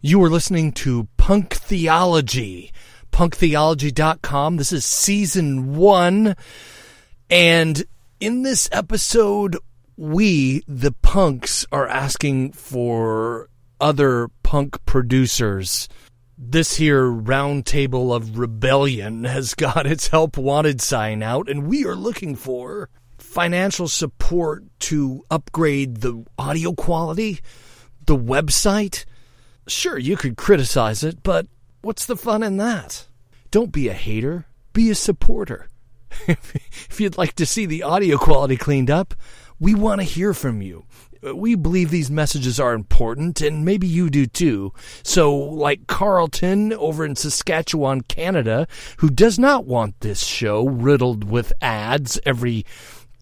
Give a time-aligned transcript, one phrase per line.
[0.00, 2.70] You are listening to Punk Theology,
[3.10, 4.56] punktheology.com.
[4.56, 6.36] This is season one.
[7.28, 7.82] And
[8.20, 9.56] in this episode,
[9.96, 13.50] we, the punks, are asking for
[13.80, 15.88] other punk producers.
[16.38, 21.96] This here roundtable of rebellion has got its help wanted sign out, and we are
[21.96, 22.88] looking for
[23.18, 27.40] financial support to upgrade the audio quality,
[28.06, 29.04] the website.
[29.68, 31.46] Sure, you could criticize it, but
[31.82, 33.06] what's the fun in that?
[33.50, 35.68] Don't be a hater, be a supporter.
[36.26, 39.14] if you'd like to see the audio quality cleaned up,
[39.60, 40.84] we want to hear from you.
[41.34, 44.72] We believe these messages are important, and maybe you do too.
[45.02, 51.52] So, like Carlton over in Saskatchewan, Canada, who does not want this show riddled with
[51.60, 52.64] ads every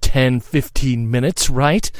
[0.02, 1.90] 10, 15 minutes, right?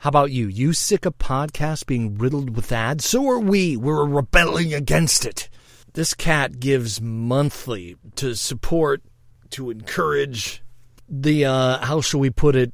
[0.00, 0.46] How about you?
[0.46, 3.04] You sick of podcasts being riddled with ads?
[3.04, 3.76] So are we.
[3.76, 5.50] We're rebelling against it.
[5.92, 9.02] This cat gives monthly to support,
[9.50, 10.62] to encourage
[11.06, 12.72] the, uh, how shall we put it,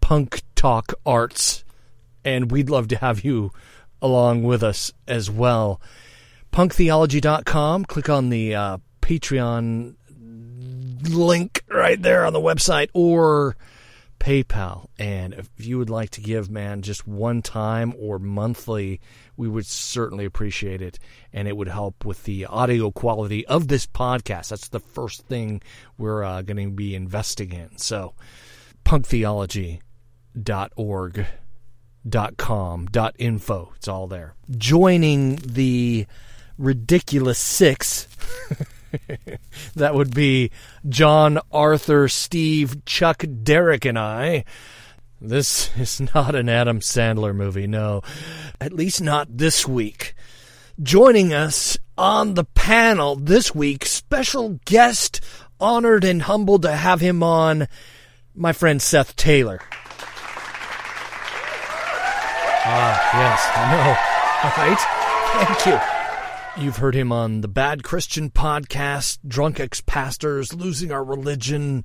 [0.00, 1.62] punk talk arts.
[2.24, 3.52] And we'd love to have you
[4.00, 5.78] along with us as well.
[6.54, 7.84] Punktheology.com.
[7.84, 9.96] Click on the uh, Patreon
[11.10, 13.58] link right there on the website or
[14.22, 14.86] PayPal.
[15.00, 19.00] And if you would like to give, man, just one time or monthly,
[19.36, 21.00] we would certainly appreciate it.
[21.32, 24.50] And it would help with the audio quality of this podcast.
[24.50, 25.60] That's the first thing
[25.98, 27.78] we're uh, going to be investing in.
[27.78, 28.14] So,
[28.84, 31.26] punktheology.org.
[32.08, 36.04] Dot com dot info it's all there joining the
[36.58, 38.08] ridiculous six
[39.76, 40.50] that would be
[40.88, 44.44] John, Arthur, Steve, Chuck, Derek, and I.
[45.20, 48.02] This is not an Adam Sandler movie, no.
[48.60, 50.14] At least not this week.
[50.82, 55.20] Joining us on the panel this week, special guest,
[55.60, 57.68] honored and humbled to have him on,
[58.34, 59.60] my friend Seth Taylor.
[62.64, 64.12] Ah, yes, I know.
[64.44, 64.80] All right.
[65.62, 65.91] Thank you.
[66.56, 71.82] You've heard him on the Bad Christian podcast, Drunk Ex Pastors, Losing Our Religion,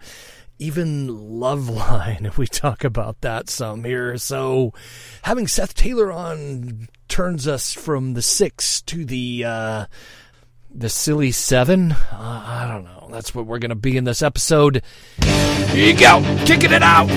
[0.60, 2.26] even Loveline.
[2.26, 4.18] If we talk about that some here.
[4.18, 4.74] So,
[5.22, 9.86] having Seth Taylor on turns us from the six to the uh,
[10.70, 11.94] the silly seven.
[11.94, 13.08] Uh, I don't know.
[13.10, 14.84] That's what we're going to be in this episode.
[15.24, 17.08] Here you go, kicking it out.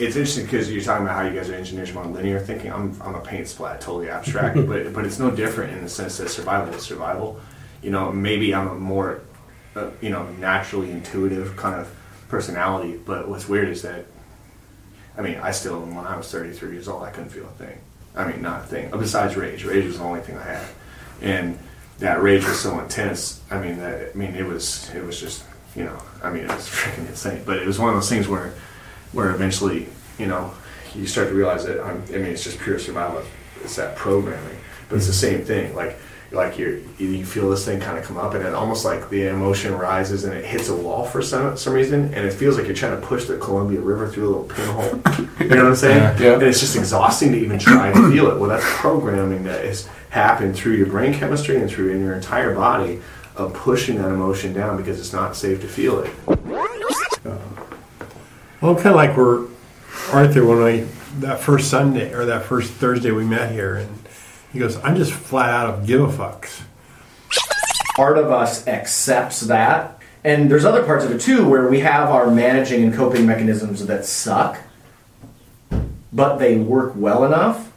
[0.00, 2.72] It's interesting because you're talking about how you guys are engineers from linear thinking.
[2.72, 6.16] I'm, I'm a paint splat, totally abstract, but but it's no different in the sense
[6.16, 7.38] that survival is survival.
[7.82, 9.20] You know, maybe I'm a more,
[9.76, 11.94] uh, you know, naturally intuitive kind of
[12.28, 12.96] personality.
[12.96, 14.06] But what's weird is that,
[15.16, 17.78] I mean, I still, when I was 33 years old, I couldn't feel a thing.
[18.14, 18.90] I mean, not a thing.
[18.90, 20.68] Besides rage, rage was the only thing I had,
[21.22, 21.58] and
[21.98, 23.40] that rage was so intense.
[23.50, 25.44] I mean, that I mean, it was it was just
[25.76, 27.42] you know, I mean, it was freaking insane.
[27.44, 28.52] But it was one of those things where
[29.12, 29.86] where eventually,
[30.18, 30.52] you know,
[30.94, 33.22] you start to realize that I'm, I mean, it's just pure survival.
[33.62, 34.56] It's that programming,
[34.88, 35.74] but it's the same thing.
[35.74, 35.98] Like,
[36.32, 39.28] like you you feel this thing kind of come up, and it almost like the
[39.28, 42.66] emotion rises and it hits a wall for some some reason, and it feels like
[42.66, 44.84] you're trying to push the Columbia River through a little pinhole.
[45.40, 45.96] you know what I'm saying?
[45.98, 46.18] Yeah.
[46.18, 46.34] Yeah.
[46.34, 48.38] And it's just exhausting to even try to feel it.
[48.38, 52.54] Well, that's programming that has happened through your brain chemistry and through in your entire
[52.54, 53.00] body
[53.36, 56.10] of pushing that emotion down because it's not safe to feel it.
[56.28, 57.36] Uh,
[58.60, 59.46] well, kind of like we're
[60.12, 60.86] Arthur when we
[61.20, 63.99] that first Sunday or that first Thursday we met here, and
[64.52, 66.62] he goes, "I'm just flat out of give a fucks."
[68.00, 70.00] part of us accepts that.
[70.24, 73.84] And there's other parts of it too where we have our managing and coping mechanisms
[73.86, 74.58] that suck,
[76.10, 77.70] but they work well enough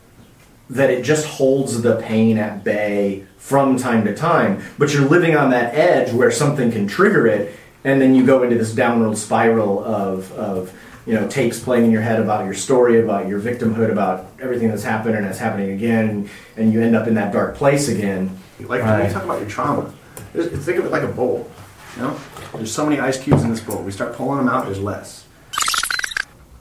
[0.69, 4.63] that it just holds the pain at bay from time to time.
[4.77, 7.53] But you're living on that edge where something can trigger it,
[7.83, 10.73] and then you go into this downward spiral of, of
[11.05, 14.69] you know tapes playing in your head about your story, about your victimhood, about everything
[14.69, 18.37] that's happened and that's happening again, and you end up in that dark place again.
[18.59, 19.91] Like when you talk about your trauma,
[20.33, 21.49] think of it like a bowl.
[21.97, 22.19] You know,
[22.55, 23.81] there's so many ice cubes in this bowl.
[23.83, 25.25] We start pulling them out, there's less.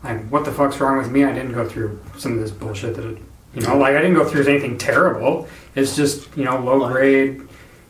[0.05, 1.25] And what the fuck's wrong with me?
[1.25, 3.19] I didn't go through some of this bullshit that, it,
[3.55, 5.49] you know, like I didn't go through anything terrible.
[5.75, 7.41] It's just, you know, low grade,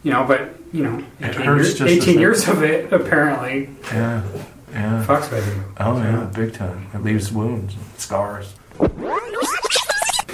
[0.02, 3.70] you know, but, you know, It 18, hurts years, just 18 years of it, apparently.
[3.86, 4.22] Yeah.
[4.72, 5.04] Yeah.
[5.06, 5.64] Fucks with you.
[5.78, 6.88] Oh yeah, big time.
[6.94, 8.54] It leaves wounds, scars.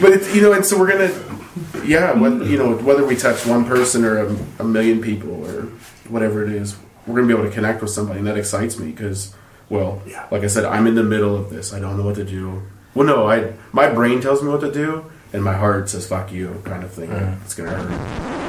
[0.00, 3.44] But it's, you know, and so we're gonna, yeah, what, you know, whether we touch
[3.44, 5.62] one person or a, a million people or
[6.08, 6.76] whatever it is,
[7.06, 9.34] we're gonna be able to connect with somebody, and that excites me because,
[9.68, 10.28] well, yeah.
[10.30, 11.72] like I said, I'm in the middle of this.
[11.72, 12.62] I don't know what to do.
[12.94, 16.30] Well, no, I my brain tells me what to do, and my heart says "fuck
[16.30, 17.10] you" kind of thing.
[17.44, 18.47] It's gonna hurt.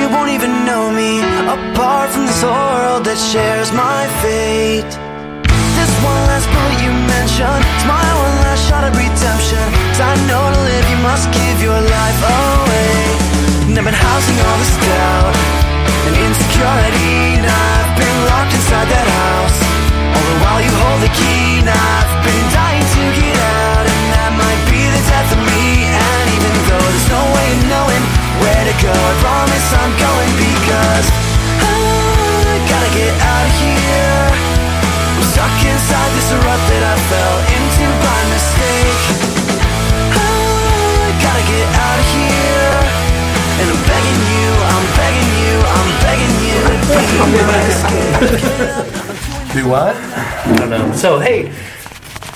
[0.00, 1.20] You won't even know me.
[1.48, 4.92] Apart from this world that shares my fate.
[5.76, 7.62] This one last bullet you mentioned.
[7.76, 9.64] It's my one last shot at redemption.
[9.92, 12.96] Cause I know to live you must give your life away.
[13.68, 15.34] And I've been housing all this doubt
[16.06, 17.40] and insecurity.
[17.40, 19.58] And I've been locked inside that house.
[20.12, 21.64] All the while you hold the key.
[21.64, 23.84] And I've been dying to get out.
[23.84, 25.64] And that might be the death of me.
[25.88, 27.95] And even though there's no way of knowing
[28.42, 31.06] where to go, I promise I'm going because
[31.62, 34.22] I gotta get out of here.
[35.16, 39.00] I'm stuck inside this rut that I fell into by mistake.
[40.12, 42.76] I gotta get out of here.
[43.56, 48.12] And I'm begging you, I'm begging you, I'm begging you to be my escape.
[49.54, 49.96] Do what?
[49.96, 50.92] I don't know.
[50.92, 51.52] So hey,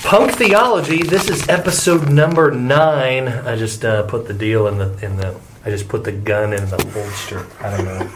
[0.03, 1.03] Punk Theology.
[1.03, 3.27] This is episode number nine.
[3.27, 5.50] I just uh, put the deal in the in the.
[5.65, 7.45] I just put the gun in the holster.
[7.59, 8.09] I don't know.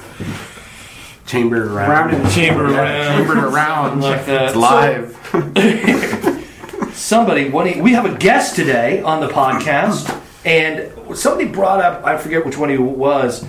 [1.27, 3.17] Chambered around, Round in the Chamber around.
[3.17, 4.01] chambered around.
[4.01, 4.45] Like that.
[4.47, 5.11] It's live.
[6.93, 10.09] somebody one we have a guest today on the podcast
[10.45, 13.45] and somebody brought up i forget which one he was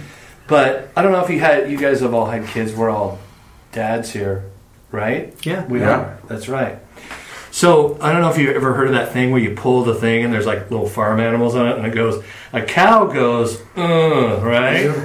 [0.49, 3.19] but i don't know if you had you guys have all had kids we're all
[3.71, 4.45] dads here
[4.91, 5.65] right Yeah.
[5.67, 5.91] we Yeah.
[5.91, 6.79] are that's right
[7.53, 9.95] so i don't know if you ever heard of that thing where you pull the
[9.95, 12.25] thing and there's like little farm animals on it and it goes
[12.57, 14.87] a cow goes uh, right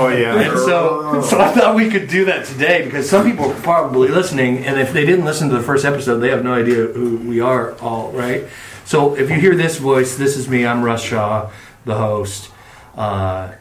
[0.00, 0.34] Oh yeah.
[0.50, 4.08] and so, so I thought we could do that today because some people are probably
[4.08, 7.16] listening, and if they didn't listen to the first episode, they have no idea who
[7.16, 8.44] we are all, right?
[8.84, 10.66] So if you hear this voice, this is me.
[10.66, 11.50] I'm Russ Shaw,
[11.84, 12.50] the host,
[12.96, 13.52] uh,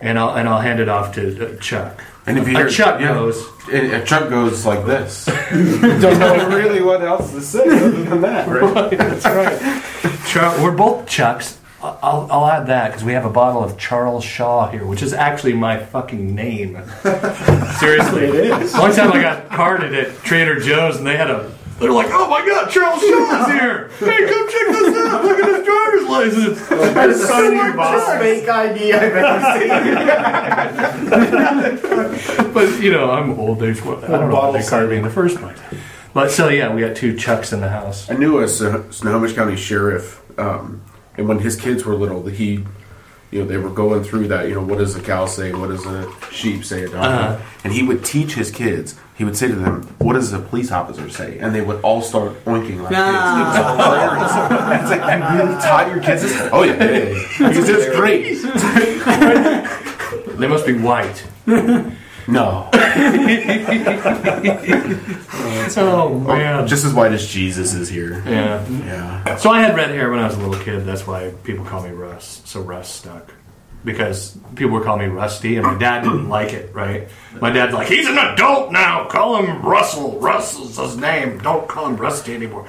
[0.00, 1.22] and I'll and I'll hand it off to
[1.56, 2.02] uh, Chuck.
[2.26, 3.14] And if you Uh, hear Chuck yeah.
[3.14, 3.46] goes.
[3.72, 5.24] And, and Chuck goes like this.
[5.50, 8.96] Don't know really what else to say other than that, right?
[8.96, 9.58] That's right.
[10.26, 11.58] Chuck, we're both Chucks.
[12.02, 15.12] I'll, I'll add that because we have a bottle of Charles Shaw here, which is
[15.12, 16.74] actually my fucking name.
[17.78, 18.72] Seriously, it is.
[18.74, 21.52] One time I got carded at Trader Joe's and they had a.
[21.78, 23.90] They're like, "Oh my God, Charles Shaw's here!
[23.98, 25.22] Hey, come check this out!
[25.24, 28.18] Look at his driver's license." I just saw you, boss.
[28.18, 29.40] Fake ID I've ever
[32.40, 32.46] seen.
[32.54, 33.80] But you know, I'm old age.
[33.82, 35.58] I don't know why they carded me in the first place.
[36.14, 38.08] But so yeah, we got two Chucks in the house.
[38.10, 40.80] I knew a Sno- Snohomish County sheriff, um,
[41.16, 42.64] and when his kids were little, he,
[43.30, 44.48] you know, they were going through that.
[44.48, 45.52] You know, what does a cow say?
[45.52, 46.84] What does a sheep say?
[46.84, 47.08] A donkey?
[47.08, 47.38] Uh-huh.
[47.64, 48.98] And he would teach his kids.
[49.16, 52.02] He would say to them, "What does a police officer say?" And they would all
[52.02, 53.56] start oinking like kids.
[53.56, 54.32] It was hilarious.
[54.82, 56.48] It's like you really taught your kids this?
[56.52, 57.48] Oh yeah, yeah, yeah.
[57.48, 58.36] because it's great.
[60.36, 61.24] They must be white.
[62.28, 62.68] No,
[65.78, 66.66] Oh man.
[66.66, 68.22] just as white as Jesus is here.
[68.26, 68.66] Yeah.
[68.68, 69.36] Yeah.
[69.36, 70.84] So I had red hair when I was a little kid.
[70.86, 72.42] That's why people call me Russ.
[72.44, 73.32] So Russ stuck.
[73.84, 77.08] Because people were calling me Rusty, and my dad didn't like it, right?
[77.40, 79.06] My dad's like, he's an adult now.
[79.06, 80.18] Call him Russell.
[80.18, 81.38] Russell's his name.
[81.38, 82.66] Don't call him Rusty anymore.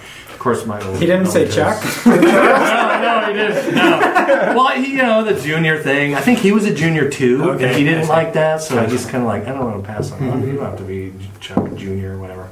[0.48, 0.98] Of course, my old.
[1.00, 1.84] He didn't say Chuck.
[2.06, 3.76] no, no, he didn't.
[3.76, 4.54] No.
[4.56, 6.16] Well, he, you know, the junior thing.
[6.16, 8.62] I think he was a junior too, and he didn't like that.
[8.62, 10.30] So he's kind of like, I don't want to pass on.
[10.30, 10.48] on.
[10.48, 12.50] You don't have to be Chuck Junior or whatever.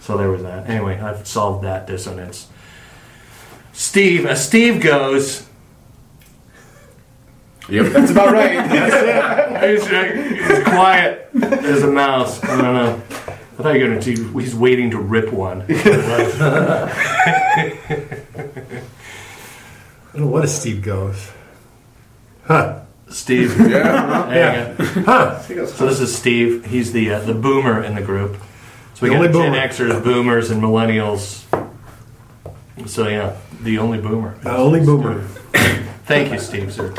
[0.00, 0.68] So there was that.
[0.68, 2.48] Anyway, I've solved that dissonance.
[3.72, 5.46] Steve, as Steve goes,
[7.68, 8.68] Yep, that's about right.
[8.68, 12.42] that's he's, he's quiet as a mouse.
[12.42, 13.02] I don't know.
[13.60, 15.62] I thought you were going to see he's waiting to rip one.
[15.68, 16.92] I
[20.14, 21.30] don't know what a Steve goes.
[22.46, 22.80] Huh.
[23.10, 23.54] Steve.
[23.68, 24.28] yeah.
[24.28, 25.02] There you go.
[25.02, 25.40] Huh.
[25.40, 26.64] So this is Steve.
[26.64, 28.36] He's the uh, the boomer in the group.
[28.94, 29.68] So we The got only Gen boomer.
[29.68, 31.44] Xers, boomers, and millennials.
[32.88, 34.38] So yeah, the only boomer.
[34.42, 35.22] The only boomer.
[36.06, 36.92] Thank you, Steve, sir,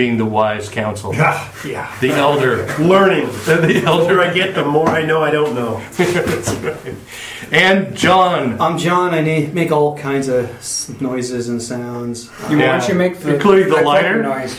[0.00, 1.94] being the wise counsel, Ah, yeah.
[2.00, 3.26] the elder, Learning.
[3.44, 5.76] the The older elder, I get, the more I know I don't know.
[7.52, 8.58] and John.
[8.58, 9.12] I'm John.
[9.12, 12.30] I na- make all kinds of s- noises and sounds.
[12.48, 12.72] You Yeah.
[12.72, 14.22] Why don't you make the Including the that lighter?
[14.22, 14.58] noise?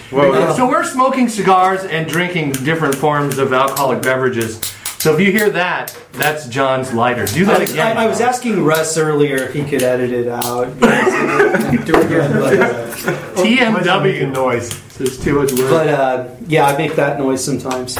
[0.58, 4.60] So we're smoking cigars and drinking different forms of alcoholic beverages.
[5.00, 7.26] So if you hear that, that's John's lighter.
[7.26, 7.98] Do I that was, again.
[7.98, 10.66] I, I was asking Russ earlier if he could edit it out.
[10.80, 12.32] Do it again.
[12.34, 14.34] But, uh, Mine's not making TMW.
[14.34, 14.70] noise.
[15.03, 15.70] There's too much work.
[15.72, 17.98] But uh, yeah, I make that noise sometimes.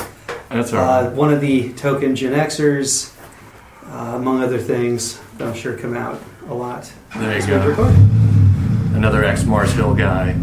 [0.50, 1.14] That's all Uh, right.
[1.14, 3.12] one of the token Gen Xers,
[3.88, 6.92] uh, among other things, that I'm sure come out a lot.
[7.18, 7.68] There you go.
[7.68, 7.96] record.
[8.96, 10.36] Another ex Mars Hill guy.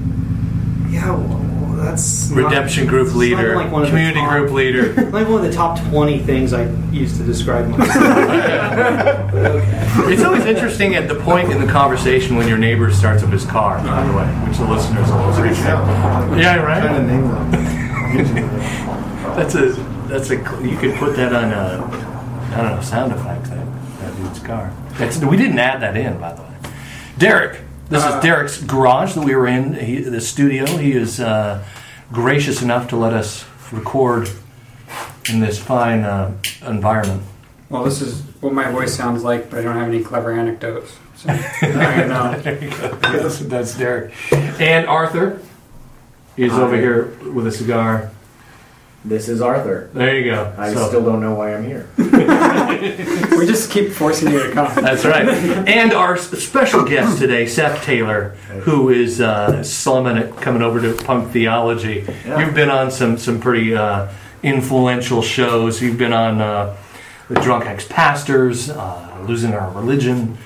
[0.89, 1.39] Yeah, well,
[1.85, 3.57] that's not- Redemption group leader.
[3.57, 4.93] like one community top- group leader.
[5.19, 7.97] Like one of the top 20 things I used to describe myself.
[10.11, 13.45] It's always interesting at the point in the conversation when your neighbor starts up his
[13.45, 15.67] car, by the way, which the listeners will appreciate.
[16.41, 16.83] Yeah, right?
[16.83, 17.51] Trying to name them.
[19.37, 19.73] That's a
[20.09, 21.85] that's a you could put that on a
[22.55, 23.67] I don't know sound effect that
[24.01, 24.73] that dude's car.
[24.95, 26.49] That's we didn't add that in by the way.
[27.19, 29.75] Derek, this is Derek's garage that we were in.
[29.75, 30.67] He, the studio.
[30.67, 31.65] He is uh,
[32.13, 34.29] gracious enough to let us record
[35.31, 37.23] in this fine uh, environment.
[37.69, 40.97] Well, this is what my voice sounds like, but I don't have any clever anecdotes.
[41.17, 42.41] So, I don't know.
[43.01, 45.41] that's, that's Derek and Arthur.
[46.37, 48.13] He's over here with a cigar.
[49.05, 49.89] This is Arthur.
[49.95, 50.53] There you go.
[50.59, 51.87] I So- still don't know why I'm here.
[53.39, 54.73] We just keep forcing you to come.
[54.75, 55.29] That's right.
[55.29, 58.31] And our special guest today, Seth Taylor,
[58.63, 62.05] who is uh, slumming it, coming over to Punk Theology.
[62.27, 62.41] Yeah.
[62.41, 64.09] You've been on some some pretty uh,
[64.43, 65.81] influential shows.
[65.81, 66.77] You've been on uh,
[67.29, 70.37] the Drunk Ex Pastors, uh, Losing Our Religion.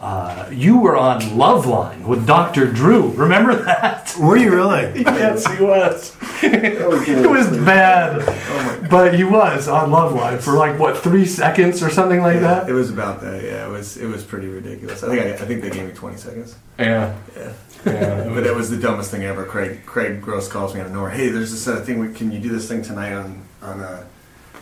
[0.00, 2.70] Uh, you were on Loveline with Dr.
[2.70, 3.08] Drew.
[3.12, 4.14] Remember that?
[4.18, 5.00] Were you really?
[5.02, 6.14] yes, he was.
[6.42, 12.20] it was bad, but he was on Loveline for like what three seconds or something
[12.20, 12.68] like that.
[12.68, 13.42] It was about that.
[13.42, 13.96] Yeah, it was.
[13.96, 15.02] It was pretty ridiculous.
[15.02, 15.20] I think.
[15.22, 16.56] I, I think they gave me 20 seconds.
[16.78, 17.16] Yeah.
[17.34, 17.52] Yeah.
[17.86, 18.24] Yeah.
[18.36, 19.46] But that was the dumbest thing ever.
[19.46, 21.10] Craig Craig Gross calls me out of nowhere.
[21.10, 22.00] Hey, there's this uh, thing.
[22.00, 24.04] We, can you do this thing tonight on on uh,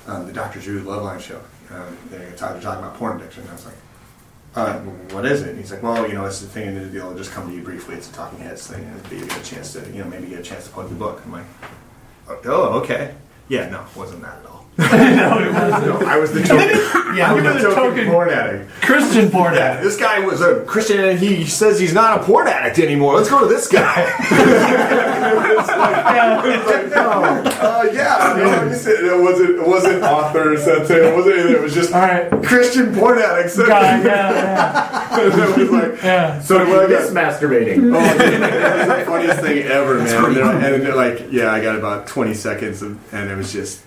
[0.07, 0.61] um, the Dr.
[0.61, 1.41] Drew Loveline show?
[1.71, 3.49] Um, they're talking, talking about porn addiction.
[3.49, 3.75] I was like,
[4.55, 4.79] uh,
[5.11, 5.57] what is it?
[5.57, 7.09] He's like, well, you know, it's the thing in the deal.
[7.09, 7.97] I'll just come to you briefly.
[7.97, 10.41] It's a talking heads thing, and you get a chance to, you know, maybe get
[10.41, 11.21] a chance to plug the book.
[11.25, 11.47] I'm like,
[12.29, 13.15] oh, okay.
[13.49, 14.54] Yeah, no, wasn't that at all.
[14.79, 14.85] no,
[16.07, 17.17] I was the token.
[17.17, 18.71] Yeah, I you was the the token token- porn addict.
[18.83, 19.85] Christian porn Yeah, addict.
[19.85, 23.15] this guy was a Christian and he says he's not a porn addict anymore.
[23.15, 24.03] Let's go to this guy.
[25.57, 27.23] It's like, oh,
[27.61, 31.37] uh, yeah, no, it wasn't it wasn't author said it wasn't.
[31.37, 32.31] It was just All right.
[32.45, 34.07] Christian porn addict said God, it.
[34.07, 35.25] yeah, it
[35.59, 36.41] was like, yeah.
[36.41, 37.95] so when I This got, masturbating.
[37.95, 40.25] oh, dude, that was the funniest thing ever, man.
[40.25, 43.53] And they're, and they're like, yeah, I got about twenty seconds, of, and it was
[43.53, 43.83] just,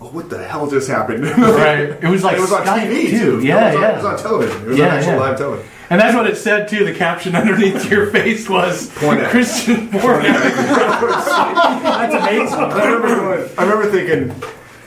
[0.00, 1.24] oh, what the hell just happened?
[1.36, 1.88] Right.
[2.02, 3.40] It was like it was on Skype, TV too.
[3.40, 3.46] too.
[3.46, 3.90] Yeah, it was on, yeah.
[3.92, 4.62] It was on television.
[4.62, 5.18] It was Yeah, on actual yeah.
[5.20, 5.70] live television.
[5.88, 6.84] And that's what it said too.
[6.84, 9.30] The caption underneath your face was Porn addict.
[9.30, 10.22] Christian porn.
[10.22, 12.58] That's amazing.
[12.58, 14.28] I remember, going, I remember thinking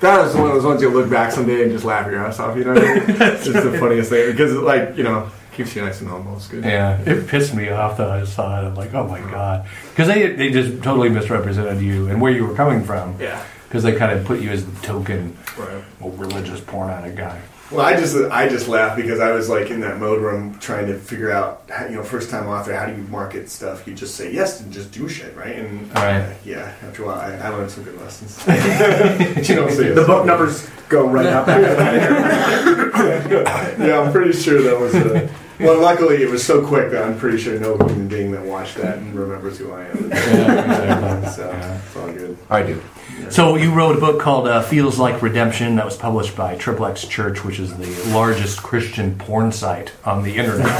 [0.01, 2.39] that was one of those ones you'll look back someday and just laugh your ass
[2.39, 2.57] off.
[2.57, 3.03] You know, what I mean?
[3.09, 6.35] it's the funniest thing because, like, you know, keeps you nice and humble.
[6.35, 6.63] It's good.
[6.63, 8.09] Yeah, it pissed me off though.
[8.11, 8.65] I saw it.
[8.65, 12.45] I'm like, oh my god, because they they just totally misrepresented you and where you
[12.45, 13.19] were coming from.
[13.19, 13.43] Yeah.
[13.69, 15.83] Because they kind of put you as the token Right.
[15.99, 17.39] well, religious porn addict guy.
[17.69, 20.57] Well, I just I just laughed because I was like in that mode where I'm
[20.57, 23.85] trying to figure out, how, you know, first time author, how do you market stuff?
[23.87, 25.55] You just say yes and just do shit, right?
[25.55, 26.19] And Right.
[26.21, 28.39] uh, yeah, after a while, I, I learned some good lessons.
[29.47, 31.47] you don't say The book numbers go right up
[32.67, 34.95] yeah, I'm pretty sure that was.
[34.95, 35.27] Uh,
[35.59, 38.77] well, luckily it was so quick that I'm pretty sure no human being that watched
[38.77, 39.97] that and remembers who I am.
[41.31, 41.77] so yeah.
[41.85, 42.35] it's all good.
[42.49, 42.81] I do.
[43.29, 46.85] So you wrote a book called uh, "Feels Like Redemption" that was published by Triple
[46.87, 50.79] X Church, which is the largest Christian porn site on the internet,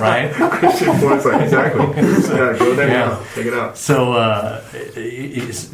[0.00, 0.32] right?
[0.32, 1.86] Christian porn site, exactly.
[1.90, 3.08] Yeah, go there Yeah.
[3.08, 3.24] now.
[3.34, 3.76] Check it out.
[3.76, 5.70] So, uh, it's,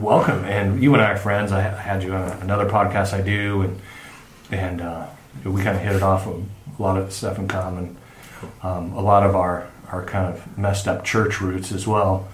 [0.00, 1.52] welcome, and you and I are friends.
[1.52, 3.80] I I had you on another podcast I do, and
[4.50, 5.06] and uh,
[5.44, 6.44] we kind of hit it off with
[6.78, 7.96] a lot of stuff in common.
[8.62, 12.28] Um, a lot of our our kind of messed up church roots as well,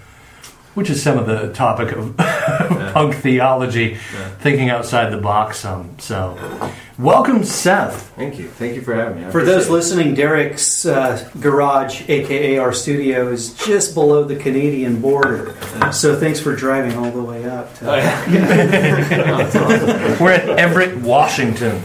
[0.79, 2.15] which is some of the topic of
[2.93, 3.95] punk theology,
[4.39, 5.59] thinking outside the box.
[5.59, 6.37] Some so,
[6.97, 8.13] welcome, Seth.
[8.15, 8.47] Thank you.
[8.47, 9.25] Thank you for having me.
[9.27, 9.71] I For those it.
[9.73, 15.53] listening, Derek's uh, garage, aka our studio, is just below the Canadian border.
[15.91, 17.75] So thanks for driving all the way up.
[17.79, 17.85] To,
[20.21, 21.83] We're at Everett, Washington,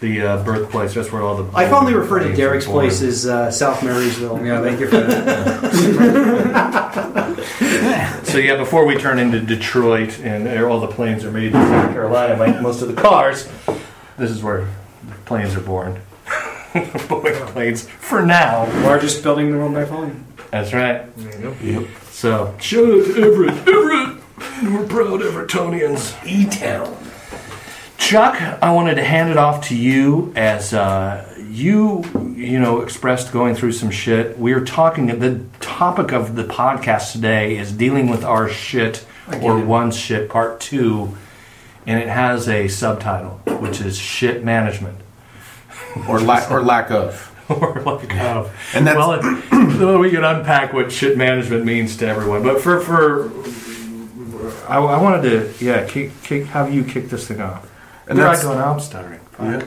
[0.00, 0.92] the uh, birthplace.
[0.92, 4.44] That's where all the I fondly refer to Derek's place as uh, South Marysville.
[4.44, 7.14] Yeah, thank you for that.
[8.30, 11.92] So yeah, before we turn into Detroit and all the planes are made in South
[11.92, 13.48] Carolina, like most of the cars,
[14.18, 14.68] this is where
[15.02, 16.00] the planes are born.
[16.72, 18.66] Boeing planes for now.
[18.84, 20.24] Largest building in the world by volume.
[20.52, 21.12] That's right.
[21.16, 21.80] There you go.
[21.80, 21.88] Yep.
[22.10, 23.68] So shout out to Everett.
[23.68, 24.22] Everett.
[24.62, 26.14] We're proud Everetonians.
[26.24, 26.96] E Town.
[27.98, 32.04] Chuck, I wanted to hand it off to you as uh, you,
[32.36, 34.38] you know, expressed going through some shit.
[34.38, 35.06] We are talking.
[35.18, 39.04] The topic of the podcast today is dealing with our shit
[39.42, 41.16] or one's shit part two,
[41.86, 44.98] and it has a subtitle which is shit management
[46.08, 47.26] or lack or lack of.
[47.50, 48.54] or like of.
[48.74, 52.80] And that's- well, it, we can unpack what shit management means to everyone, but for
[52.80, 53.28] for
[54.70, 55.22] I, I wanted
[55.58, 57.68] to yeah kick, kick have you kick this thing off.
[58.06, 59.18] And I that's- go now, I'm stuttering.
[59.40, 59.64] Yeah.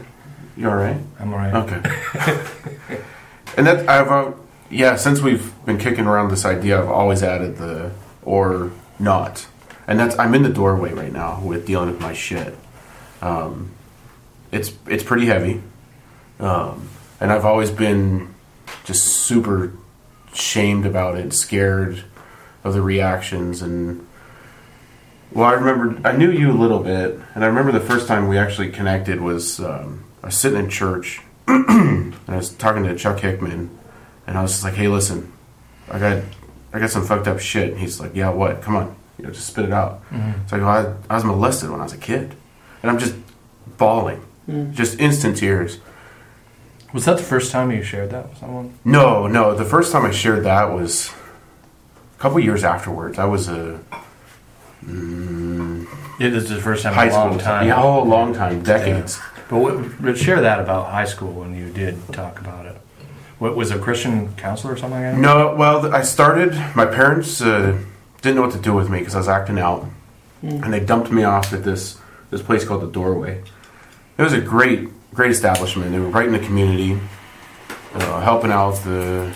[0.56, 0.98] You all right?
[1.20, 1.54] I'm alright.
[1.54, 3.02] Okay.
[3.58, 4.32] and that I've uh,
[4.70, 7.92] yeah, since we've been kicking around this idea, I've always added the
[8.24, 9.48] or not,
[9.88, 12.56] and that's I'm in the doorway right now with dealing with my shit.
[13.22, 13.72] Um,
[14.52, 15.62] it's it's pretty heavy,
[16.40, 18.34] um, and I've always been
[18.84, 19.74] just super
[20.34, 22.04] shamed about it, scared
[22.64, 24.08] of the reactions, and
[25.32, 28.28] well, I remember I knew you a little bit, and I remember the first time
[28.28, 32.96] we actually connected was um, I was sitting in church, and I was talking to
[32.96, 33.70] Chuck Hickman,
[34.26, 35.32] and I was just like, "Hey, listen,
[35.92, 36.24] I got
[36.74, 38.62] I got some fucked up shit." And he's like, "Yeah, what?
[38.62, 40.02] Come on, you know, just spit it out."
[40.44, 42.36] It's like, well, I, I was molested when I was a kid,
[42.82, 43.16] and I'm just
[43.78, 44.22] bawling,
[44.72, 45.80] just instant tears.
[46.94, 48.78] Was that the first time you shared that with someone?
[48.86, 49.56] No, no.
[49.56, 51.12] The first time I shared that was
[52.16, 53.18] a couple years afterwards.
[53.20, 53.80] I was a
[54.86, 55.88] Mm,
[56.20, 57.68] It is the first time high in a long school time.
[57.68, 59.18] Yeah, oh, a long time, decades.
[59.18, 62.76] But, what, but share that about high school when you did talk about it.
[63.40, 65.20] What was a Christian counselor or something like that?
[65.20, 66.54] No, well, I started.
[66.76, 67.78] My parents uh,
[68.22, 69.86] didn't know what to do with me because I was acting out,
[70.42, 72.00] and they dumped me off at this
[72.32, 73.44] this place called the Doorway.
[74.18, 75.92] It was a great, great establishment.
[75.92, 77.00] They were right in the community,
[77.94, 79.34] uh, helping out the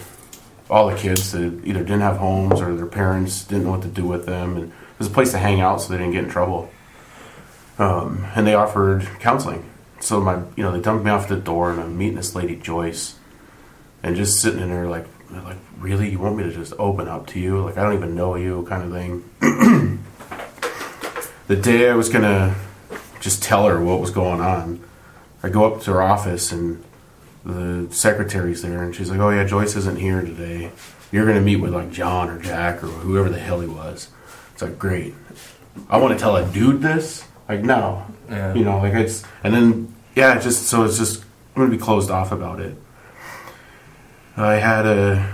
[0.70, 3.88] all the kids that either didn't have homes or their parents didn't know what to
[3.88, 6.24] do with them, and it was a place to hang out so they didn't get
[6.24, 6.70] in trouble.
[7.78, 9.64] Um, and they offered counseling.
[10.00, 12.36] So my, you know, they dumped me off at the door, and I'm meeting this
[12.36, 13.16] lady Joyce
[14.04, 16.10] and just sitting in there like like really?
[16.10, 17.66] You want me to just open up to you?
[17.66, 20.00] Like i don't even know you kind of thing.
[21.48, 22.56] The day i was gonna
[23.22, 24.84] just tell her what was going on
[25.42, 26.84] i go up to her office and
[27.46, 30.72] the secretary's there and she's like oh yeah joyce isn't here today.
[31.10, 34.10] You're gonna meet with like john or jack or whoever the hell he was.
[34.52, 35.14] It's like great.
[35.90, 37.24] I want to tell a dude this?
[37.48, 38.06] Like no.
[38.30, 38.54] Yeah.
[38.54, 41.24] you know like it's and then yeah just so it's just
[41.56, 42.76] i'm gonna be closed off about it
[44.38, 45.34] I had a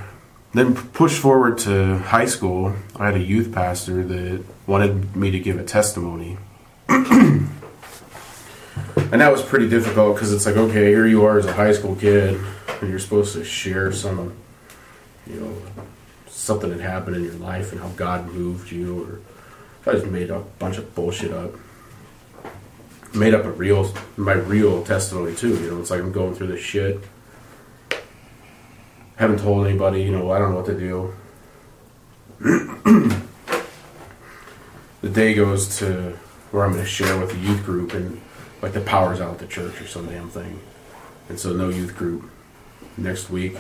[0.54, 2.74] then pushed forward to high school.
[2.96, 6.38] I had a youth pastor that wanted me to give a testimony,
[6.88, 7.50] and
[8.96, 11.98] that was pretty difficult because it's like, okay, here you are as a high school
[11.98, 12.40] kid,
[12.80, 14.34] and you're supposed to share some,
[15.28, 15.54] you know,
[16.28, 20.30] something that happened in your life and how God moved you, or I just made
[20.30, 21.52] a bunch of bullshit up.
[23.14, 25.56] Made up a real, my real testimony too.
[25.62, 27.04] You know, it's like I'm going through this shit
[29.16, 31.14] haven't told anybody, you know, I don't know what to do.
[35.02, 36.18] the day goes to
[36.52, 38.22] where I'm going to share with the youth group, and
[38.62, 40.60] like the power's out at the church or some damn thing.
[41.30, 42.30] And so, no youth group.
[42.98, 43.56] Next week,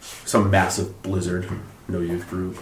[0.00, 1.48] some massive blizzard,
[1.88, 2.58] no youth group.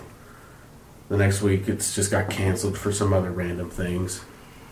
[1.09, 4.23] The next week, it's just got canceled for some other random things.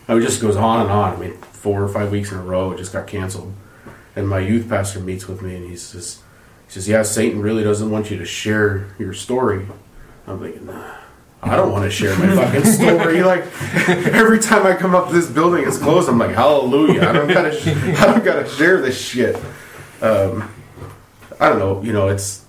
[0.09, 1.15] It just goes on and on.
[1.15, 3.53] I mean, four or five weeks in a row, it just got canceled.
[4.15, 6.23] And my youth pastor meets with me, and he says,
[6.67, 9.67] he says, "Yeah, Satan really doesn't want you to share your story."
[10.27, 10.95] I'm thinking, nah,
[11.43, 13.23] I don't want to share my fucking story.
[13.23, 13.45] Like
[13.89, 16.09] every time I come up to this building, it's closed.
[16.09, 17.09] I'm like, Hallelujah!
[17.09, 19.37] I don't gotta, sh- I don't gotta share this shit.
[20.01, 20.49] Um,
[21.39, 21.83] I don't know.
[21.83, 22.45] You know, it's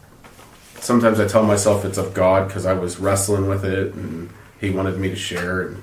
[0.80, 4.30] sometimes I tell myself it's of God because I was wrestling with it and
[4.62, 5.82] He wanted me to share, and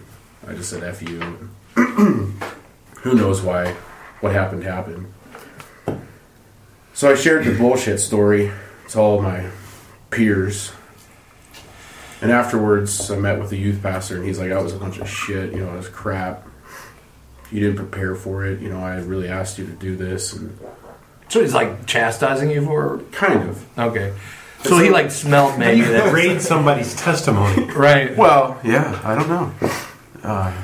[0.48, 3.72] I just said, "F you." Who knows why?
[4.20, 5.12] What happened happened.
[6.94, 8.52] So I shared the bullshit story
[8.90, 9.50] to all my
[10.10, 10.72] peers.
[12.22, 14.98] And afterwards, I met with the youth pastor, and he's like, "That was a bunch
[14.98, 15.52] of shit.
[15.52, 16.46] You know, it was crap.
[17.50, 18.60] You didn't prepare for it.
[18.60, 20.56] You know, I really asked you to do this, and
[21.28, 23.78] So he's like chastising you for kind of.
[23.78, 24.14] okay.
[24.62, 27.64] So he like smelled maybe that Grade somebody's testimony.
[27.76, 28.16] right.
[28.16, 29.52] Well, yeah, I don't know.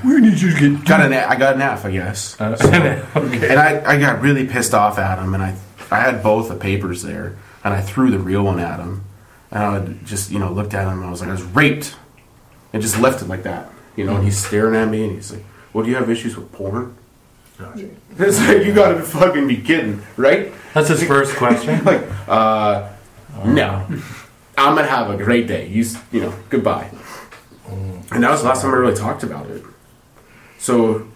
[0.05, 2.41] We need you to get Got an, I got an F, I guess.
[3.17, 3.51] okay.
[3.51, 5.55] And I, I got really pissed off at him, and I,
[5.91, 9.05] I had both the papers there, and I threw the real one at him,
[9.51, 11.95] and I just, you know, looked at him, and I was like, I was raped,
[12.73, 14.17] and just left it like that, you know.
[14.17, 16.97] And he's staring at me, and he's like, "Well, do you have issues with porn?"
[18.19, 20.53] It's like you gotta fucking be kidding, right?
[20.75, 21.85] That's his first question.
[21.85, 22.89] Like, uh,
[23.45, 23.87] no,
[24.57, 25.67] I'm gonna have a great day.
[25.69, 26.91] You, you know, goodbye.
[28.13, 29.63] And that was the last time I really talked about it.
[30.59, 31.09] So,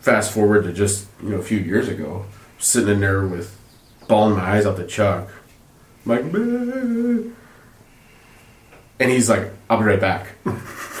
[0.00, 2.24] fast forward to just you know a few years ago,
[2.58, 3.58] sitting in there with
[4.08, 5.28] bawling my eyes out the chuck,
[6.06, 6.22] I'm like,
[9.00, 10.28] and he's like, "I'll be right back."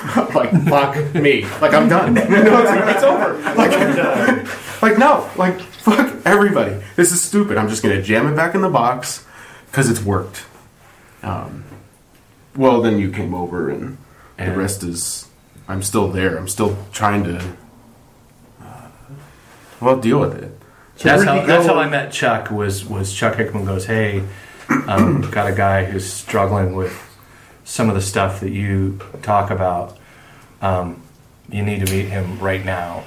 [0.04, 1.44] I'm like, fuck me.
[1.60, 2.14] Like I'm done.
[2.42, 3.38] No, it's, it's over.
[3.54, 5.30] Like, like no.
[5.36, 6.82] Like fuck everybody.
[6.96, 7.56] This is stupid.
[7.56, 9.24] I'm just gonna jam it back in the box
[9.66, 10.44] because it's worked.
[11.22, 11.64] Um,
[12.56, 13.96] well, then you came over, and
[14.46, 15.28] the rest is.
[15.68, 16.36] I'm still there.
[16.36, 17.56] I'm still trying to.
[18.60, 18.88] Uh,
[19.80, 20.58] well, deal with it.
[20.98, 22.50] that's how that's how I met Chuck.
[22.50, 24.24] Was was Chuck Hickman goes, hey,
[24.86, 26.92] um, got a guy who's struggling with
[27.64, 29.96] some of the stuff that you talk about.
[30.60, 31.02] Um,
[31.50, 33.04] you need to meet him right now.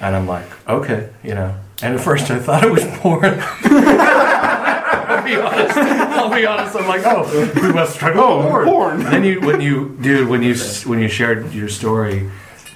[0.00, 1.54] And I'm like, okay, you know.
[1.82, 3.38] And at first I thought it was porn.
[3.42, 5.76] I'll be honest.
[6.20, 6.76] I'll be honest.
[6.76, 8.68] I'm like, oh, we must struggle with porn.
[8.68, 9.00] porn.
[9.02, 10.54] And then you, when you, dude, when you
[10.84, 12.30] when you shared your story,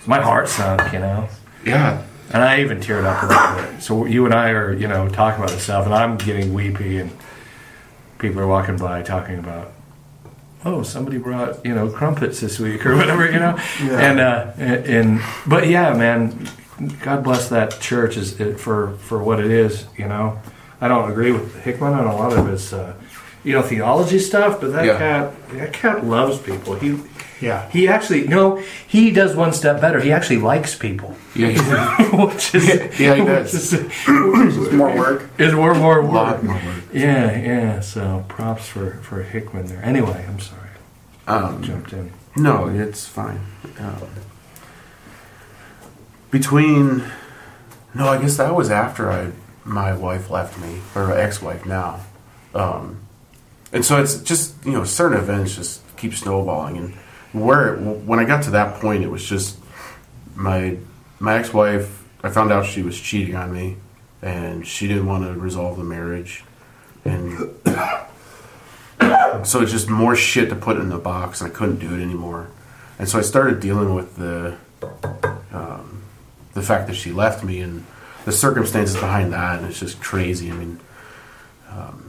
[0.07, 0.93] my heart sunk.
[0.93, 1.29] You know.
[1.65, 2.03] Yeah.
[2.33, 3.83] And I even teared up a little bit.
[3.83, 6.99] So you and I are, you know, talking about this stuff, and I'm getting weepy,
[6.99, 7.11] and
[8.19, 9.73] people are walking by talking about,
[10.65, 13.57] oh, somebody brought, you know, crumpets this week or whatever, you know.
[13.81, 14.01] yeah.
[14.01, 16.49] And uh, and, and but yeah, man,
[17.03, 19.87] God bless that church is it, for for what it is.
[19.97, 20.41] You know,
[20.81, 22.95] I don't agree with Hickman on a lot of his, uh,
[23.45, 24.99] you know, theology stuff, but that Yeah.
[24.99, 26.75] cat that cat loves people.
[26.75, 26.99] He
[27.41, 27.69] Yeah.
[27.71, 30.01] he actually no, he does one step better.
[30.01, 31.15] He actually likes people.
[31.35, 31.51] Yeah.
[32.25, 32.67] which is
[32.99, 33.55] Yeah, he which does.
[33.55, 35.29] is- It's more work.
[35.39, 36.43] is more more A lot work.
[36.45, 36.85] more work.
[36.93, 37.81] Yeah, yeah.
[37.81, 39.83] So props for for Hickman there.
[39.85, 40.71] Anyway, I'm sorry,
[41.27, 42.11] Um, jumped in.
[42.37, 43.41] No, it's fine.
[43.79, 44.09] Um,
[46.31, 47.05] between,
[47.95, 49.31] no, I guess that was after I
[49.65, 52.01] my wife left me, or ex-wife now,
[52.55, 52.99] um,
[53.75, 56.95] and so it's just you know certain events just keep snowballing, and
[57.33, 59.59] where when I got to that point, it was just
[60.37, 60.79] my
[61.19, 62.03] my ex-wife.
[62.23, 63.77] I found out she was cheating on me,
[64.23, 66.45] and she didn't want to resolve the marriage,
[67.05, 67.37] and
[69.47, 72.01] so it's just more shit to put in the box, and I couldn't do it
[72.01, 72.49] anymore.
[72.99, 74.57] And so I started dealing with the
[75.53, 76.05] um,
[76.53, 77.85] the fact that she left me and
[78.25, 80.51] the circumstances behind that, and it's just crazy.
[80.51, 80.81] I mean,
[81.71, 82.04] um,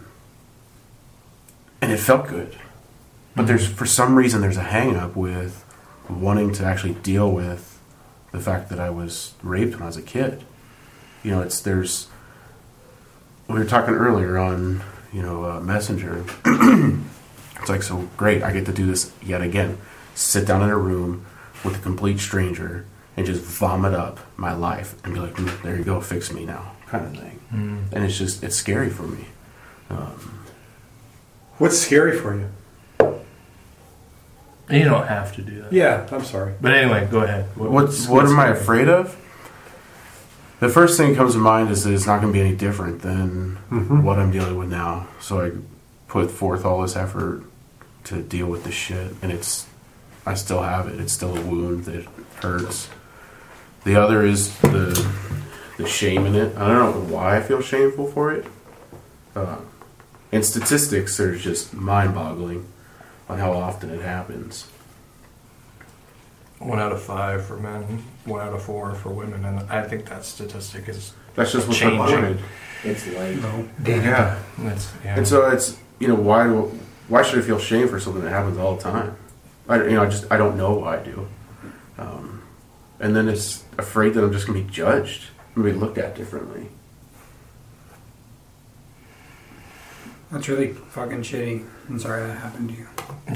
[1.86, 2.56] and it felt good,
[3.36, 5.63] but there's for some reason there's a hang up with
[6.10, 7.80] wanting to actually deal with
[8.32, 10.43] the fact that I was raped when I was a kid.
[11.21, 12.08] You know, it's there's
[13.48, 14.82] we were talking earlier on
[15.13, 16.26] you know uh, messenger.
[17.62, 19.78] It's like so great i get to do this yet again.
[20.13, 21.26] Sit down in a room
[21.63, 25.76] with a complete stranger and just vomit up my life and be like "Mm, there
[25.78, 27.39] you go fix me now kind of thing
[27.91, 29.26] and it's just it's scary for me
[31.57, 32.49] What's scary for you?
[34.69, 35.71] You don't have to do that.
[35.71, 36.53] Yeah, I'm sorry.
[36.59, 37.45] But anyway, go ahead.
[37.55, 39.15] What- what's what am i afraid of
[40.59, 42.55] the first thing that comes to mind is that it's not going to be any
[42.55, 43.57] different than
[44.03, 45.51] what i'm dealing with now so i
[46.07, 47.43] put forth all this effort
[48.05, 49.67] to deal with this shit and it's
[50.25, 52.05] i still have it it's still a wound that
[52.41, 52.89] hurts
[53.83, 55.07] the other is the
[55.77, 58.45] the shame in it i don't know why i feel shameful for it
[59.35, 59.57] uh,
[60.36, 62.65] and statistics are just mind-boggling
[63.30, 64.67] on how often it happens
[66.60, 70.06] One out of five for men, one out of four for women, and I think
[70.10, 72.00] that statistic is that's just what's Changing.
[72.00, 72.39] reported
[72.84, 73.39] It's late.
[73.86, 75.17] yeah that's yeah.
[75.17, 76.71] And so it's you know why do
[77.08, 79.15] why should I feel shame for something that happens all the time?
[79.67, 81.28] I you know I just I don't know why I do,
[81.98, 82.41] um,
[83.00, 85.21] and then it's afraid that I'm just gonna be judged,
[85.56, 86.69] I'm gonna be looked at differently.
[90.31, 91.65] That's really fucking shitty.
[91.89, 92.88] I'm sorry that happened to you.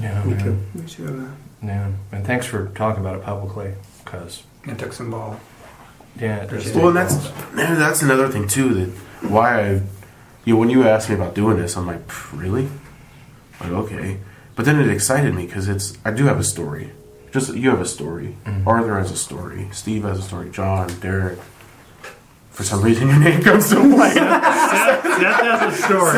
[0.01, 0.43] yeah, Me man.
[0.43, 0.57] too.
[0.79, 1.31] Me too.
[1.63, 3.73] Yeah, and thanks for talking about it publicly,
[4.03, 5.39] because It took some ball.
[6.19, 7.15] yeah, it just- Well, and that's
[7.53, 9.69] man, that's another thing too that why I
[10.45, 12.69] you know when you asked me about doing this, I'm like "Pff, really,
[13.59, 14.17] like okay,
[14.55, 16.91] but then it excited me because it's I do have a story.
[17.31, 18.37] Just you have a story.
[18.45, 18.67] Mm-hmm.
[18.67, 19.67] Arthur has a story.
[19.71, 20.49] Steve has a story.
[20.49, 21.37] John, Derek.
[22.59, 24.17] For some reason, your name comes to mind.
[24.17, 26.11] That, that's a story.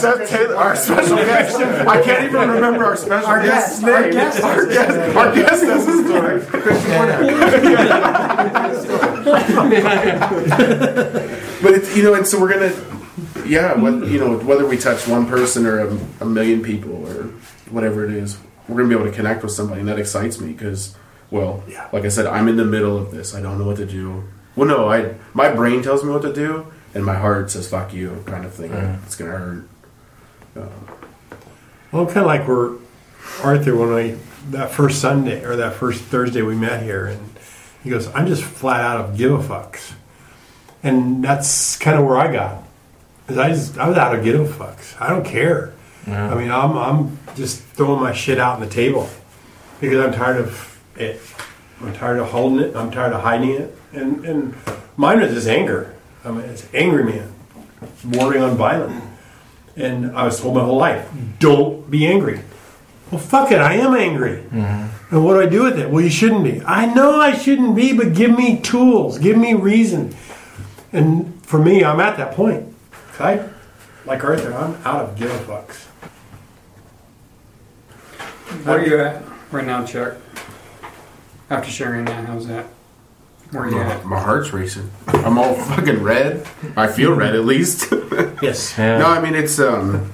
[0.00, 1.56] Seth Taylor, our special guest.
[1.56, 4.12] I can't even remember our special Our guest's guest, our name.
[4.14, 4.42] guest.
[4.42, 6.40] Our guest, our guest has a story.
[11.62, 12.72] but it's you know, and so we're gonna,
[13.46, 17.24] yeah, what, you know, whether we touch one person or a, a million people or
[17.70, 20.50] whatever it is, we're gonna be able to connect with somebody, and that excites me
[20.52, 20.96] because,
[21.30, 21.90] well, Yeah.
[21.92, 23.34] like I said, I'm in the middle of this.
[23.34, 24.24] I don't know what to do.
[24.56, 27.92] Well, no, I my brain tells me what to do, and my heart says "fuck
[27.92, 28.72] you" kind of thing.
[29.04, 29.64] It's gonna hurt.
[31.92, 32.76] Well, kind of like we're
[33.42, 34.16] Arthur when I
[34.50, 37.34] that first Sunday or that first Thursday we met here, and
[37.82, 39.92] he goes, "I'm just flat out of give a fucks,"
[40.82, 42.62] and that's kind of where I got.
[43.26, 45.00] 'Cause I just, I was out of give a fucks.
[45.00, 45.72] I don't care.
[46.06, 49.08] I mean, I'm I'm just throwing my shit out on the table
[49.80, 51.20] because I'm tired of it.
[51.80, 52.76] I'm tired of holding it.
[52.76, 53.76] I'm tired of hiding it.
[53.92, 54.54] And and
[54.96, 55.94] mine is just anger.
[56.24, 57.32] I mean, it's angry man,
[58.04, 59.02] bordering on violent.
[59.76, 61.08] And I was told my whole life,
[61.38, 62.40] don't be angry.
[63.10, 64.44] Well, fuck it, I am angry.
[64.50, 65.14] Mm-hmm.
[65.14, 65.90] And what do I do with it?
[65.90, 66.62] Well, you shouldn't be.
[66.62, 70.14] I know I shouldn't be, but give me tools, give me reason.
[70.92, 72.72] And for me, I'm at that point.
[73.18, 73.48] I,
[74.06, 75.84] like Arthur, I'm out of give a fucks.
[78.64, 80.16] Where are you at right now, Chuck?
[81.50, 82.66] After sharing that, how's that?
[83.50, 84.04] Where you My, at?
[84.04, 84.90] my heart's racing.
[85.06, 86.46] I'm all fucking red.
[86.76, 87.92] I feel red at least.
[88.42, 88.76] Yes.
[88.76, 88.98] Yeah.
[88.98, 90.12] No, I mean it's um.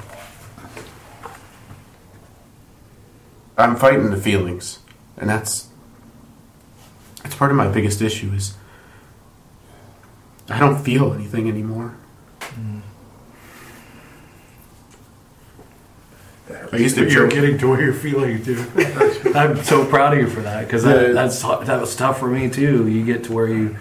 [3.59, 4.79] I'm fighting the feelings,
[5.19, 5.69] and that's
[7.25, 8.55] it's part of my biggest issue is
[10.49, 11.97] I don't feel anything anymore.
[16.73, 17.31] I used to You're joke.
[17.31, 18.65] getting to where you're feeling too.
[19.35, 22.49] I'm so proud of you for that because that, that's that was tough for me
[22.49, 22.89] too.
[22.89, 23.77] You get to where you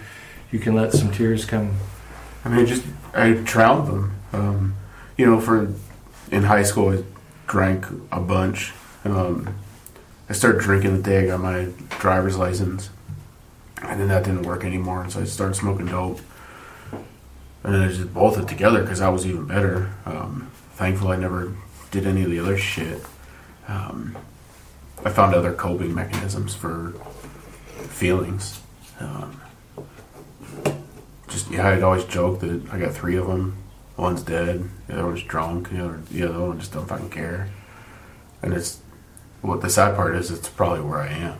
[0.50, 1.76] you can let some tears come.
[2.44, 4.14] I mean, just I drowned them.
[4.32, 4.74] Um,
[5.16, 5.72] you know, for
[6.30, 7.02] in high school, I
[7.46, 8.72] drank a bunch.
[9.04, 9.54] Um,
[10.28, 12.90] I started drinking the day I got my driver's license,
[13.82, 15.08] and then that didn't work anymore.
[15.10, 16.20] So I started smoking dope,
[16.92, 19.90] and then I just bolted together because that was even better.
[20.06, 21.52] Um, thankful I never
[21.90, 23.02] did any of the other shit.
[23.68, 24.16] Um,
[25.04, 26.92] I found other coping mechanisms for
[27.88, 28.60] feelings.
[28.98, 29.40] Um,
[31.28, 33.56] just yeah, I'd always joke that I got three of them.
[33.96, 37.48] One's dead, the other one's drunk, the other the other one just don't fucking care.
[38.42, 38.80] And it's
[39.42, 40.30] what the sad part is.
[40.30, 41.38] It's probably where I am.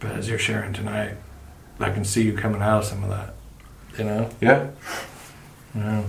[0.00, 1.16] But as you're sharing tonight,
[1.78, 3.34] I can see you coming out of some of that.
[3.98, 4.30] You know.
[4.40, 4.70] Yeah.
[5.74, 6.04] Yeah.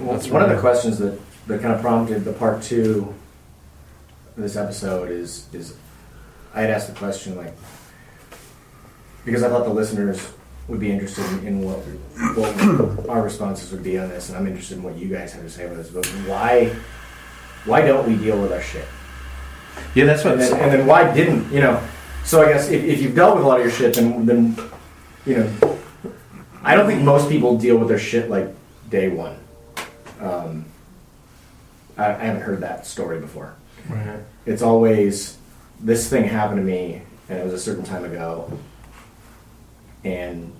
[0.00, 3.14] Well, That's one of the questions that, that kind of prompted the part two
[4.36, 5.76] of this episode is is
[6.54, 7.54] I had asked the question like
[9.24, 10.32] because I thought the listeners
[10.68, 11.78] would be interested in, in what
[12.36, 15.42] what our responses would be on this, and I'm interested in what you guys have
[15.42, 15.90] to say about this.
[15.90, 16.74] But why
[17.66, 18.86] why don't we deal with our shit?
[19.94, 20.34] Yeah, that's what.
[20.34, 21.82] And then, and then why didn't you know?
[22.24, 24.56] So I guess if, if you've dealt with a lot of your shit, then then
[25.26, 25.78] you know,
[26.62, 28.48] I don't think most people deal with their shit like
[28.88, 29.36] day one.
[30.20, 30.66] Um,
[31.96, 33.54] I, I haven't heard that story before.
[33.88, 34.20] Right.
[34.46, 35.36] It's always
[35.80, 38.58] this thing happened to me, and it was a certain time ago,
[40.04, 40.52] and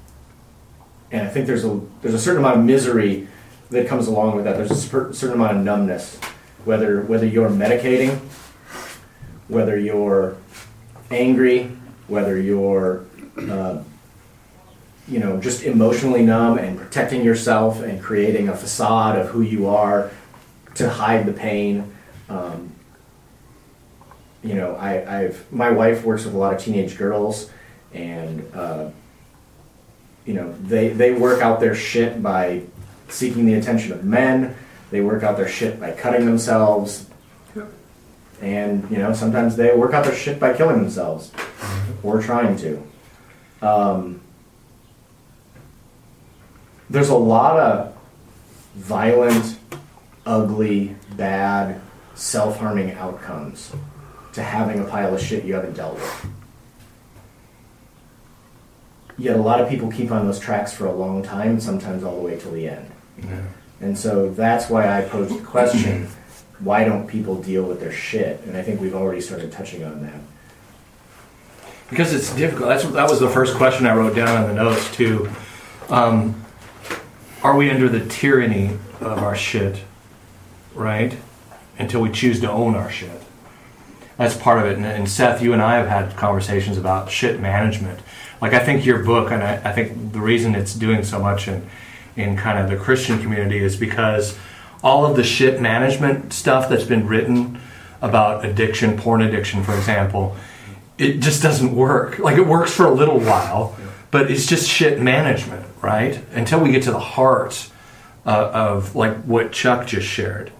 [1.10, 3.28] and I think there's a there's a certain amount of misery
[3.70, 4.56] that comes along with that.
[4.56, 6.16] There's a certain amount of numbness,
[6.64, 8.18] whether whether you're medicating,
[9.48, 10.36] whether you're
[11.10, 11.70] angry,
[12.08, 13.04] whether you're
[13.38, 13.82] uh,
[15.10, 19.66] you know just emotionally numb and protecting yourself and creating a facade of who you
[19.66, 20.10] are
[20.76, 21.92] to hide the pain.
[22.28, 22.72] Um,
[24.42, 27.50] you know, I, I've my wife works with a lot of teenage girls,
[27.92, 28.90] and uh,
[30.24, 32.62] you know they they work out their shit by
[33.08, 34.56] seeking the attention of men.
[34.90, 37.10] They work out their shit by cutting themselves,
[38.40, 41.32] and you know sometimes they work out their shit by killing themselves
[42.04, 42.82] or trying to.
[43.60, 44.20] Um,
[46.90, 47.96] there's a lot of
[48.74, 49.58] violent,
[50.26, 51.80] ugly, bad,
[52.14, 53.72] self-harming outcomes
[54.32, 56.26] to having a pile of shit you haven't dealt with.
[59.16, 62.16] Yet a lot of people keep on those tracks for a long time, sometimes all
[62.16, 62.90] the way till the end.
[63.80, 66.08] And so that's why I posed the question,
[66.58, 68.40] why don't people deal with their shit?
[68.46, 70.20] And I think we've already started touching on that.
[71.90, 72.68] because it's difficult.
[72.68, 75.28] That's that was the first question I wrote down in the notes too.
[75.88, 76.39] Um,
[77.42, 79.82] are we under the tyranny of our shit,
[80.74, 81.16] right?
[81.78, 83.22] Until we choose to own our shit.
[84.16, 84.76] That's part of it.
[84.76, 88.00] And, and Seth, you and I have had conversations about shit management.
[88.40, 91.48] Like I think your book, and I, I think the reason it's doing so much
[91.48, 91.68] in
[92.16, 94.36] in kind of the Christian community is because
[94.82, 97.60] all of the shit management stuff that's been written
[98.02, 100.36] about addiction, porn addiction, for example,
[100.98, 102.18] it just doesn't work.
[102.18, 103.76] Like it works for a little while,
[104.10, 106.20] but it's just shit management, right?
[106.32, 107.68] Until we get to the heart
[108.26, 110.52] uh, of like what Chuck just shared.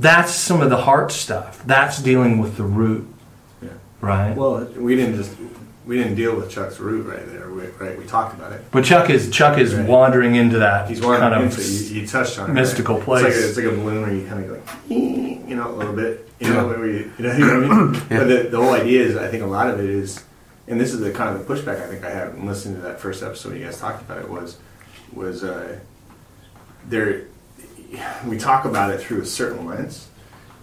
[0.00, 1.62] That's some of the heart stuff.
[1.66, 3.08] That's dealing with the root,
[3.60, 3.70] Yeah.
[4.00, 4.36] right?
[4.36, 5.34] Well, we didn't just
[5.84, 7.50] we didn't deal with Chuck's root right there.
[7.50, 8.62] We, right, we talked about it.
[8.70, 9.88] but Chuck is Chuck is Right.
[9.88, 13.04] wandering into that He's one kind of you, you touched on it, mystical right?
[13.04, 13.24] place.
[13.24, 15.68] It's like, a, it's like a balloon where you kind of go, like, you know,
[15.68, 16.28] a little bit.
[16.40, 17.92] You know, where you, you know, you know what I mean.
[18.08, 20.22] But the, the whole idea is, I think a lot of it is,
[20.68, 22.82] and this is the kind of the pushback I think I had in listening to
[22.82, 24.58] that first episode you guys talked about it was,
[25.12, 25.78] was uh,
[26.86, 27.24] there.
[28.26, 30.08] we talk about it through a certain lens.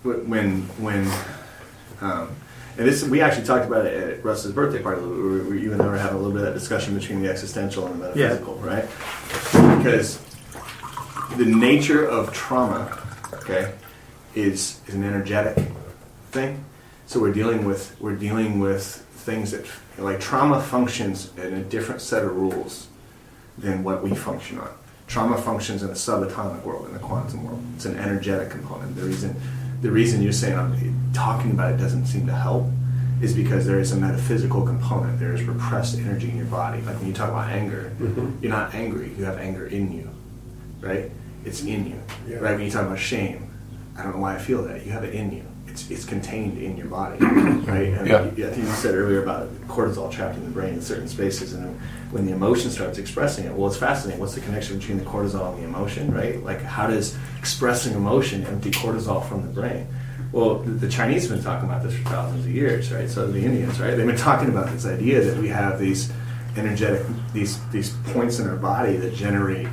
[0.03, 1.07] When when
[2.01, 2.29] um,
[2.77, 5.01] and this we actually talked about it at Russ's birthday party.
[5.01, 7.29] We, we, you and I were having a little bit of that discussion between the
[7.29, 8.27] existential and the Yeah.
[8.27, 8.85] metaphysical, right?
[9.77, 10.19] Because
[11.37, 12.99] the nature of trauma,
[13.33, 13.73] okay,
[14.35, 15.57] is is an energetic
[16.31, 16.63] thing.
[17.07, 19.65] So we're dealing with we're dealing with things that
[19.97, 22.87] like trauma functions in a different set of rules
[23.57, 24.69] than what we function on.
[25.07, 27.61] Trauma functions in a subatomic world, in the quantum world.
[27.75, 28.95] It's an energetic component.
[28.95, 29.35] The reason
[29.81, 32.65] the reason you're saying I'm talking about it doesn't seem to help
[33.21, 35.19] is because there is a metaphysical component.
[35.19, 36.81] There is repressed energy in your body.
[36.81, 38.43] Like when you talk about anger, mm-hmm.
[38.43, 39.11] you're not angry.
[39.17, 40.09] You have anger in you,
[40.81, 41.09] right?
[41.45, 42.37] It's in you, Yeah.
[42.37, 42.55] right?
[42.55, 43.49] When you talk about shame,
[43.97, 44.85] I don't know why I feel that.
[44.85, 45.45] You have it in you.
[45.75, 47.89] It's it's contained in your body, right?
[47.89, 48.19] And Yeah.
[48.19, 51.77] I think you said earlier about cortisol trapped in the brain in certain spaces, and
[52.11, 54.21] when the emotion starts expressing it, well, it's fascinating.
[54.21, 56.41] What's the connection between the cortisol and the emotion, right?
[56.41, 59.85] Like, how does expressing emotion empty cortisol from the brain?
[60.31, 63.09] Well, the, the Chinese have been talking about this for thousands of years, right?
[63.09, 63.95] So the Indians, right?
[63.97, 66.09] They've been talking about this idea that we have these
[66.55, 69.67] energetic, these these points in our body that generate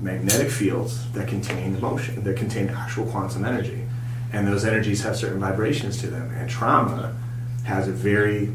[0.00, 3.83] magnetic fields that contain emotion, that contain actual quantum energy,
[4.32, 6.32] and those energies have certain vibrations to them.
[6.34, 7.16] And trauma
[7.64, 8.54] has a very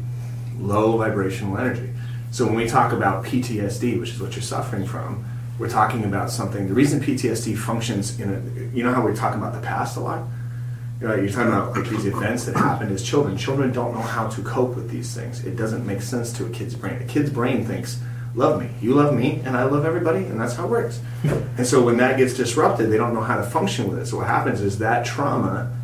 [0.58, 1.90] low vibrational energy.
[2.30, 5.24] So when we talk about PTSD, which is what you're suffering from,
[5.58, 6.68] we're talking about something.
[6.68, 10.00] The reason PTSD functions in a, you know how we talk about the past a
[10.00, 10.26] lot.
[11.00, 13.36] You know, you're talking about like these events that happened as children.
[13.36, 15.44] Children don't know how to cope with these things.
[15.44, 17.00] It doesn't make sense to a kid's brain.
[17.02, 18.00] A kid's brain thinks,
[18.34, 21.00] "Love me, you love me, and I love everybody," and that's how it works.
[21.24, 24.06] and so when that gets disrupted, they don't know how to function with it.
[24.06, 25.76] So what happens is that trauma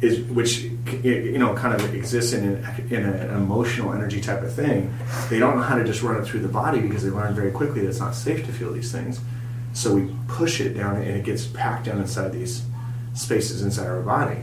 [0.00, 0.62] is which
[1.04, 4.92] you know kind of exists in an, in an emotional energy type of thing.
[5.30, 7.52] They don't know how to just run it through the body because they learn very
[7.52, 9.20] quickly that it's not safe to feel these things.
[9.74, 12.62] So we push it down, and it gets packed down inside these
[13.14, 14.38] spaces inside our body.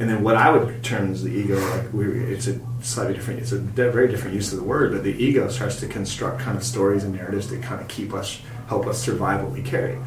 [0.00, 3.40] And then what I would term as the ego, like we, it's a slightly different,
[3.40, 6.56] it's a very different use of the word, but the ego starts to construct kind
[6.56, 9.98] of stories and narratives that kind of keep us, help us survive what we carry.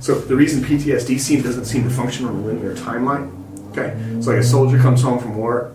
[0.00, 3.30] So the reason PTSD seem, doesn't seem to function on a linear timeline,
[3.72, 5.74] okay, so like a soldier comes home from war,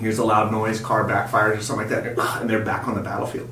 [0.00, 2.96] hears a loud noise, car backfires or something like that, and ah, they're back on
[2.96, 3.48] the battlefield,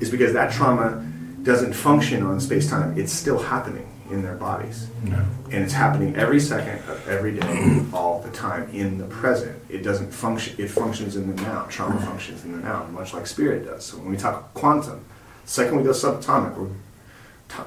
[0.00, 1.06] is because that trauma
[1.44, 2.98] doesn't function on space time.
[2.98, 8.20] It's still happening in their bodies, and it's happening every second of every day, all
[8.22, 9.60] the time in the present.
[9.68, 10.54] It doesn't function.
[10.58, 11.66] It functions in the now.
[11.68, 13.84] Trauma functions in the now, much like spirit does.
[13.84, 15.04] So when we talk quantum,
[15.44, 16.68] the second we go subatomic, we're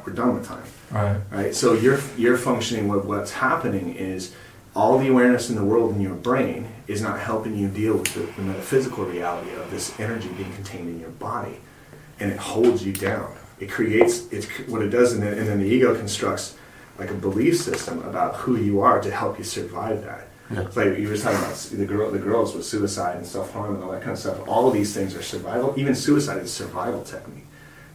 [0.06, 1.18] we're done with time Right.
[1.32, 1.56] right?
[1.56, 2.88] So you're you're functioning.
[2.88, 4.34] What what's happening is
[4.76, 8.14] all the awareness in the world in your brain is not helping you deal with
[8.14, 11.60] the, the metaphysical reality of this energy being contained in your body,
[12.20, 13.36] and it holds you down.
[13.60, 16.56] It creates it's what it does, and then, and then the ego constructs
[16.98, 20.28] like a belief system about who you are to help you survive that.
[20.52, 23.76] It's like you were talking about the girl, the girls with suicide and self harm
[23.76, 24.48] and all that kind of stuff.
[24.48, 25.74] All of these things are survival.
[25.78, 27.46] Even suicide is a survival technique,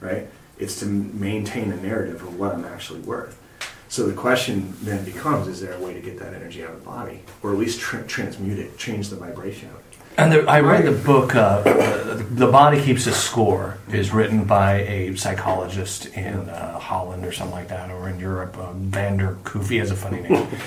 [0.01, 0.29] right?
[0.59, 3.41] It's to maintain a narrative of what I'm actually worth.
[3.89, 6.81] So the question then becomes: Is there a way to get that energy out of
[6.81, 9.84] the body, or at least tr- transmute it, change the vibration of it?
[10.17, 14.45] And the, I read the book, uh, uh, "The Body Keeps a Score," is written
[14.45, 18.57] by a psychologist in uh, Holland or something like that, or in Europe.
[18.57, 19.69] Uh, Vander Koof.
[19.69, 20.47] He has a funny name,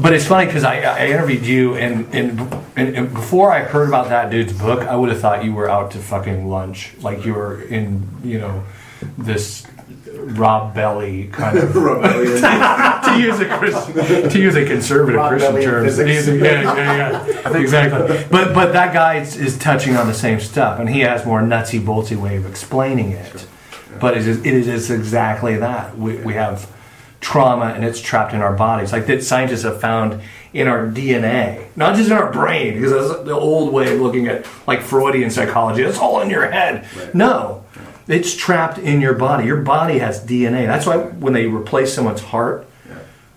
[0.00, 2.40] but it's funny because I, I interviewed you, and, and,
[2.76, 5.68] and, and before I heard about that dude's book, I would have thought you were
[5.68, 8.62] out to fucking lunch, like you were in, you know,
[9.18, 9.66] this
[10.34, 15.64] Rob Belly kind of to use a Chris, to use a conservative Rob Christian Belly
[15.64, 15.86] term.
[16.44, 18.24] Yeah, yeah, yeah, exactly.
[18.30, 21.40] But but that guy is, is touching on the same stuff, and he has more
[21.40, 23.46] nutsy boltsy way of explaining it.
[24.00, 25.96] But it is, it is exactly that.
[25.96, 26.70] We, we have
[27.20, 28.92] trauma, and it's trapped in our bodies.
[28.92, 30.20] Like that, scientists have found
[30.52, 34.26] in our DNA, not just in our brain, because that's the old way of looking
[34.26, 35.82] at like Freudian psychology.
[35.82, 36.86] It's all in your head.
[37.14, 37.64] No.
[38.08, 39.46] It's trapped in your body.
[39.46, 40.66] Your body has DNA.
[40.66, 42.66] That's why when they replace someone's heart,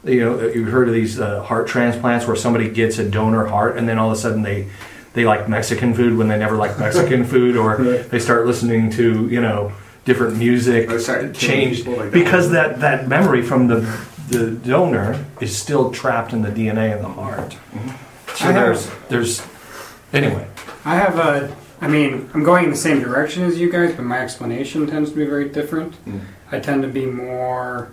[0.04, 3.78] you know, you've heard of these uh, heart transplants where somebody gets a donor heart
[3.78, 4.70] and then all of a sudden they
[5.14, 9.28] they like Mexican food when they never liked Mexican food, or they start listening to
[9.28, 9.72] you know
[10.06, 12.12] different music, Or start killing change like that.
[12.14, 13.80] because that that memory from the
[14.30, 17.58] the donor is still trapped in the DNA in the heart.
[18.36, 19.42] So I there's have- there's
[20.14, 20.48] anyway.
[20.86, 21.56] I have a.
[21.82, 25.12] I mean, I'm going in the same direction as you guys, but my explanation tends
[25.12, 25.96] to be very different.
[26.52, 27.92] I tend to be more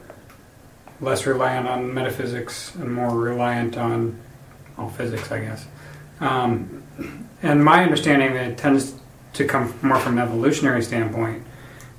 [1.00, 4.18] less reliant on metaphysics and more reliant on
[4.76, 5.66] well, physics, I guess.
[6.20, 6.82] Um,
[7.42, 8.94] and my understanding that it tends
[9.34, 11.44] to come more from an evolutionary standpoint,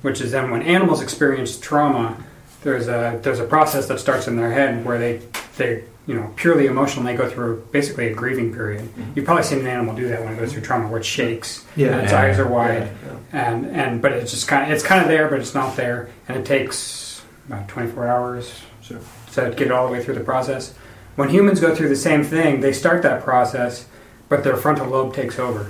[0.02, 2.22] which is then when animals experience trauma,
[2.62, 5.22] there's a there's a process that starts in their head where they
[5.56, 7.06] they you know purely emotional.
[7.06, 8.82] and They go through basically a grieving period.
[8.84, 9.12] Mm-hmm.
[9.14, 11.64] You've probably seen an animal do that when it goes through trauma, where it shakes
[11.76, 11.88] Yeah.
[11.92, 12.22] and its Yeah.
[12.22, 12.88] eyes are wide,
[13.32, 16.08] and and but it's just kind of it's kind of there, but it's not there,
[16.26, 18.98] and it takes about 24 hours Sure.
[19.34, 20.72] to get it all the way through the process.
[21.16, 23.84] When humans go through the same thing, they start that process,
[24.30, 25.66] but their frontal lobe takes over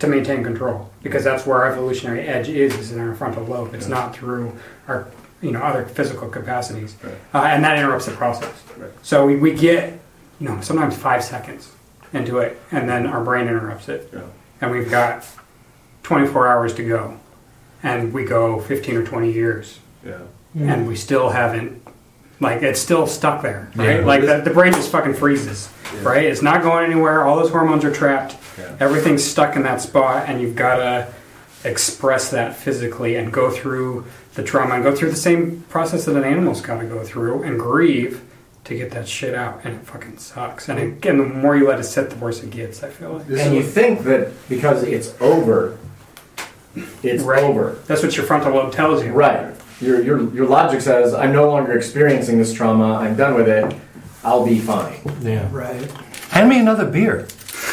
[0.00, 3.74] to maintain control because that's where our evolutionary edge is, is in our frontal lobe.
[3.74, 4.52] It's not through
[4.88, 5.06] our
[5.42, 7.14] you know other physical capacities, Right.
[7.34, 8.52] uh, and that interrupts the process.
[8.76, 8.90] Right.
[9.02, 9.98] So we, we get
[10.40, 11.70] you know sometimes five seconds
[12.12, 14.20] into it, and then our brain interrupts it, Yeah.
[14.60, 15.24] and we've got
[16.02, 17.18] 24 hours to go,
[17.82, 20.18] and we go 15 or 20 years Yeah.
[20.54, 21.82] and we still haven't
[22.40, 24.06] like it's still stuck there right Yeah.
[24.06, 26.08] like the, the brain just fucking freezes Yeah.
[26.08, 28.74] right it's not going anywhere all those hormones are trapped Yeah.
[28.80, 31.08] everything's stuck in that spot and you've got to
[31.64, 34.04] express that physically and go through
[34.34, 37.42] the trauma and go through the same process that an animal's got to go through
[37.42, 38.22] and grieve
[38.64, 41.80] to get that shit out and it fucking sucks and again the more you let
[41.80, 45.14] it sit the worse it gets i feel like And you think that because it's
[45.20, 45.78] over,
[47.02, 47.42] it's Right.
[47.42, 47.78] over.
[47.86, 49.54] that's what your frontal lobe tells you Right.
[49.80, 53.74] Your, your, your logic says, I'm no longer experiencing this trauma, I'm done with it,
[54.24, 54.98] I'll be fine.
[55.22, 55.48] Yeah.
[55.52, 55.88] Right.
[56.30, 57.28] Hand me another beer.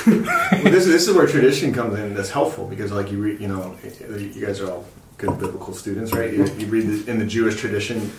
[0.06, 2.14] Well, this, this is where tradition comes in.
[2.14, 3.76] That's helpful because, like you read, you know,
[4.18, 4.86] you guys are all
[5.18, 6.34] good biblical students, right?
[6.34, 8.12] You, you read the, in the Jewish tradition.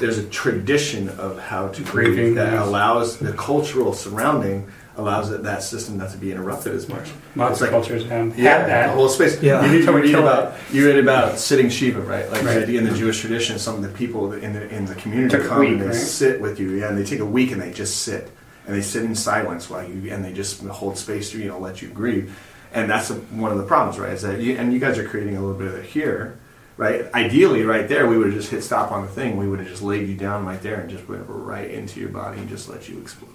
[0.00, 5.60] There's a tradition of how to grieve that allows the cultural surrounding allows it, that
[5.60, 7.10] system not to be interrupted as much.
[7.34, 9.42] lots It's of like- cultures have Yeah, had the that whole space.
[9.42, 9.64] Yeah.
[9.66, 12.30] You, read- you read about you read about sitting shiva, right?
[12.30, 12.54] Like Right.
[12.54, 15.36] the idea in the Jewish tradition, some of the people in the in the community
[15.48, 15.94] come week, and they right?
[15.96, 18.30] sit with you, yeah, and they take a week and they just sit
[18.66, 21.58] and they sit in silence while you and they just hold space to you know
[21.58, 22.38] let you grieve,
[22.72, 24.12] and that's a, one of the problems, right?
[24.12, 26.38] Is that you, and you guys are creating a little bit of it here.
[26.76, 27.04] Right.
[27.14, 29.36] Ideally, right there, we would have just hit stop on the thing.
[29.36, 32.08] We would have just laid you down right there and just went right into your
[32.08, 33.30] body and just let you explode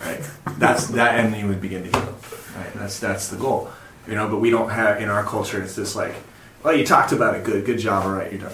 [0.00, 0.30] right?
[0.58, 2.14] That's that, and you would begin to heal,
[2.56, 2.72] right?
[2.74, 3.70] That's that's the goal,
[4.06, 4.28] you know.
[4.28, 5.62] But we don't have in our culture.
[5.62, 6.14] It's just like,
[6.62, 8.52] well, you talked about it, good, good job, all right, you're done.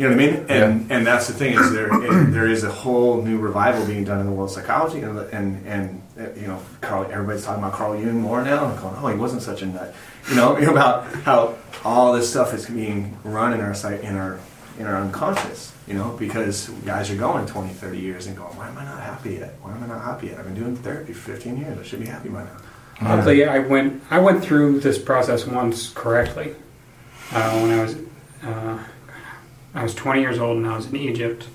[0.00, 0.46] You know what I mean?
[0.48, 4.04] And and that's the thing is there and there is a whole new revival being
[4.04, 7.62] done in the world of psychology, and and and uh, you know, Carl, everybody's talking
[7.62, 9.94] about Carl Jung more now, and going, oh, he wasn't such a nut,
[10.30, 14.40] you know, about how all this stuff is being run in our sight in our
[14.78, 18.70] in our unconscious, you know, because guys are going 20, 30 years and going, why
[18.70, 19.54] am I not happy yet?
[19.60, 20.38] Why am I not happy yet?
[20.38, 21.78] I've been doing therapy for 15 years.
[21.78, 22.56] I should be happy by now.
[23.02, 26.54] Luckily, I went I went through this process once correctly
[27.32, 27.96] uh, when I was
[28.42, 28.78] uh,
[29.74, 31.46] I was 20 years old and I was in Egypt.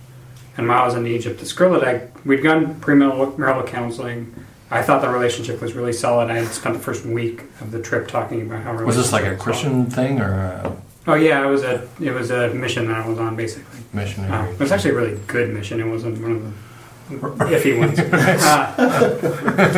[0.57, 1.45] And while I was in Egypt, the
[1.85, 4.33] I we'd done premarital marital counseling.
[4.71, 6.31] I thought the relationship was really solid.
[6.31, 9.25] I had spent the first week of the trip talking about how Was this like
[9.25, 10.75] a Christian thing or a.
[11.07, 13.79] Oh yeah, it was a it was a mission that I was on basically.
[13.79, 14.51] Uh, missionary?
[14.51, 15.79] it was actually a really good mission.
[15.79, 16.43] It wasn't one of
[17.09, 17.99] the iffy ones.
[17.99, 18.73] Uh,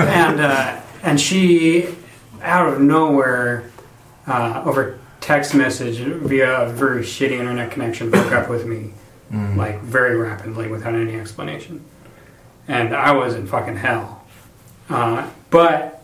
[0.10, 1.96] and uh, and she,
[2.42, 3.70] out of nowhere,
[4.28, 8.92] uh, over text message via a very shitty internet connection, broke up with me
[9.34, 9.58] Mm.
[9.58, 11.84] like very rapidly without any explanation.
[12.66, 14.24] And I was in fucking hell.
[14.90, 16.02] Uh, but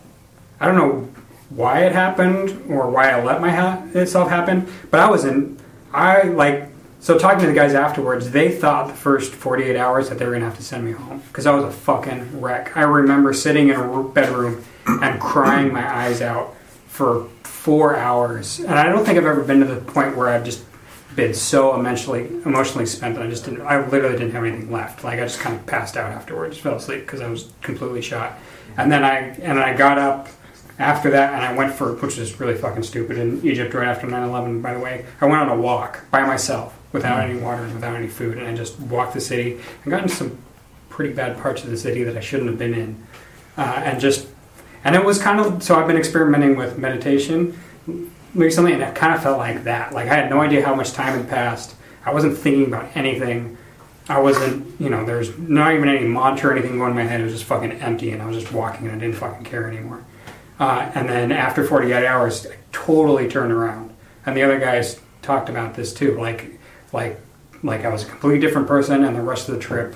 [0.60, 1.08] I don't know
[1.48, 4.66] why it happened or why I let my ha- itself happen.
[4.90, 5.56] But I was in.
[5.90, 6.68] I like.
[7.00, 10.32] So talking to the guys afterwards, they thought the first 48 hours that they were
[10.32, 12.76] gonna have to send me home because I was a fucking wreck.
[12.76, 16.53] I remember sitting in a bedroom and crying my eyes out
[16.94, 20.44] for four hours, and I don't think I've ever been to the point where I've
[20.44, 20.62] just
[21.16, 23.62] been so emotionally emotionally spent that I just didn't.
[23.62, 25.02] I literally didn't have anything left.
[25.02, 28.38] Like I just kind of passed out afterwards, fell asleep because I was completely shot.
[28.76, 30.28] And then I and I got up
[30.78, 34.06] after that and I went for which is really fucking stupid in Egypt right after
[34.06, 34.62] 9/11.
[34.62, 37.96] By the way, I went on a walk by myself without any water and without
[37.96, 40.38] any food, and I just walked the city and got into some
[40.90, 43.02] pretty bad parts of the city that I shouldn't have been in,
[43.56, 44.28] uh, and just
[44.84, 47.58] and it was kind of so I've been experimenting with meditation
[48.34, 49.92] recently, and it kind of felt like that.
[49.92, 51.74] Like I had no idea how much time had passed.
[52.04, 53.56] I wasn't thinking about anything.
[54.08, 57.20] I wasn't, you know, there's not even any mantra or anything going in my head.
[57.20, 59.66] It was just fucking empty, and I was just walking, and I didn't fucking care
[59.66, 60.04] anymore.
[60.60, 63.94] Uh, and then after 48 hours, I totally turned around.
[64.26, 66.20] And the other guys talked about this too.
[66.20, 66.58] Like,
[66.92, 67.18] like,
[67.62, 69.94] like I was a completely different person, and the rest of the trip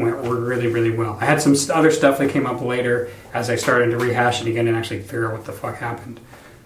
[0.00, 1.18] went really, really well.
[1.20, 4.48] I had some other stuff that came up later as I started to rehash it
[4.48, 6.20] again and actually figure out what the fuck happened.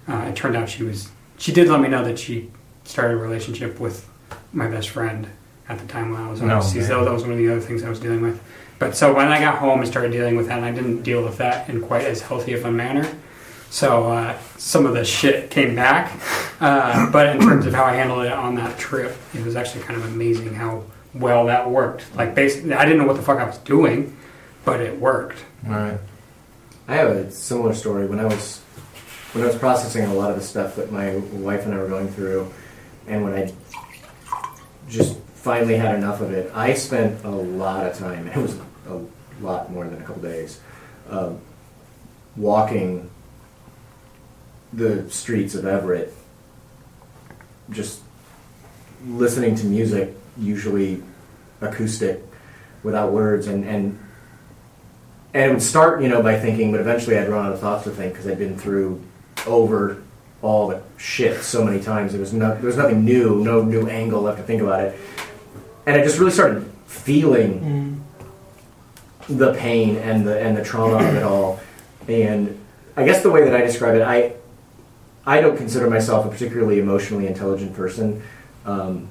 [0.08, 1.10] Uh, it turned out she was.
[1.38, 2.50] She did let me know that she
[2.84, 4.08] started a relationship with
[4.52, 5.28] my best friend
[5.68, 6.88] at the time when I was No, overseas.
[6.88, 8.40] That was one of the other things I was dealing with.
[8.78, 11.24] But so when I got home and started dealing with that, and I didn't deal
[11.24, 13.08] with that in quite as healthy of a manner.
[13.70, 16.12] So uh, some of the shit came back.
[16.60, 19.82] Uh, but in terms of how I handled it on that trip, it was actually
[19.82, 20.84] kind of amazing how
[21.14, 22.14] well that worked.
[22.14, 24.16] Like basically, I didn't know what the fuck I was doing,
[24.64, 25.44] but it worked.
[25.64, 25.98] Right.
[26.86, 28.06] I have a similar story.
[28.06, 28.60] When I was
[29.32, 31.88] when I was processing a lot of the stuff that my wife and I were
[31.88, 32.52] going through,
[33.06, 33.52] and when I
[34.88, 38.28] just finally had enough of it, I spent a lot of time.
[38.34, 38.58] It was
[38.88, 39.00] a
[39.40, 40.60] lot more than a couple days,
[41.08, 41.40] um,
[42.36, 43.10] walking
[44.72, 46.12] the streets of Everett,
[47.70, 48.00] just
[49.06, 51.02] listening to music, usually
[51.60, 52.22] acoustic,
[52.82, 53.98] without words, and and
[55.32, 57.84] and it would start, you know, by thinking, but eventually I'd run out of thoughts
[57.84, 59.02] to think because I'd been through
[59.46, 60.00] over
[60.42, 62.12] all the shit so many times.
[62.12, 64.98] There was no, there was nothing new, no new angle left to think about it,
[65.86, 68.04] and I just really started feeling
[69.28, 71.60] the pain and the and the trauma of it all.
[72.06, 72.60] And
[72.96, 74.34] I guess the way that I describe it, I
[75.26, 78.22] I don't consider myself a particularly emotionally intelligent person.
[78.66, 79.08] Um,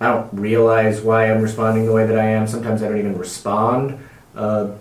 [0.00, 2.46] I don't realize why I'm responding the way that I am.
[2.46, 3.98] Sometimes I don't even respond.
[4.34, 4.72] Uh,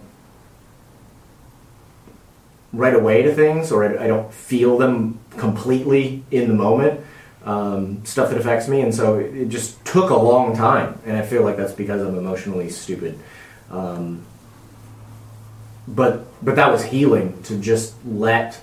[2.74, 7.01] right away to things, or I, I don't feel them completely in the moment.
[7.43, 11.18] Um, stuff that affects me, and so it, it just took a long time, and
[11.18, 13.18] I feel like that's because I'm emotionally stupid.
[13.72, 14.26] Um,
[15.88, 18.59] but but that was healing to just let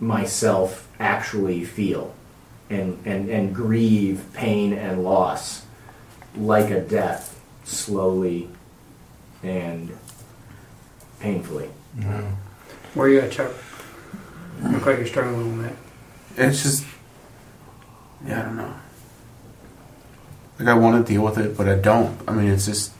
[0.00, 2.14] myself actually feel
[2.70, 5.66] and, and, and grieve pain and loss
[6.36, 8.48] like a death slowly
[9.42, 9.96] and
[11.18, 11.68] painfully.
[11.98, 12.26] Mm-hmm.
[12.94, 13.52] Where are you at, Chuck?
[14.62, 15.76] Look like you're struggling a little bit.
[16.36, 16.84] It's just,
[18.26, 18.74] yeah, I don't know.
[20.58, 22.18] Like I want to deal with it, but I don't.
[22.28, 22.92] I mean, it's just.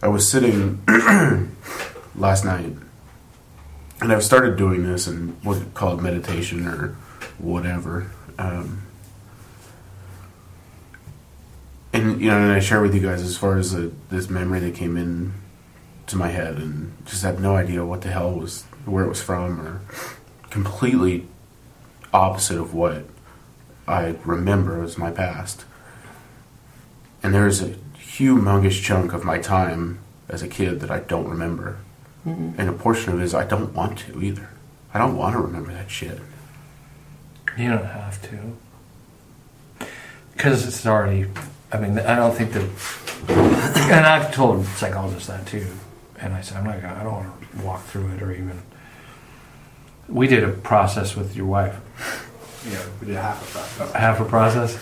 [0.00, 0.82] I was sitting
[2.14, 2.74] last night,
[4.04, 6.88] and I've started doing this and what you call it meditation or
[7.38, 8.10] whatever.
[8.38, 8.82] Um,
[11.90, 13.74] and you know, and I share with you guys as far as
[14.10, 15.32] this memory that came in
[16.08, 19.22] to my head, and just had no idea what the hell was where it was
[19.22, 19.80] from, or
[20.50, 21.26] completely
[22.12, 23.04] opposite of what
[23.88, 25.64] I remember as my past.
[27.22, 31.78] And there's a humongous chunk of my time as a kid that I don't remember.
[32.26, 32.60] Mm-hmm.
[32.60, 34.48] And a portion of it is I don't want to either.
[34.92, 36.18] I don't want to remember that shit.
[37.58, 39.86] You don't have to.
[40.32, 41.26] Because it's already,
[41.72, 42.62] I mean, I don't think that,
[43.90, 45.66] and I've told psychologists that too.
[46.18, 48.60] And I said, I'm not gonna, I don't want to walk through it or even.
[50.08, 51.76] We did a process with your wife,
[52.70, 53.98] Yeah, we did half of that.
[54.00, 54.78] half a process,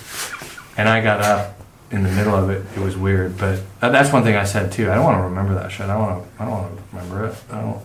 [0.76, 1.61] and I got up
[1.92, 2.64] in the middle of it.
[2.76, 4.90] It was weird, but uh, that's one thing I said too.
[4.90, 5.82] I don't want to remember that shit.
[5.82, 6.42] I don't want to.
[6.42, 7.34] I don't want to remember it.
[7.50, 7.82] I don't,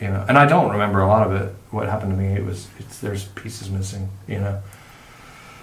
[0.00, 0.24] you know.
[0.28, 1.54] And I don't remember a lot of it.
[1.70, 2.32] What happened to me?
[2.34, 2.68] It was.
[2.78, 4.08] It's there's pieces missing.
[4.26, 4.62] You know.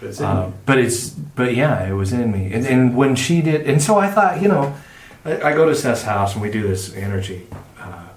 [0.01, 3.41] It's in Uh, but it's but yeah, it was in me, and, and when she
[3.41, 4.75] did, and so I thought, you know,
[5.23, 7.47] I, I go to Seth's house and we do this energy,
[7.79, 8.09] uh,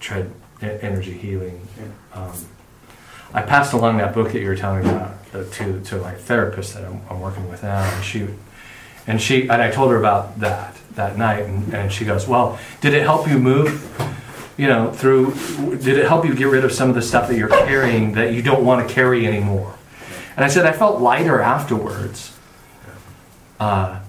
[0.00, 1.60] tread energy healing.
[2.12, 2.32] Um,
[3.32, 6.14] I passed along that book that you were telling me about uh, to to my
[6.14, 8.26] therapist that I'm, I'm working with now, and she,
[9.06, 12.58] and she, and I told her about that that night, and, and she goes, well,
[12.82, 13.88] did it help you move?
[14.58, 15.32] You know, through,
[15.78, 18.34] did it help you get rid of some of the stuff that you're carrying that
[18.34, 19.74] you don't want to carry anymore?
[20.36, 22.36] And I said, I felt lighter afterwards.
[23.58, 24.00] Uh,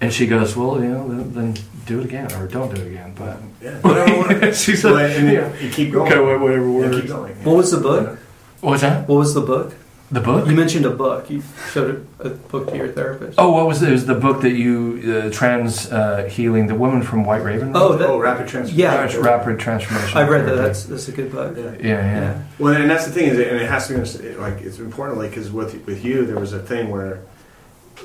[0.00, 2.86] and she goes, Well, you know, then, then do it again, or don't do it
[2.88, 3.12] again.
[3.16, 3.78] But Yeah.
[3.80, 5.58] Whatever she said, Well, you- yeah.
[5.58, 6.10] you keep going.
[6.12, 6.96] Okay, wha- whatever works.
[7.00, 7.34] keep going.
[7.44, 8.18] What was the book?
[8.60, 9.08] What was that?
[9.08, 9.74] What was the book?
[10.12, 10.46] The book?
[10.46, 11.30] You mentioned a book.
[11.30, 11.42] You
[11.72, 13.38] showed a, a book to your therapist.
[13.38, 13.88] Oh, what was it?
[13.88, 17.72] It was the book that you, uh, Trans uh, Healing, the woman from White Raven?
[17.74, 18.78] Oh, that, Oh, rapid transformation.
[18.78, 18.94] yeah.
[19.00, 20.18] Rapid, rapid Transformation.
[20.18, 20.56] I've read that.
[20.56, 21.56] That's that's a good book.
[21.56, 21.72] Yeah.
[21.80, 22.42] Yeah, yeah.
[22.58, 25.30] Well, and that's the thing is, and it has to be like it's important, like
[25.30, 27.22] because with with you, there was a thing where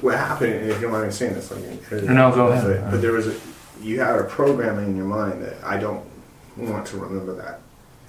[0.01, 2.83] what happened, and if you don't mind me saying this, like No, go ahead.
[2.83, 3.35] But, but there was a
[3.81, 6.05] you had a programming in your mind that I don't
[6.55, 7.59] want to remember that,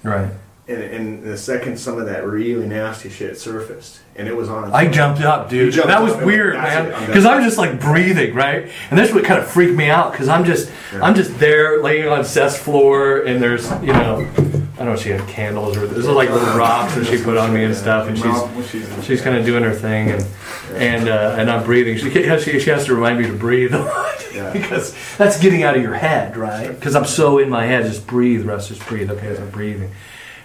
[0.03, 0.31] Right.
[0.69, 4.71] And and the second some of that really nasty shit surfaced, and it was on.
[4.71, 5.73] I jumped up, dude.
[5.73, 6.23] jumped that was up.
[6.23, 7.07] weird, man.
[7.07, 7.25] Because.
[7.25, 8.69] I'm just like breathing, right?
[8.89, 10.11] And that's what kind of freaked me out.
[10.11, 11.01] Because I'm just, Yeah.
[11.01, 15.01] I'm just there laying on Seth's floor, and there's, you know, I don't know, if
[15.01, 18.07] she had candles or there's like little rocks that she put on me and stuff,
[18.07, 20.25] and she's, she's kind of doing her thing, and
[20.73, 21.97] and uh, and I'm breathing.
[21.97, 25.75] She, she she has to remind me to breathe a lot because that's getting out
[25.75, 26.67] of your head, right?
[26.69, 29.09] Because I'm so in my head, just breathe, Russ, just breathe.
[29.11, 29.91] Okay, as I'm breathing,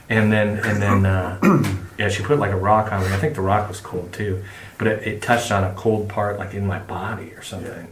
[0.08, 1.38] and then and then uh,
[1.98, 3.08] yeah, she put like a rock on me.
[3.12, 4.42] I think the rock was cold too,
[4.78, 7.88] but it, it touched on a cold part like in my body or something.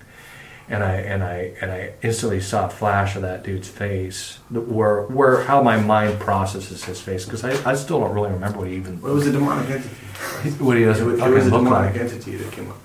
[0.69, 5.03] and I and I and I instantly saw a flash of that dude's face, where
[5.03, 8.69] where how my mind processes his face because I, I still don't really remember what
[8.69, 9.89] he even Well, it was a demonic entity.
[10.65, 12.03] what he does It was, it was a demonic like.
[12.03, 12.79] entity that came up,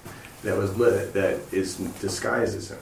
[0.44, 2.80] that was lit, that is disguised as him.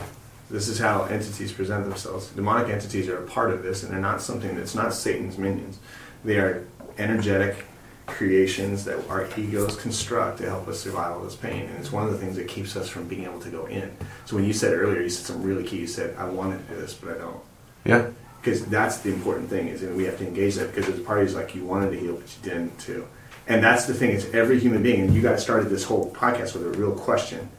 [0.50, 2.28] This is how entities present themselves.
[2.30, 5.80] Demonic entities are a part of this, and they're not something that's not Satan's minions.
[6.26, 6.66] They are
[6.98, 7.66] energetic
[8.08, 12.06] creations that our egos construct to help us survive all this pain, and it's one
[12.06, 13.96] of the things that keeps us from being able to go in.
[14.26, 15.78] So when you said earlier, you said something really key.
[15.78, 17.42] You said, "I wanted to do this, but I don't."
[17.86, 18.08] Yeah.
[18.42, 21.34] because that's the important thing is that we have to engage that because there's parties
[21.36, 23.08] like you wanted to heal but you didn't too
[23.48, 26.54] and that's the thing is every human being and you guys started this whole podcast
[26.56, 27.50] with a real question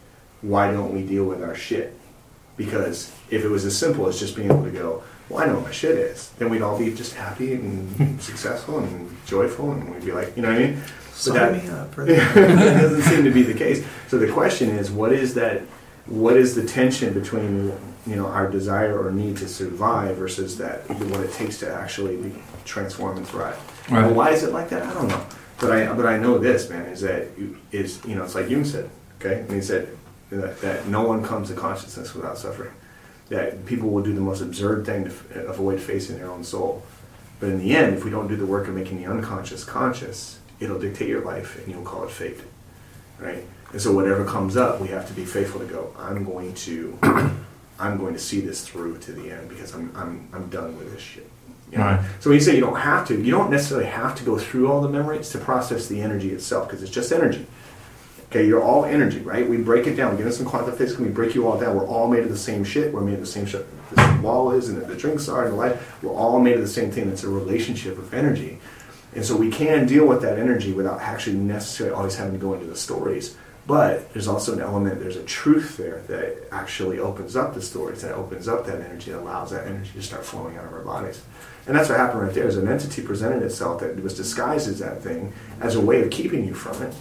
[0.42, 1.96] why don't we deal with our shit
[2.56, 5.54] because if it was as simple as just being able to go well i know
[5.54, 9.92] what my shit is then we'd all be just happy and successful and joyful and
[9.92, 11.94] we'd be like you know what i mean but Sign me up.
[11.96, 13.82] that doesn't seem to be the case.
[14.08, 15.62] So the question is, what is that?
[16.04, 17.72] What is the tension between
[18.06, 22.18] you know our desire or need to survive versus that what it takes to actually
[22.18, 22.34] be,
[22.66, 23.56] transform and thrive?
[23.90, 24.04] Right.
[24.04, 24.82] Well, why is it like that?
[24.82, 25.26] I don't know.
[25.58, 27.28] But I but I know this man is that
[27.72, 28.90] is you- you know it's like Jung said.
[29.18, 29.88] Okay, and he said
[30.28, 32.72] that, that no one comes to consciousness without suffering.
[33.28, 36.44] That people will do the most absurd thing to f- uh, avoid facing their own
[36.44, 36.84] soul.
[37.40, 40.38] But in the end, if we don't do the work of making the unconscious conscious,
[40.60, 42.38] it'll dictate your life and you'll call it fate.
[43.18, 43.44] Right?
[43.72, 46.98] And so whatever comes up, we have to be faithful to go, I'm going to
[47.78, 50.92] I'm going to see this through to the end because I'm I'm I'm done with
[50.92, 51.28] this shit.
[51.70, 51.84] You know?
[51.84, 52.00] Right.
[52.20, 54.70] So when you say you don't have to, you don't necessarily have to go through
[54.70, 57.46] all the memories to process the energy itself because it's just energy.
[58.36, 59.48] Okay, you're all energy, right?
[59.48, 60.10] We break it down.
[60.10, 61.74] We get into some quantum physics and we break you all down.
[61.74, 62.92] We're all made of the same shit.
[62.92, 63.66] We're made of the same shit.
[63.94, 65.78] The wall is and the drinks are and the light.
[66.02, 67.08] We're all made of the same thing.
[67.08, 68.58] It's a relationship of energy.
[69.14, 72.52] And so we can deal with that energy without actually necessarily always having to go
[72.52, 73.38] into the stories.
[73.66, 78.02] But there's also an element, there's a truth there that actually opens up the stories,
[78.02, 80.82] that opens up that energy, that allows that energy to start flowing out of our
[80.82, 81.22] bodies.
[81.66, 82.46] And that's what happened right there.
[82.46, 85.32] Is an entity presented itself that was disguised as that thing
[85.62, 86.94] as a way of keeping you from it.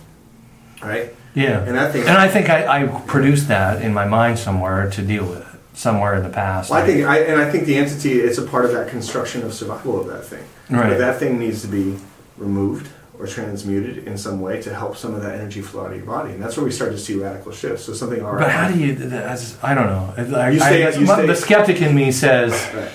[0.81, 1.13] Right?
[1.33, 4.89] Yeah, And I think- and I think I, I produced that in my mind somewhere
[4.91, 6.69] to deal with it somewhere in the past.
[6.69, 9.43] Well, I think, I, and I think the entity, it's a part of that construction
[9.43, 10.43] of survival of that thing.
[10.69, 10.89] Right.
[10.89, 11.97] But that thing needs to be
[12.37, 12.87] removed
[13.19, 16.05] or transmuted in some way to help some of that energy flow out of your
[16.05, 16.31] body.
[16.33, 17.83] And that's where we start to see radical shifts.
[17.85, 18.45] So something already.
[18.45, 18.95] But how do you?
[18.95, 20.13] That's, I don't know.
[20.37, 22.89] Like- You stay- I- you stay- the skeptic in me says, Right.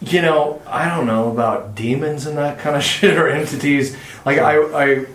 [0.00, 3.96] you know, I don't know about demons and that kind of shit or entities.
[4.26, 5.06] Like I, I,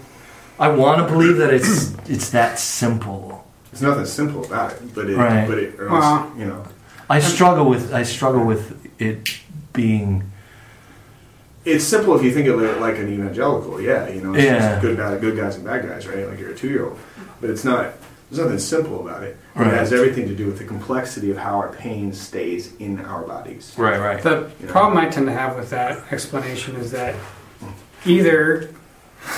[0.60, 3.46] I want to believe that it's it's that simple.
[3.72, 5.48] There's nothing simple about it, but it, Right.
[5.48, 6.64] but it, or else, Well- you know,
[7.10, 9.38] I struggle with I struggle with it
[9.74, 10.32] being.
[11.66, 13.80] it's simple if you think of it like an evangelical.
[13.82, 14.70] Yeah, you know, it's Yeah.
[14.70, 16.28] just good, bad, good guys and bad guys, right?
[16.28, 16.98] Like you're a two-year-old,
[17.42, 17.94] but it's not.
[18.32, 19.38] There's nothing simple about it.
[19.56, 19.68] Right.
[19.68, 23.22] It has everything to do with the complexity of how our pain stays in our
[23.22, 23.72] bodies.
[23.78, 24.22] Right, right.
[24.22, 24.70] The Yeah.
[24.72, 27.16] problem I tend to have with that explanation is that
[28.06, 28.70] either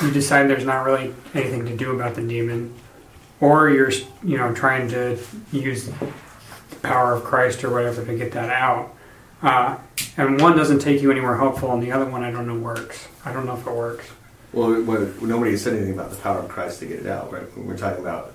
[0.01, 2.73] you decide there's not really anything to do about the demon,
[3.41, 3.91] or you're
[4.23, 5.17] you know trying to
[5.51, 8.95] use the power of Christ or whatever to get that out.
[9.41, 9.77] Uh,
[10.17, 13.07] and one doesn't take you anywhere helpful, and the other one I don't know works.
[13.25, 14.09] I don't know if it works.
[14.51, 14.69] Well,
[15.21, 17.45] nobody said anything about the power of Christ to get it out, right?
[17.57, 18.33] We're talking about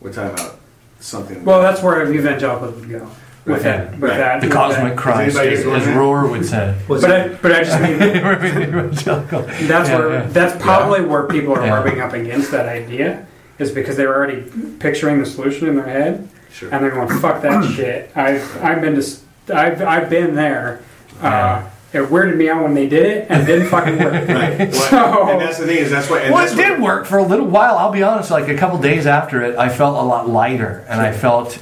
[0.00, 0.60] we're talking about
[1.00, 1.44] something.
[1.44, 3.10] Well, that's where evangelicals would go
[3.46, 3.62] with Right.
[3.62, 3.92] that.
[3.92, 4.16] With Right.
[4.18, 4.96] that, The with cosmic that.
[4.96, 5.96] Christ, anybody as, going as there?
[5.96, 6.74] Rohr would say.
[6.88, 7.98] Was But it- I, but I just mean
[9.68, 10.26] That's Yeah, where yeah.
[10.28, 11.74] that's probably where people are Yeah.
[11.76, 13.24] rubbing up against that idea
[13.58, 14.42] is because they're already
[14.80, 16.68] picturing the solution in their head Sure.
[16.72, 18.10] and they're going fuck that shit.
[18.16, 19.22] I've I've been to s-
[19.52, 20.80] I've I've been there.
[21.22, 24.12] Uh, it weirded me out when they did it and it didn't fucking work.
[24.28, 24.58] Right.
[24.72, 26.22] Well, So- and that's the thing is that's what.
[26.24, 27.78] Well, that's it what- did work for a little while.
[27.78, 28.30] I'll be honest.
[28.30, 31.58] Like a couple days after it, I felt a lot lighter, and I felt,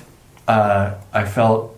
[0.49, 1.74] uh, I felt,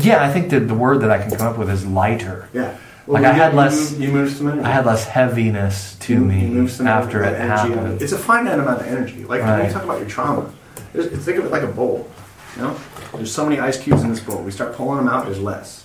[0.00, 0.24] yeah.
[0.24, 2.48] I think that the word that I can come up with is lighter.
[2.52, 2.76] Yeah.
[3.06, 4.64] Like I had you less- You moved some energy.
[4.64, 8.02] I had less heaviness to You- me you after it that energy out of happened.
[8.02, 9.24] It's a finite amount of energy.
[9.24, 10.50] Like when you talk about your trauma,
[10.94, 12.08] think of it like a bowl.
[12.56, 12.76] You know,
[13.14, 14.42] there's so many ice cubes in this bowl.
[14.42, 15.24] We start pulling them out.
[15.24, 15.79] There's less.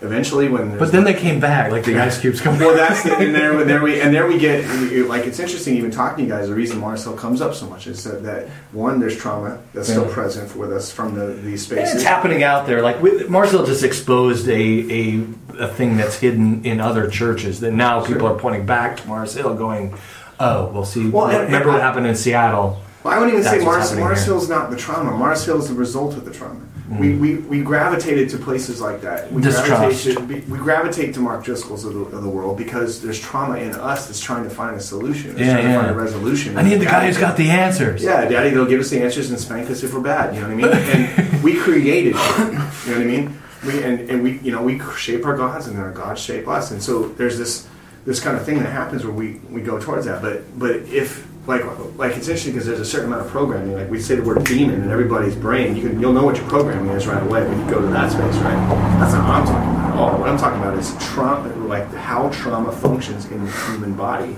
[0.00, 3.02] Eventually, when there's But then they came back, like the ice cubes come well, that's
[3.02, 4.64] the, and there, there we and there we get
[5.08, 6.48] like it's interesting even talking to you guys.
[6.48, 9.88] The reason Mars Hill comes up so much is that, that one, there's trauma that's
[9.88, 12.80] still present with us from the these And it's happening out there.
[12.80, 15.24] Like we- Mars Hill just exposed a, a
[15.58, 19.34] a thing that's hidden in other churches that now people are pointing back to Mars
[19.34, 19.98] Hill, going,
[20.38, 23.58] "Oh, we'll see, Well, remember what and happened in Seattle?" Well, I wouldn't even That's
[23.58, 24.24] say Mars, Mars.
[24.24, 25.10] Hill's not the trauma.
[25.10, 26.60] Mars Hill's the result of the trauma.
[26.88, 27.20] We, mm.
[27.20, 29.30] we, we gravitated to places like that.
[29.30, 33.20] We gravitate to we, gravitate to Mark Driscoll's of the, of the world because there's
[33.20, 35.34] trauma in us that's trying to find a solution.
[35.34, 36.56] That's Yeah, trying to find a resolution.
[36.56, 38.02] I need the guy who's got the answers.
[38.02, 40.34] Yeah, Daddy, they'll give us the answers and spank us if we're bad.
[40.34, 41.20] You know what I mean?
[41.20, 42.38] And we created it.
[42.38, 43.38] You know what I mean?
[43.66, 46.48] We and, and we you know we shape our gods and then our gods shape
[46.48, 46.70] us.
[46.70, 47.68] And so there's this
[48.06, 50.22] this kind of thing that happens where we, we go towards that.
[50.22, 51.64] But but if like
[51.96, 53.74] like it's interesting because there's a certain amount of programming.
[53.74, 56.46] Like we say the word demon in everybody's brain, you can you'll know what your
[56.46, 59.00] programming is right away when you go to that space, right?
[59.00, 60.18] That's not what I'm talking about at all.
[60.18, 64.36] What I'm talking about is trauma, like how trauma functions in the human body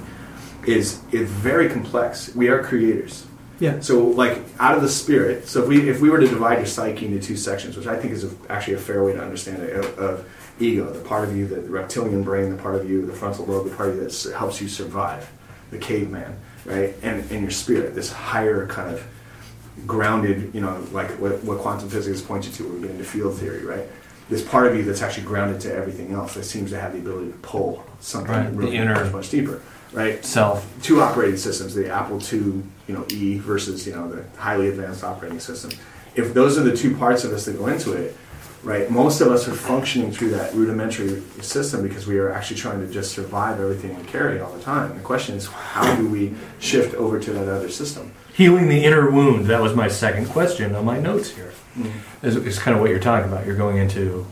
[0.66, 2.32] is is very complex.
[2.34, 3.26] We are creators.
[3.58, 3.80] Yeah.
[3.80, 5.48] So, like out of the spirit.
[5.48, 7.96] So, if we if we were to divide your psyche into two sections, which I
[7.98, 10.28] think is a, actually a fair way to understand it, of, of
[10.60, 13.68] ego, the part of you, the reptilian brain, the part of you, the frontal lobe,
[13.68, 15.28] the part of you that helps you survive,
[15.70, 19.04] the caveman, right, and and your spirit, this higher kind of
[19.86, 23.04] grounded, you know, like what, what quantum physics points you to when we get into
[23.04, 23.86] field theory, right?
[24.28, 26.98] This part of you that's actually grounded to everything else that seems to have the
[26.98, 30.24] ability to pull something Right, the inner- much, much deeper, right?
[30.24, 30.68] Self.
[30.82, 32.38] two operating systems, the Apple II,
[32.86, 35.70] you know, E versus you know the highly advanced operating system.
[36.14, 38.16] If those are the two parts of us that go into it,
[38.62, 38.90] right?
[38.90, 42.92] Most of us are functioning through that rudimentary system because we are actually trying to
[42.92, 44.94] just survive everything we carry all the time.
[44.94, 48.12] The question is, how do we shift over to that other system?
[48.34, 49.46] Healing the inner wound.
[49.46, 51.52] That was my second question on my notes here.
[52.22, 53.46] Is, is kind of what you're talking about.
[53.46, 54.26] You're going into.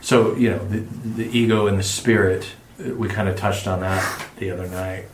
[0.00, 2.46] So you know the, the ego and the spirit.
[2.78, 5.06] We kind of touched on that the other night.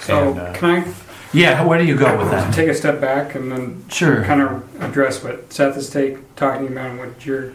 [0.00, 0.94] So And, uh, can I
[1.32, 2.54] Yeah, where do you go with that?
[2.54, 4.24] take a step back and then Sure.
[4.24, 7.52] kind of address what Seth is take, talking about and what you're.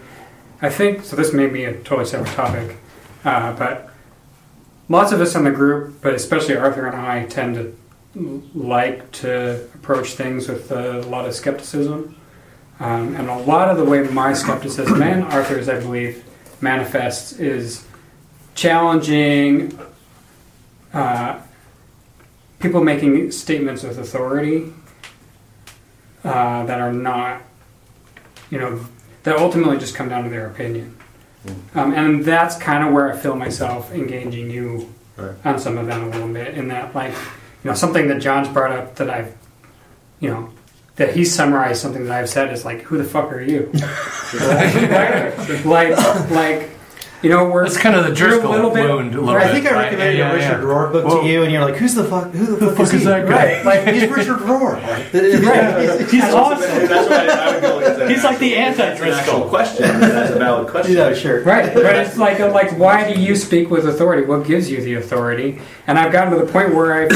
[0.62, 1.16] I think so.
[1.16, 2.78] This may be a totally separate topic,
[3.26, 3.90] uh, but
[4.90, 7.76] lots of us in the group, but especially Arthur and I, tend to
[8.54, 12.16] like to approach things with a lot of skepticism,
[12.80, 16.24] um, and a lot of the way my skepticism and Arthur's, I believe,
[16.62, 17.86] manifests is
[18.56, 19.78] challenging.
[20.94, 21.40] Uh,
[22.64, 24.72] people making statements with authority
[26.24, 27.42] uh, that are not,
[28.50, 28.80] you know,
[29.24, 30.98] that ultimately just come down to their opinion.
[31.76, 35.36] Um, and that's kind of where I feel myself engaging you Right.
[35.46, 36.58] on some of that a little bit.
[36.58, 39.36] In that, like, you know, something that John's brought up that I've,
[40.20, 40.50] you know,
[40.96, 43.70] that he summarized something that I've said is like, who the fuck are you?
[45.66, 46.70] like, like,
[47.24, 48.90] you know, we're That's kind of the we're Driscoll a little bit.
[48.90, 49.16] wound.
[49.16, 49.84] A little I bit, think I right?
[49.86, 50.74] recommended Yeah, a yeah, Richard yeah.
[50.74, 52.32] Rohr book Well, to you, and you're like, "Who's the fuck?
[52.32, 53.64] Who the, fuck, fuck is, is that guy?
[53.64, 54.74] Right, like he's Richard Rohr.
[55.14, 56.10] Right.
[56.10, 56.60] He's awesome.
[56.88, 57.80] That's what I would go.
[57.80, 59.14] Uh, he's like the anti-Driscoll.
[59.14, 59.84] actual question.
[60.00, 60.92] That's a valid question.
[60.94, 61.42] You know, sure.
[61.44, 64.26] Right, but it's like like why do you speak with authority?
[64.28, 65.62] What gives you the authority?
[65.88, 67.08] And I've gotten to the point where I,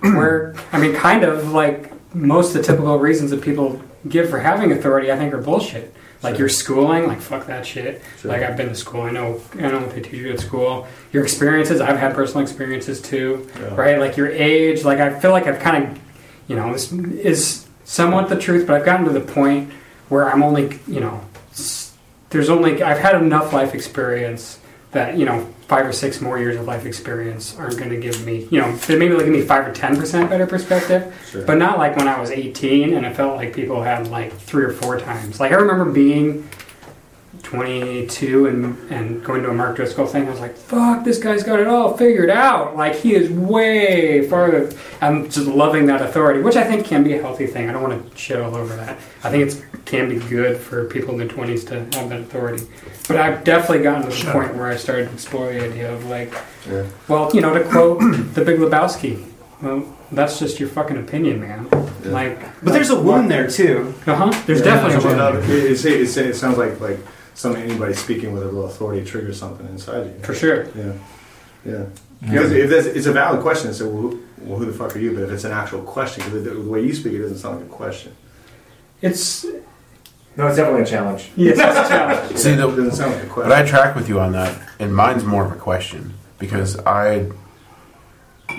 [0.16, 4.38] where I mean, kind of like most of the typical reasons that people give for
[4.40, 5.94] having authority, I think are bullshit.
[6.22, 8.02] Like your schooling, like fuck that shit.
[8.22, 10.86] Like I've been to school, I know, I know what they teach you at school.
[11.12, 13.98] Your experiences, I've had personal experiences too, right?
[13.98, 15.98] Like your age, like I feel like I've kind of,
[16.46, 19.72] you know, this is somewhat the truth, but I've gotten to the point
[20.08, 21.20] where I'm only, you know,
[22.32, 24.58] there's only I've had enough life experience
[24.92, 28.26] that you know five or six more years of life experience aren't going to give
[28.26, 31.46] me you know they maybe like give me five or ten percent better perspective, Sure.
[31.46, 34.64] but not like when I was 18 and it felt like people had like three
[34.64, 35.40] or four times.
[35.40, 36.46] Like I remember being
[37.52, 40.26] 22 and and going to a Mark Driscoll thing.
[40.26, 42.76] I was like, fuck, this guy's got it all figured out.
[42.76, 44.72] Like he is way farther.
[45.02, 47.68] I'm just loving that authority, which I think can be a healthy thing.
[47.68, 48.96] I don't want to shit all over that.
[49.22, 52.66] I think it can be good for people in their 20s to have that authority.
[53.06, 56.06] But I've definitely gotten to the point where I started to explore the idea of
[56.06, 56.32] like,
[56.66, 56.86] Yeah.
[57.08, 57.98] well, you know, to quote
[58.34, 59.26] The Big Lebowski,
[59.60, 61.68] well, that's just your fucking opinion, man.
[62.04, 63.92] Like, But there's a wound there too.
[64.06, 64.42] uh huh.
[64.46, 65.38] There's Yeah, definitely a wound.
[65.50, 66.98] It, it, it, it sounds like like
[67.34, 70.14] some anybody speaking with a real authority triggers something inside you.
[70.22, 70.64] for sure.
[70.76, 70.92] Yeah,
[71.64, 71.84] yeah.
[72.20, 74.98] Because if that's, it's a valid question, so well, who, well, who the fuck are
[75.00, 75.12] you?
[75.14, 77.56] But if it's an actual question, because the, the way you speak, it doesn't sound
[77.56, 78.14] like a question.
[79.00, 79.44] It's
[80.36, 81.30] No, it's definitely a challenge.
[81.36, 82.36] yes, it's a challenge.
[82.42, 83.48] See, it doesn't sound like a question.
[83.50, 87.30] but I track with you on that, and mine's more of a question because I,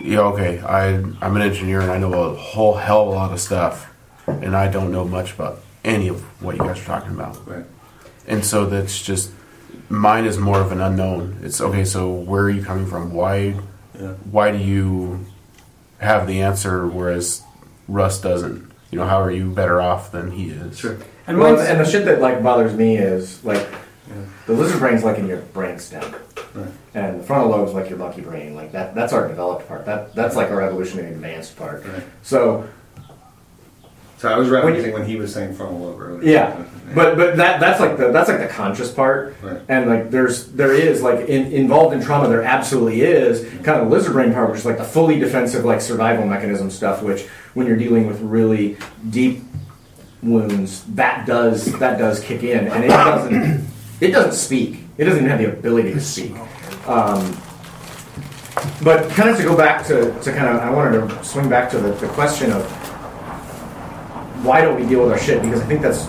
[0.01, 3.31] yeah, okay, I I'm an engineer and I know a whole hell of a lot
[3.31, 3.89] of stuff,
[4.27, 7.65] and I don't know much about any of what you guys are talking about, Right.
[8.27, 9.31] And so that's just
[9.89, 11.37] mine is more of an unknown.
[11.43, 11.85] It's okay.
[11.85, 13.13] So where are you coming from?
[13.13, 13.55] Why
[13.99, 14.13] Yeah.
[14.31, 15.25] why do you
[15.99, 17.41] have the answer whereas
[17.87, 18.71] Russ doesn't?
[18.91, 20.77] You know, how are you better off than he is?
[20.79, 20.97] Sure.
[21.27, 23.65] And well, and the shit that like bothers me is like
[24.07, 24.15] Yeah.
[24.47, 26.03] the lizard brain's like in your brainstem,
[26.53, 26.67] Right.
[26.93, 28.55] and the frontal lobe's like your lucky brain.
[28.55, 29.85] Like that, that's our developed part.
[29.85, 31.83] That that's like our evolutionary advanced part.
[31.85, 32.03] Right.
[32.23, 32.65] So
[34.23, 36.21] So I was When you- referencing when he was saying frontal lobe earlier.
[36.23, 36.55] Yeah,
[36.95, 39.59] but but that that's like the that's like the conscious part, Right.
[39.67, 43.89] and like there's there is like in, involved in trauma there absolutely is kind of
[43.89, 47.25] the lizard brain part, which is like the fully defensive like survival mechanism stuff, which
[47.53, 48.77] when you're dealing with really
[49.09, 49.41] deep
[50.21, 53.67] wounds, that does that does kick in, and it doesn't
[53.99, 54.79] it doesn't speak.
[54.97, 56.31] It doesn't even have the ability to speak.
[56.87, 57.35] Um,
[58.83, 61.69] but kind of to go back to, to kind of, I wanted to swing back
[61.71, 62.63] to the, the question of
[64.43, 65.41] why don't we deal with our shit?
[65.41, 66.05] Because I think that's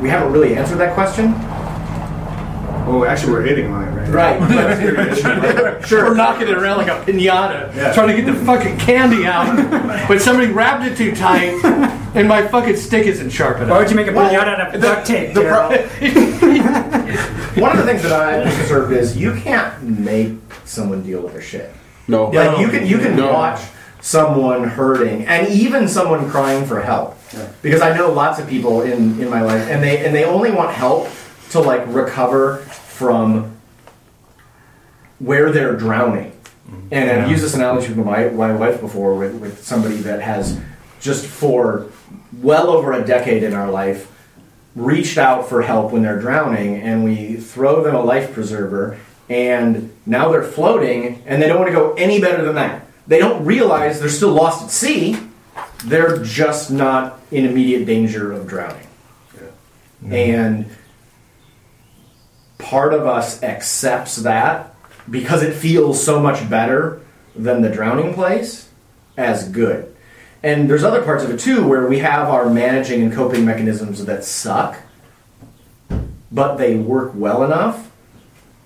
[0.00, 1.32] we haven't really answered that question.
[2.86, 4.38] Well, actually, we're hitting on it right.
[4.40, 5.14] Right.
[5.86, 6.04] Sure.
[6.08, 7.92] We're knocking it around like a pinata, Yeah.
[7.92, 10.08] trying to get the fucking candy out.
[10.08, 11.62] but somebody wrapped it too tight,
[12.14, 13.70] and my fucking stick isn't sharp enough.
[13.70, 15.70] Why would you make a pinata out of duct tape, the Daryl?
[17.60, 20.32] One of the things that I observed is you can't make
[20.64, 21.72] someone deal with their shit.
[22.08, 22.26] No.
[22.30, 23.32] Like you can you can No.
[23.32, 23.60] watch
[24.04, 27.16] someone hurting and even someone crying for help.
[27.62, 30.50] Because I know lots of people in, in my life and they and they only
[30.50, 31.08] want help
[31.50, 33.56] to like recover from
[35.20, 36.32] where they're drowning.
[36.68, 36.88] Mm-hmm.
[36.92, 40.60] And I've used this analogy with my, my wife before with, with somebody that has
[41.00, 41.86] just for
[42.42, 44.10] well over a decade in our life
[44.76, 48.98] reached out for help when they're drowning and we throw them a life preserver
[49.30, 52.83] and now they're floating and they don't want to go any better than that.
[53.06, 55.16] They don't realize they're still lost at sea.
[55.84, 58.86] They're just not in immediate danger of drowning.
[60.10, 60.70] And
[62.58, 64.74] part of us accepts that
[65.10, 67.00] because it feels so much better
[67.34, 68.70] than the drowning place
[69.16, 69.94] as good.
[70.42, 74.04] And there's other parts of it too where we have our managing and coping mechanisms
[74.04, 74.78] that suck,
[76.30, 77.90] but they work well enough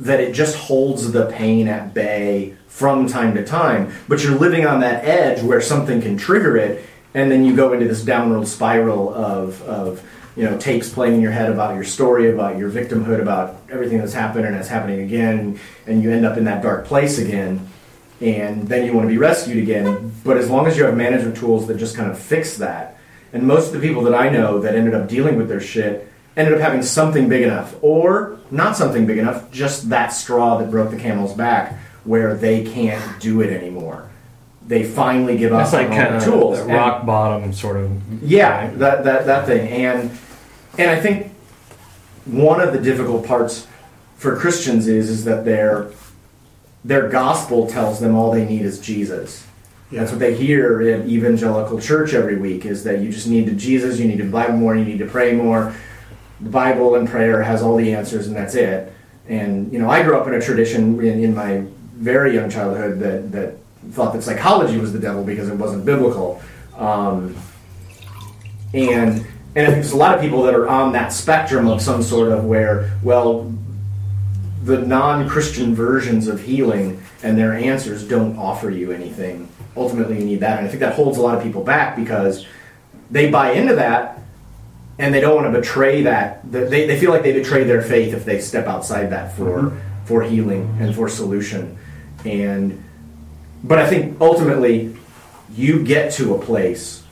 [0.01, 3.92] that it just holds the pain at bay from time to time.
[4.06, 7.72] But you're living on that edge where something can trigger it, and then you go
[7.72, 10.06] into this downward spiral of, of
[10.36, 13.98] you know tapes playing in your head about your story, about your victimhood, about everything
[13.98, 17.66] that's happened and it's happening again, and you end up in that dark place again.
[18.20, 20.12] And then you want to be rescued again.
[20.24, 22.98] But as long as you have management tools that just kind of fix that,
[23.32, 26.10] and most of the people that I know that ended up dealing with their shit
[26.36, 30.70] ended up having something big enough, or not something big enough, just that straw that
[30.70, 31.76] broke the camel's back,
[32.09, 34.09] where they can't do it anymore.
[34.66, 36.56] They finally give up That's like on all kind the of tools.
[36.59, 38.22] the And- rock bottom sort of.
[38.22, 39.68] yeah, that, that, that thing.
[39.68, 40.11] And,
[40.78, 41.32] and I think
[42.24, 43.66] one of the difficult parts
[44.16, 45.90] for Christians is, is that their,
[46.84, 49.46] their gospel tells them all they need is Jesus.
[49.90, 53.52] That's what they hear in evangelical church every week is that you just need to
[53.54, 55.74] Jesus, you need to Bible more, you need to pray more.
[56.42, 58.92] The Bible and prayer has all the answers and that's it.
[59.28, 61.64] And, you know, I grew up in a tradition in, in my
[61.99, 63.55] very young childhood that, that
[63.90, 66.40] thought that psychology was the devil because it wasn't biblical.
[66.76, 67.36] Um,
[68.72, 69.26] and
[69.57, 72.03] and I think there's a lot of people that are on that spectrum of some
[72.03, 73.53] sort of where, well,
[74.62, 79.49] the non-Christian versions of healing and their answers don't offer you anything.
[79.76, 82.46] Ultimately, you need that, and I think that holds a lot of people back because
[83.11, 84.20] they buy into that
[84.99, 86.40] and they don't want to betray that.
[86.51, 90.22] They, they feel like they betray their faith if they step outside that for for
[90.22, 91.78] healing and for solution.
[92.24, 92.82] And
[93.64, 94.96] but I think ultimately,
[95.54, 97.02] you get to a place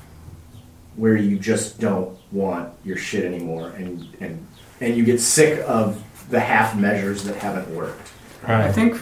[0.97, 4.47] where you just don't want your shit anymore, and and
[4.81, 8.13] and you get sick of the half measures that haven't worked.
[8.47, 9.01] I think.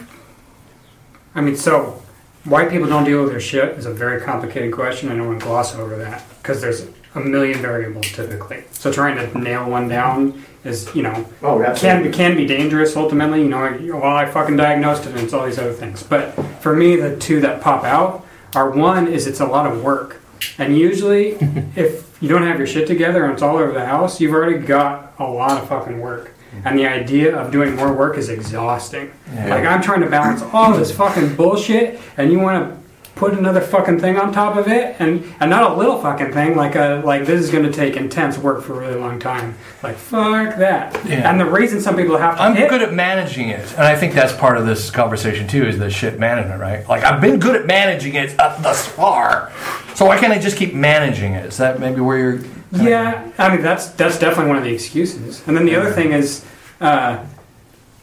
[1.35, 2.01] I mean, so
[2.45, 5.09] why people don't deal with their shit is a very complicated question.
[5.09, 8.63] I don't want to gloss over that because there's a million variables typically.
[8.71, 12.11] So trying to nail one down is, you know, Oh, can absolutely.
[12.11, 13.41] can be dangerous ultimately.
[13.43, 16.03] You know, well, I fucking diagnosed it, and it's all these other things.
[16.03, 19.83] But for me, the two that pop out are one is it's a lot of
[19.83, 20.21] work,
[20.57, 21.31] and usually,
[21.75, 24.57] if you don't have your shit together and it's all over the house, you've already
[24.57, 26.31] got a lot of fucking work.
[26.63, 29.11] And the idea of doing more work is exhausting.
[29.35, 32.84] Like I'm trying to balance all this fucking bullshit, and you want to
[33.15, 36.55] put another fucking thing on top of it, and and not a little fucking thing
[36.55, 39.55] like a like this is going to take intense work for a really long time.
[39.81, 40.93] Like fuck that.
[41.05, 41.29] Yeah.
[41.29, 43.95] And the reason some people have to I'm hit- good at managing it, and I
[43.95, 45.65] think that's part of this conversation too.
[45.65, 46.87] Is the shit management, right?
[46.87, 49.51] Like I've been good at managing it thus far,
[49.95, 51.45] so why can't I just keep managing it?
[51.45, 52.39] Is that maybe where you're?
[52.71, 55.41] Yeah, I mean that's that's definitely one of the excuses.
[55.47, 56.43] And then the other thing is,
[56.81, 57.23] uh,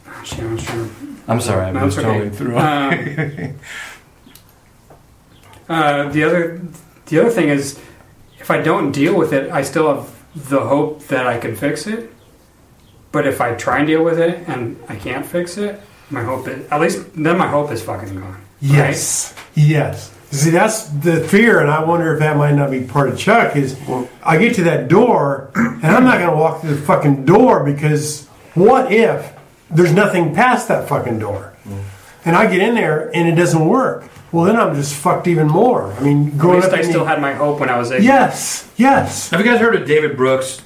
[0.07, 0.95] oh, shit, I was trying to
[1.29, 2.07] I'm sorry, I No, was okay.
[2.07, 2.57] totally through.
[2.59, 3.59] Um,
[5.69, 6.61] uh, the other,
[7.07, 7.79] the other thing is,
[8.39, 11.87] if I don't deal with it, I still have the hope that I can fix
[11.87, 12.13] it.
[13.13, 16.49] But if I try and deal with it and I can't fix it, my hope
[16.49, 18.41] is at least then my hope is fucking gone.
[18.61, 20.11] yes, yes.
[20.31, 23.55] See, that's the fear, and I wonder if that might not be part of Chuck.
[23.55, 23.79] Is
[24.25, 27.63] I get to that door, and I'm not going to walk through the fucking door
[27.65, 29.35] because what if
[29.71, 31.53] there's nothing past that fucking door,
[32.25, 34.09] and I get in there and it doesn't work?
[34.33, 35.93] Well, then I'm just fucked even more.
[35.93, 37.79] I mean, At growing least up, I in still the- had my hope when I
[37.79, 38.03] was eight.
[38.03, 39.29] yes, yes.
[39.31, 40.63] Have you guys heard of David Brooks,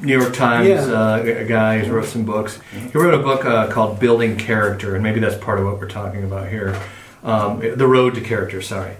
[0.00, 0.76] New York Times Yeah.
[0.84, 2.58] uh, a guy who's wrote some books?
[2.92, 5.88] He wrote a book uh, called Building Character, and maybe that's part of what we're
[5.88, 6.74] talking about here.
[7.22, 8.94] Um, the Road to Character, sorry.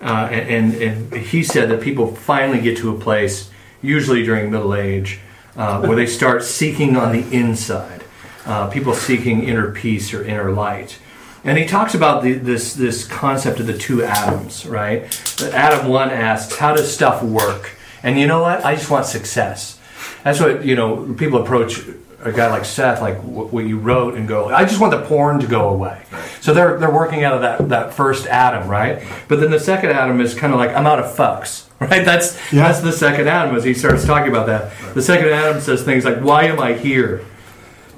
[0.00, 3.50] Uh, and, and, and he said that people finally get to a place,
[3.82, 5.20] usually during middle age,
[5.56, 8.02] uh, where they start seeking on the inside.
[8.46, 10.98] Uh, people seeking inner peace or inner light.
[11.44, 15.10] And he talks about the, this this concept of the two Adams, right?
[15.38, 17.70] That Adam one asks, "How does stuff work?"
[18.02, 18.64] And you know what?
[18.64, 19.78] I just want success.
[20.22, 21.12] That's what you know.
[21.18, 21.80] People approach
[22.24, 25.40] a guy like Seth, like what you wrote, and go, "I just want the porn
[25.40, 26.02] to go away."
[26.40, 29.02] So they're they're working out of that that first Adam, right?
[29.26, 32.04] But then the second Adam is kind of like, "I'm out of fucks." Right?
[32.04, 32.68] That's Yeah.
[32.68, 33.56] that's the second Adam.
[33.56, 36.74] As he starts talking about that, the second Adam says things like, "Why am I
[36.74, 37.24] here?"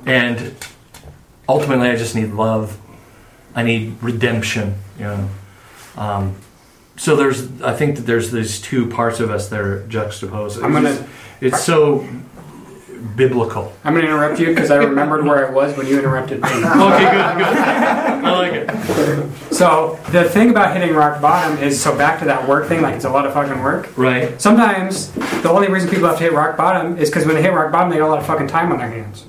[0.07, 0.55] And
[1.47, 2.79] ultimately, I just need love.
[3.55, 4.75] I need redemption.
[4.99, 5.29] You know.
[5.97, 6.37] Um,
[6.97, 10.63] so there's, I think that there's these two parts of us that are juxtaposed.
[10.63, 11.05] I'm gonna- just-
[11.41, 12.07] It's so
[13.17, 13.73] biblical.
[13.85, 16.49] I'm going to interrupt you because I remembered where I was when you interrupted me.
[16.53, 17.57] Okay, good, good.
[17.59, 19.53] I like it.
[19.55, 22.95] So the thing about hitting rock bottom is so back to that work thing, like
[22.95, 23.97] it's a lot of fucking work.
[23.97, 24.41] Right.
[24.41, 25.11] Sometimes
[25.43, 27.71] the only reason people have to hit rock bottom is because when they hit rock
[27.71, 29.27] bottom, they got a lot of fucking time on their hands,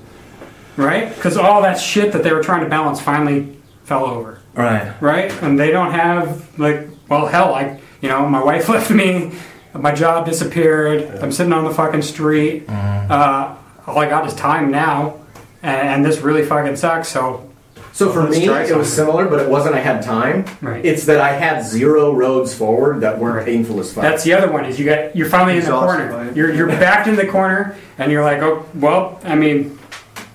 [0.76, 1.14] right?
[1.14, 3.55] Because all that shit that they were trying to balance finally
[3.86, 4.92] fell over, Right.
[5.00, 5.32] right?
[5.42, 9.32] And they don't have like, well, hell, like you know, my wife left me,
[9.72, 12.68] my job disappeared, I'm sitting on the fucking street.
[12.68, 13.54] Uh,
[13.86, 15.20] all I got is time now,
[15.62, 17.08] and, and this really fucking sucks.
[17.08, 17.48] So
[17.92, 20.44] So for me, it was similar, but it wasn't I had time.
[20.60, 20.84] Right.
[20.84, 24.02] It's that I had zero roads forward that weren't painful as fuck.
[24.02, 24.64] That's the other one.
[24.64, 26.24] Is you got you're finally in the corner.
[26.28, 26.36] it.
[26.36, 29.20] You're you're backed in the corner, and you're like, oh well.
[29.24, 29.75] I mean,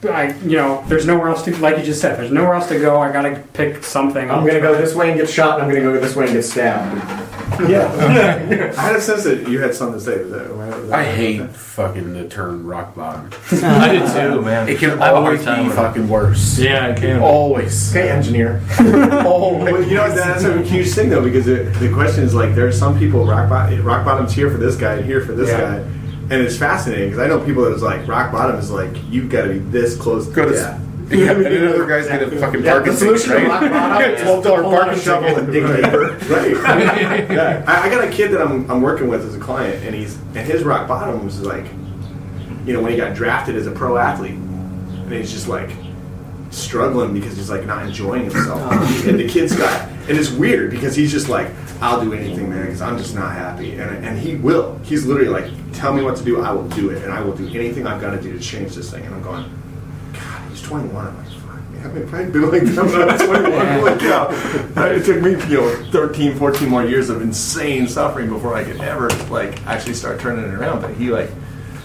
[0.04, 2.18] I you know, there's nowhere else to like you just said.
[2.18, 3.00] There's nowhere else to go.
[3.00, 4.32] I gotta pick something.
[4.32, 6.34] I'm gonna go this way and get shot, and I'm gonna go this way and
[6.34, 6.98] get stabbed.
[7.70, 8.74] Yeah.
[8.78, 10.24] I had a sense that you had something to say.
[10.24, 13.30] Was that, that- I hate fucking the term rock bottom.
[13.52, 14.68] I did too, man.
[14.68, 15.82] It can I have a hard always time be with it.
[15.82, 16.58] fucking worse.
[16.58, 17.20] Yeah, it can.
[17.22, 17.96] Always.
[17.96, 18.62] Okay, engineer.
[19.22, 22.68] Well, you know that's a huge thing though because it, the question is like there
[22.68, 25.50] are some people rock bottom rock bottom's here for this guy and here for this
[25.50, 25.78] Yeah.
[25.78, 25.84] guy,
[26.32, 29.30] and it's fascinating because I know people that is like rock bottom is like you've
[29.30, 30.28] got to be this close.
[30.28, 30.80] Go to yeah.
[31.12, 34.22] Yeah, and another guy's gonna fucking Yeah, parking the solution to ticket, rock bottom is
[34.22, 36.18] Twelve to dollar pull out a parking shovel and dig deeper.
[36.32, 37.30] Right.
[37.30, 37.66] yeah.
[37.68, 40.16] I, I got a kid that I'm, I'm working with as a client, and he's
[40.36, 41.66] and his rock bottom was like,
[42.66, 45.72] you know, when he got drafted as a pro athlete, and he's just like
[46.50, 48.62] struggling because he's like not enjoying himself.
[48.62, 49.10] Uh-huh.
[49.10, 51.50] and the kid's got, and it's weird because he's just like,
[51.82, 54.78] I'll do anything, man, because I'm just not happy, and and he will.
[54.84, 57.36] He's literally like, tell me what to do, I will do it, and I will
[57.36, 59.04] do anything I've got to do to change this thing.
[59.04, 59.52] And I'm going,
[60.14, 61.08] God, he's 21.
[61.08, 64.28] I'm like, fuck, man, if I'd been like that when I was 21, holy cow.
[64.80, 68.64] Uh, it took me, you know, 13, 14 more years of insane suffering before I
[68.64, 70.82] could ever, like, actually start turning it around.
[70.82, 71.32] But he, like,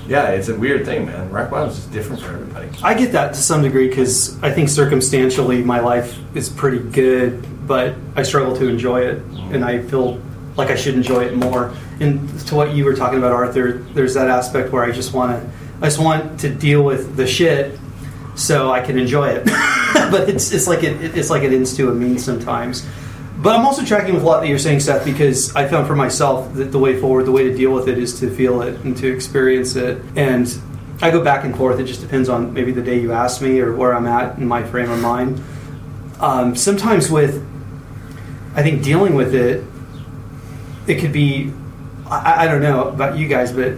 [0.08, 1.30] yeah, it's a weird thing, man.
[1.30, 2.68] Rock bottom's just different for everybody.
[2.82, 7.44] I get that to some degree because I think circumstantially my life is pretty good,
[7.66, 10.20] but I struggle to enjoy it, and I feel
[10.56, 11.74] like I should enjoy it more.
[12.00, 15.42] And to what you were talking about, Arthur, there's that aspect where I just want
[15.42, 15.50] to,
[15.80, 17.78] I just want to deal with the shit
[18.34, 19.44] so I can enjoy it.
[20.10, 22.86] but it's it's like it, it's like it ends to a means sometimes.
[23.46, 25.94] But I'm also tracking with a lot that you're saying, Seth, because I found for
[25.94, 28.80] myself that the way forward, the way to deal with it is to feel it
[28.80, 30.02] and to experience it.
[30.16, 30.52] And
[31.00, 31.78] I go back and forth.
[31.78, 34.48] It just depends on maybe the day you ask me or where I'm at in
[34.48, 35.40] my frame of mind.
[36.18, 37.36] Um, sometimes with,
[38.56, 39.62] I think dealing with it,
[40.88, 41.52] it could be,
[42.10, 43.74] I, I don't know about you guys, but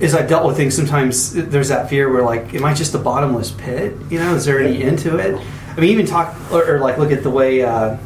[0.00, 2.98] as I dealt with things, sometimes there's that fear where like, am I just a
[2.98, 3.94] bottomless pit?
[4.10, 5.40] You know, is there any end to it?
[5.76, 7.62] I mean, even talk or, or like look at the way.
[7.62, 7.96] Uh,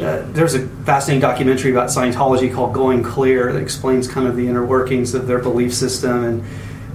[0.00, 4.46] uh, there's a fascinating documentary about Scientology called Going Clear that explains kind of the
[4.46, 6.24] inner workings of their belief system.
[6.24, 6.44] And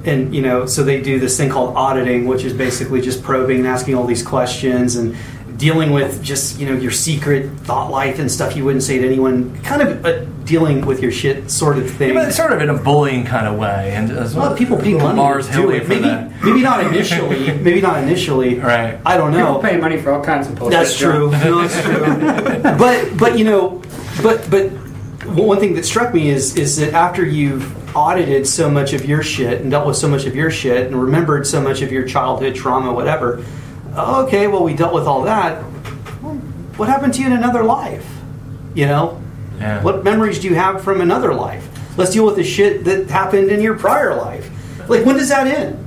[0.05, 3.59] and you know so they do this thing called auditing which is basically just probing
[3.59, 4.95] and asking all these questions.
[4.95, 5.15] And
[5.57, 9.05] dealing with just you know your secret thought life and stuff you wouldn't say to
[9.05, 12.61] anyone kind of uh, dealing with your shit sort of thing Yeah, but sort of
[12.61, 15.71] in a bullying kind of way, and as well, people pay money Mars to do
[15.71, 15.83] it.
[15.83, 16.43] for Maybe, that.
[16.43, 17.51] maybe not initially.
[17.61, 18.59] maybe not initially.
[18.59, 18.99] Right.
[19.05, 19.57] I don't know.
[19.57, 20.79] People pay money for all kinds of bullshit.
[20.79, 21.31] That's true.
[21.31, 22.61] No, that's true.
[22.77, 23.81] but but you know,
[24.21, 24.69] but but
[25.27, 29.21] one thing that struck me is is that after you've audited so much of your
[29.23, 32.05] shit and dealt with so much of your shit and remembered so much of your
[32.07, 33.43] childhood trauma, whatever.
[33.95, 35.61] Okay, well, we dealt with all that.
[36.21, 36.35] Well,
[36.77, 38.07] what happened to you in another life?
[38.73, 39.21] You know,
[39.59, 39.83] Yeah.
[39.83, 41.67] What memories do you have from another life?
[41.97, 44.49] Let's deal with the shit that happened in your prior life.
[44.89, 45.79] Like, when does that end?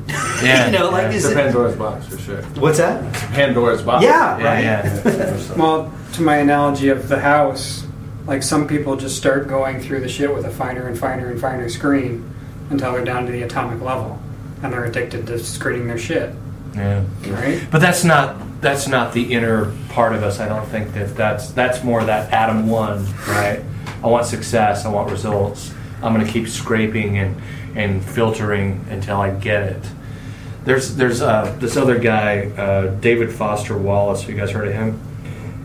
[0.42, 1.10] Yeah, you know, like, yeah.
[1.10, 2.42] is It's a it, Pandora's box for sure.
[2.62, 3.02] what's that?
[3.12, 4.04] It's a Pandora's box.
[4.04, 4.64] Yeah, Yeah, right.
[4.64, 5.56] yeah.
[5.56, 7.84] Well, to my analogy of the house,
[8.26, 11.40] like some people just start going through the shit with a finer and finer and
[11.40, 12.32] finer screen
[12.70, 14.18] until they're down to the atomic level,
[14.62, 16.32] and they're addicted to screening their shit.
[16.76, 17.04] Yeah.
[17.26, 17.66] Right?
[17.70, 20.40] But that's not that's not the inner part of us.
[20.40, 23.62] I don't think that that's that's more that Adam one, right?
[24.02, 24.84] I want success.
[24.84, 25.72] I want results.
[26.02, 27.40] I'm going to keep scraping and
[27.74, 29.82] and filtering until I get it.
[30.64, 34.26] There's there's uh, this other guy, uh, David Foster Wallace.
[34.26, 35.00] You guys heard of him?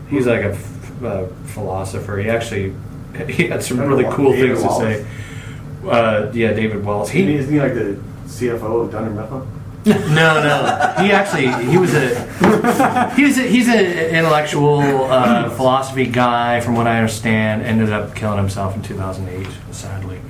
[0.08, 2.18] He's like a f- uh, philosopher.
[2.18, 2.74] He actually
[3.28, 4.98] he had some really cool David things Wallace?
[4.98, 5.88] to say.
[5.88, 7.10] Uh, yeah, David Wallace.
[7.10, 9.48] He Isn't he like the CFO of Dunder Mifflin?
[9.84, 10.94] No, no.
[11.02, 16.76] He actually he was a he was a, he's an intellectual uh, philosophy guy, from
[16.76, 17.62] what I understand.
[17.62, 20.20] Ended up killing himself in 2008, sadly.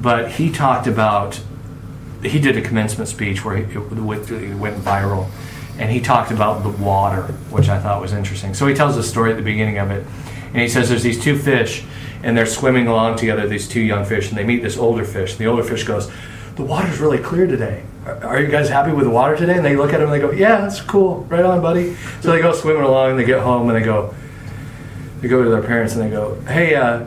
[0.00, 1.40] But he talked about
[2.22, 5.28] he did a commencement speech where he, it, went- it went viral,
[5.78, 8.54] and he talked about the water, which I thought was interesting.
[8.54, 10.06] So he tells a story at the beginning of it,
[10.52, 11.82] and he says there's these two fish,
[12.22, 13.48] and they're swimming along together.
[13.48, 15.30] These two young fish, and they meet this older fish.
[15.32, 16.10] And The older fish goes,
[16.56, 17.82] "The water's really clear today.
[18.06, 20.20] Are, you guys happy with the water today?" And they look at him and they
[20.20, 21.26] go, "Yeah, that's cool.
[21.28, 24.14] Right on, buddy." So they go swimming along, and they get home, and they go,
[25.20, 27.00] they go to their parents, and they go, "Hey, uh,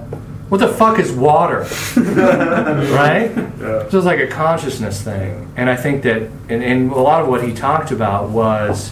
[0.50, 1.60] what the fuck is water?"
[1.98, 3.32] right?
[3.60, 5.52] So it's like a consciousness thing.
[5.56, 8.92] And I think that, and, and a lot of what he talked about was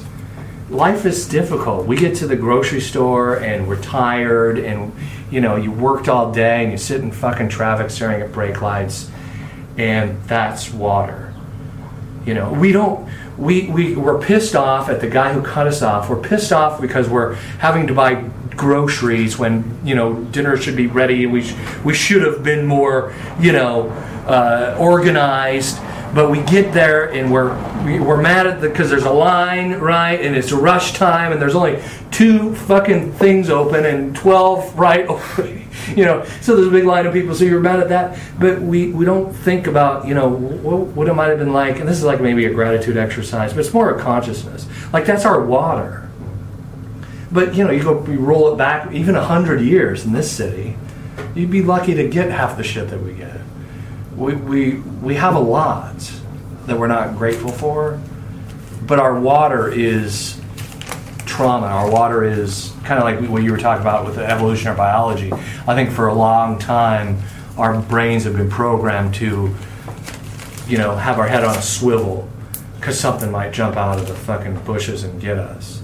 [0.71, 1.85] life is difficult.
[1.85, 4.93] We get to the grocery store and we're tired, and
[5.29, 8.61] you know, you worked all day and you sit in fucking traffic staring at brake
[8.61, 9.09] lights,
[9.77, 11.30] and that's water.
[12.25, 13.09] You know, we don't.
[13.37, 16.09] We, we, we're pissed off at the guy who cut us off.
[16.09, 20.85] We're pissed off because we're having to buy groceries when, you know, dinner should be
[20.85, 23.89] ready we, sh- we should have been more, you know,
[24.27, 25.79] uh, organized.
[26.13, 27.55] But we get there and we're,
[27.85, 30.19] we, we're mad at the, because there's a line, right?
[30.21, 35.07] And it's rush time and there's only two fucking things open and 12 right
[35.95, 38.19] you know so there's a big line of people so you're mad at that.
[38.39, 41.79] But we we don't think about you know what, what it might have been like
[41.79, 44.67] and this is like maybe a gratitude exercise but it's more a consciousness.
[44.91, 46.09] Like that's our water.
[47.31, 50.31] But you know you go you roll it back even a hundred years in this
[50.31, 50.77] city
[51.35, 53.39] you'd be lucky to get half the shit that we get.
[54.15, 56.11] We, we we have a lot
[56.65, 57.99] that we're not grateful for
[58.85, 60.40] but our water is
[61.31, 61.67] trauma.
[61.67, 65.31] Our water is kind of like what you were talking about with the evolutionary biology.
[65.31, 67.19] I think for a long time,
[67.57, 69.55] our brains have been programmed to,
[70.67, 72.27] you know, have our head on a swivel
[72.75, 75.81] because something might jump out of the fucking bushes and get us.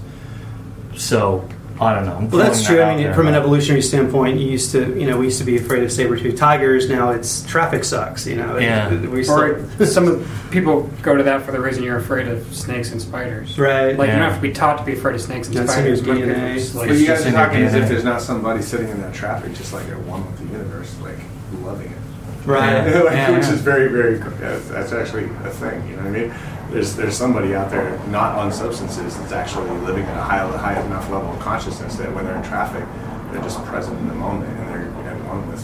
[0.96, 1.48] So
[1.80, 2.16] I don't know.
[2.16, 2.76] I'm Well, that's true.
[2.76, 5.38] that I mean, there, from an evolutionary standpoint, you used to, you know, we used
[5.38, 6.88] to be afraid of saber-toothed tigers.
[6.88, 8.26] Now it's traffic sucks.
[8.26, 8.94] You know, Yeah.
[8.96, 9.40] We still,
[9.80, 13.56] Or some people go to that for the reason you're afraid of snakes and spiders.
[13.58, 13.96] right.
[13.96, 15.78] Like you don't have to be taught to be afraid of snakes and That's in
[15.78, 16.00] spiders.
[16.04, 16.54] your but people DNA.
[16.54, 18.88] just, like, But you guys are in your talking as if there's not somebody sitting
[18.88, 21.18] in that traffic just like at one with the universe, like
[21.62, 21.98] loving it.
[22.44, 22.86] right.
[23.04, 23.52] Like, Yeah, which yeah.
[23.52, 24.16] is very, very.
[24.18, 25.86] That's, that's actually a thing.
[25.88, 26.34] You know what I mean?
[26.70, 30.80] There's there's somebody out there not on substances that's actually living at a high high
[30.84, 32.84] enough level of consciousness that when they're in traffic,
[33.32, 35.62] they're just present in the moment and they're at one with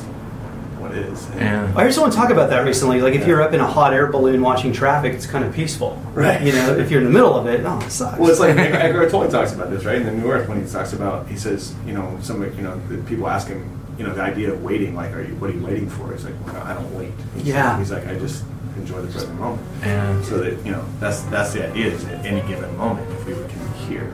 [0.81, 1.29] what is.
[1.31, 1.73] And Yeah.
[1.77, 3.01] I heard someone talk about that recently.
[3.01, 6.01] Like, if you're up in a hot air balloon watching traffic, it's kind of peaceful.
[6.15, 6.41] Right.
[6.43, 8.19] You know, if you're in the middle of it, oh, it sucks.
[8.19, 9.97] Well, it's like Eckhart Tolle talks about this, right?
[9.97, 12.79] In the New Earth, when he talks about, he says, you know, some, you know,
[12.89, 15.55] the people ask him, you know, the idea of waiting, like, are you, what are
[15.55, 16.13] you waiting for?
[16.13, 17.13] He's like, well, I don't wait.
[17.37, 17.79] He's Yeah.
[17.79, 18.45] He's like, I just
[18.77, 19.67] enjoy the present moment.
[19.81, 20.23] Yeah.
[20.23, 21.87] So that you know, that's that's the idea.
[21.87, 24.13] Is at any given moment, if we were can hear,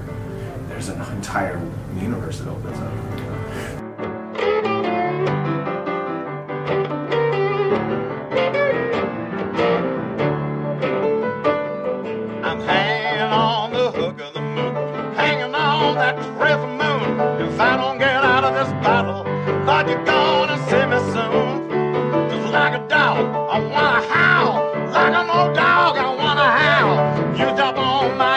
[0.69, 1.61] there's an entire
[1.99, 3.30] universe that opens up.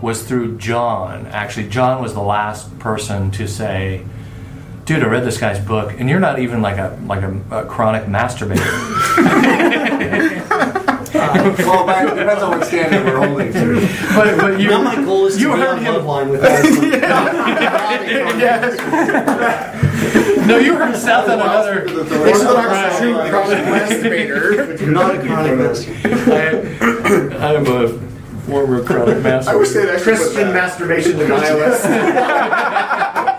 [0.00, 1.26] was through John.
[1.26, 4.04] Actually, John was the last person to say,
[4.84, 7.64] dude, I read this guy's book, and you're not even like a like a, a
[7.66, 8.58] chronic masturbator.
[11.14, 13.80] well, but it depends on what standard we're holding to.
[14.14, 15.94] but but you now my goal is to you be heard on him.
[15.94, 16.98] love line with Ashley.
[20.48, 21.82] No, you heard Seth on another.
[21.82, 24.80] Orthodox Jew chronic masturbator.
[24.88, 27.38] not a chronic masturbator.
[27.38, 28.07] I, I'm a
[28.48, 29.72] former chronic I wish masturbator.
[29.74, 31.84] they'd actually Christian masturbation denialist.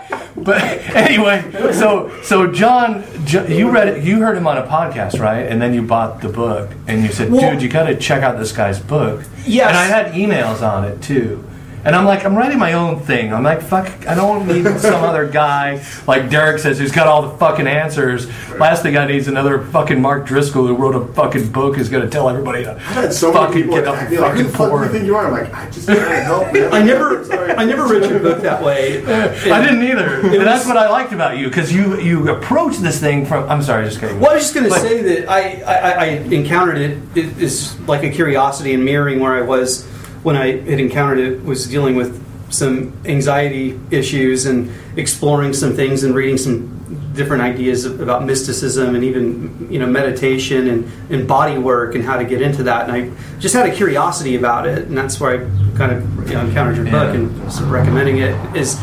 [0.36, 0.62] But
[0.96, 5.40] anyway, so so John, Jo- you read it, you heard him on a podcast, right?
[5.46, 8.22] And then you bought the book, and you said, Well- "Dude, you got to check
[8.22, 9.68] out this guy's book." Yes.
[9.68, 11.44] And I had emails on it too.
[11.84, 13.32] And I'm like, I'm writing my own thing.
[13.32, 17.22] I'm like, fuck, I don't need some other guy like Derek says who's got all
[17.22, 18.26] the fucking answers.
[18.58, 21.88] Last thing I need is another fucking Mark Driscoll who wrote a fucking book who's
[21.88, 24.18] going to tell everybody to I've had so many fucking people get that up be
[24.18, 24.90] like, "Who the fucking fuck do you forward.
[24.90, 26.72] think you are?" I'm like, "I just trying to help." Man.
[26.72, 27.52] I never, Sorry.
[27.52, 29.04] I never read your book that way.
[29.04, 30.20] I didn't either.
[30.20, 33.48] And that's what I liked about you because you you approach this thing from.
[33.48, 34.20] I'm sorry, just kidding.
[34.20, 37.78] Well, I was just going to say that I, I, I encountered it, it is
[37.80, 39.86] like a curiosity and mirroring where I was
[40.22, 46.02] when I had encountered it was dealing with some anxiety issues and exploring some things
[46.02, 46.80] and reading some
[47.14, 52.16] different ideas about mysticism and even you know meditation and, and body work and how
[52.16, 52.88] to get into that.
[52.88, 54.86] And I just had a curiosity about it.
[54.86, 58.78] And that's where I kind of you know, encountered your book and recommending it is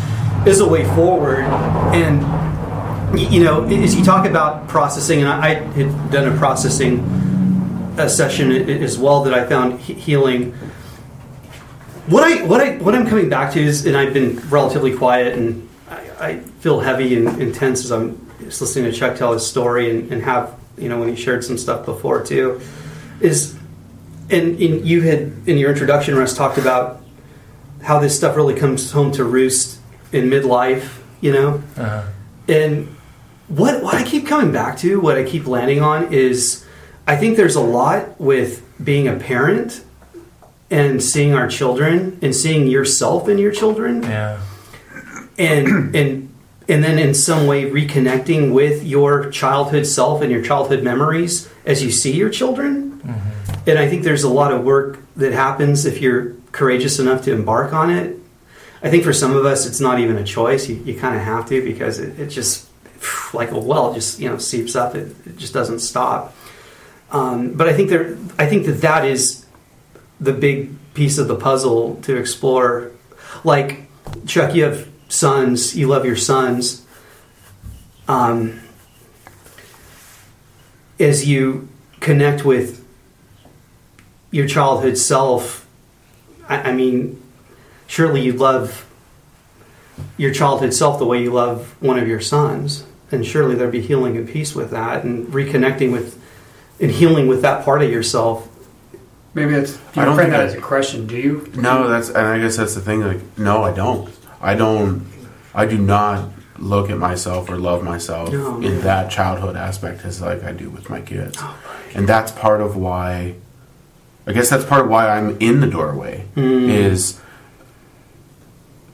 [0.45, 1.39] is a way forward.
[1.93, 2.21] And
[3.19, 6.99] you know, as you talk about processing, and I, I had done a processing
[7.97, 10.53] uh session as well that I found healing.
[12.07, 15.37] What I what I what I'm coming back to is, and I've been relatively quiet,
[15.37, 19.45] and I, I feel heavy and intense as I'm just listening to Chuck tell his
[19.45, 22.61] story, and, and have you know when he shared some stuff before too,
[23.19, 23.57] is,
[24.29, 27.03] and, and you had in your introduction, Russ talked about
[27.83, 29.79] how this stuff really comes home to roost
[30.13, 32.05] in midlife, you know, Uh,
[32.47, 32.87] and
[33.49, 36.65] what what I keep coming back to, what I keep landing on is
[37.05, 39.83] I think there's a lot with being a parent
[40.69, 44.41] and seeing our children and seeing yourself in your children yeah.
[45.37, 46.33] and and
[46.67, 51.81] and then in some way reconnecting with your childhood self and your childhood memories as
[51.81, 52.87] you see your children.
[53.65, 57.33] And I think there's a lot of work that happens if you're courageous enough to
[57.33, 58.17] embark on it.
[58.81, 60.69] I think for some of us, it's not even a choice.
[60.69, 62.69] You, you kind of have to because it, it just,
[63.33, 64.95] like a well, just you know seeps up.
[64.95, 66.35] It, it just doesn't stop.
[67.11, 69.45] Um, but I think there, I think that that is
[70.19, 72.91] the big piece of the puzzle to explore.
[73.43, 73.87] Like
[74.25, 75.75] Chuck, you have sons.
[75.75, 76.85] You love your sons.
[78.07, 78.61] Um,
[80.99, 81.67] as you
[81.99, 82.85] connect with
[84.31, 85.67] your childhood self,
[86.47, 87.21] I, I mean,
[87.85, 88.85] surely you love
[90.17, 93.81] your childhood self the way you love one of your sons, and surely there'd be
[93.81, 96.21] healing and peace with that, and reconnecting with
[96.79, 98.47] and healing with that part of yourself.
[99.37, 99.77] Maybe that's.
[99.95, 101.05] I don't frame think that I- as a question.
[101.05, 101.51] Do you?
[101.55, 103.01] No, that's and I guess that's the thing.
[103.01, 104.09] Like, no, I don't.
[104.41, 105.05] I don't.
[105.53, 110.23] I do not look at myself or love myself No, in that childhood aspect as
[110.23, 111.55] like I do with my kids, oh,
[111.93, 113.35] and that's part of why.
[114.25, 116.21] I guess that's part of why I'm in the doorway.
[116.33, 116.67] Hmm.
[116.71, 117.21] Is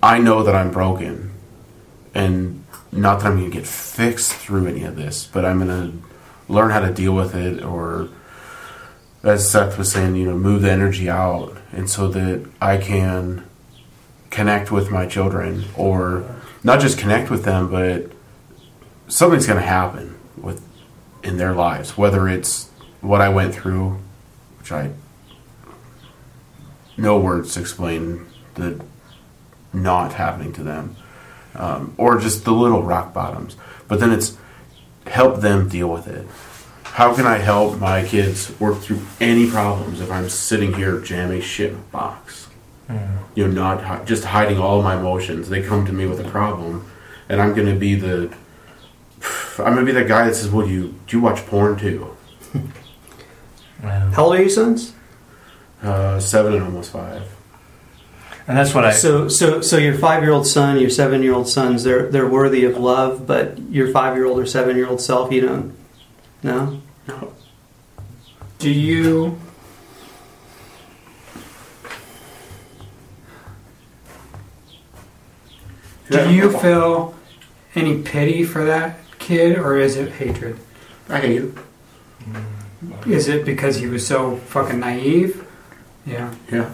[0.03, 1.32] I know that I'm broken,
[2.14, 5.70] and not that I'm going to get fixed through any of this, but I'm going
[5.70, 8.10] to learn how to deal with it or
[9.24, 13.45] as Seth was saying, you know, move the energy out, and so that I can
[14.30, 16.26] connect with my children, or
[16.64, 18.12] not just connect with them, but
[19.08, 20.62] something's going to happen with
[21.24, 22.70] in their lives, whether it's
[23.00, 24.00] what I went through,
[24.60, 24.91] which I
[26.98, 28.26] no words to explain
[28.56, 28.84] the
[29.72, 30.95] not happening to them,
[31.56, 33.56] um, or just the little rock bottoms.
[33.88, 34.38] But then it's
[35.08, 36.28] help them deal with it.
[36.94, 41.41] How can I help my kids work through any problems if I'm sitting here jamming
[41.41, 42.48] shit in a box?
[43.34, 45.49] You know, not hi- just hiding all my emotions.
[45.49, 46.86] They come to me with a problem,
[47.28, 48.32] and I'm going to be the
[49.57, 51.80] I'm going to be that guy that says, "Well, do you do you watch porn
[51.80, 52.15] too?"
[53.82, 54.11] yeah.
[54.11, 54.94] How old are your sons?
[55.82, 57.24] Uh, seven and almost five.
[58.48, 58.91] And that's what I.
[58.91, 63.57] So, so, so your five-year-old son, your seven-year-old sons, they're they're worthy of love, but
[63.72, 65.76] your five-year-old or seven-year-old self, you don't.
[66.44, 66.82] No.
[68.60, 69.38] Do you?
[76.10, 77.16] Do you feel
[77.76, 80.60] any pity for that kid, or is it hatred?
[81.10, 81.56] I hate you.
[83.08, 85.46] Is it because he was so fucking naive?
[86.06, 86.34] Yeah.
[86.52, 86.72] Yeah.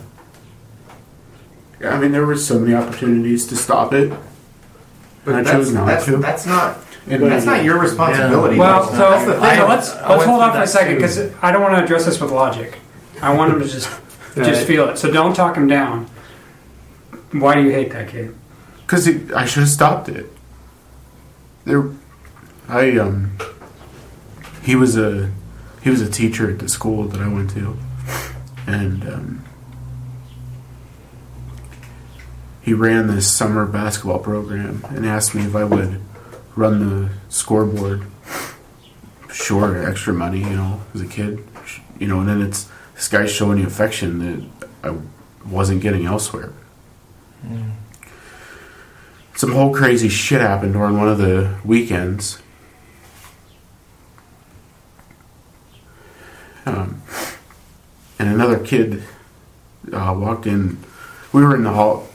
[1.80, 4.12] Yeah, I mean, there were so many opportunities to stop it,
[5.26, 6.18] And I that's, chose not that's, to.
[6.18, 6.78] That's not.
[7.10, 8.57] And- that's not your responsibility.
[8.57, 9.68] Well, That's so, that's the so thing.
[9.68, 12.06] let's I let's hold through off for a second because I don't want to address
[12.06, 12.77] this with logic.
[13.22, 13.90] I want him to just
[14.36, 14.98] just feel it.
[14.98, 16.07] So don't talk him down.
[17.31, 18.36] Why do you hate that kid?
[18.81, 20.27] Because I should have stopped it.
[21.65, 21.90] There,
[22.68, 23.38] I um,
[24.64, 25.31] he was a
[25.81, 27.77] he was a teacher at the school that I went to,
[28.68, 29.45] and um,
[32.61, 36.02] he ran this summer basketball program and asked me if I would
[36.56, 38.04] run the scoreboard.
[39.32, 41.46] Sure, extra money, you know, as a kid,
[42.00, 44.98] you know, and then it's this guy's showing you affection that I
[45.46, 46.52] wasn't getting elsewhere
[49.40, 52.42] some whole crazy shit happened during one of the weekends.
[56.66, 57.02] Um,
[58.20, 59.02] and another kid
[59.94, 60.84] uh, walked in.
[61.32, 62.10] We were in the hall.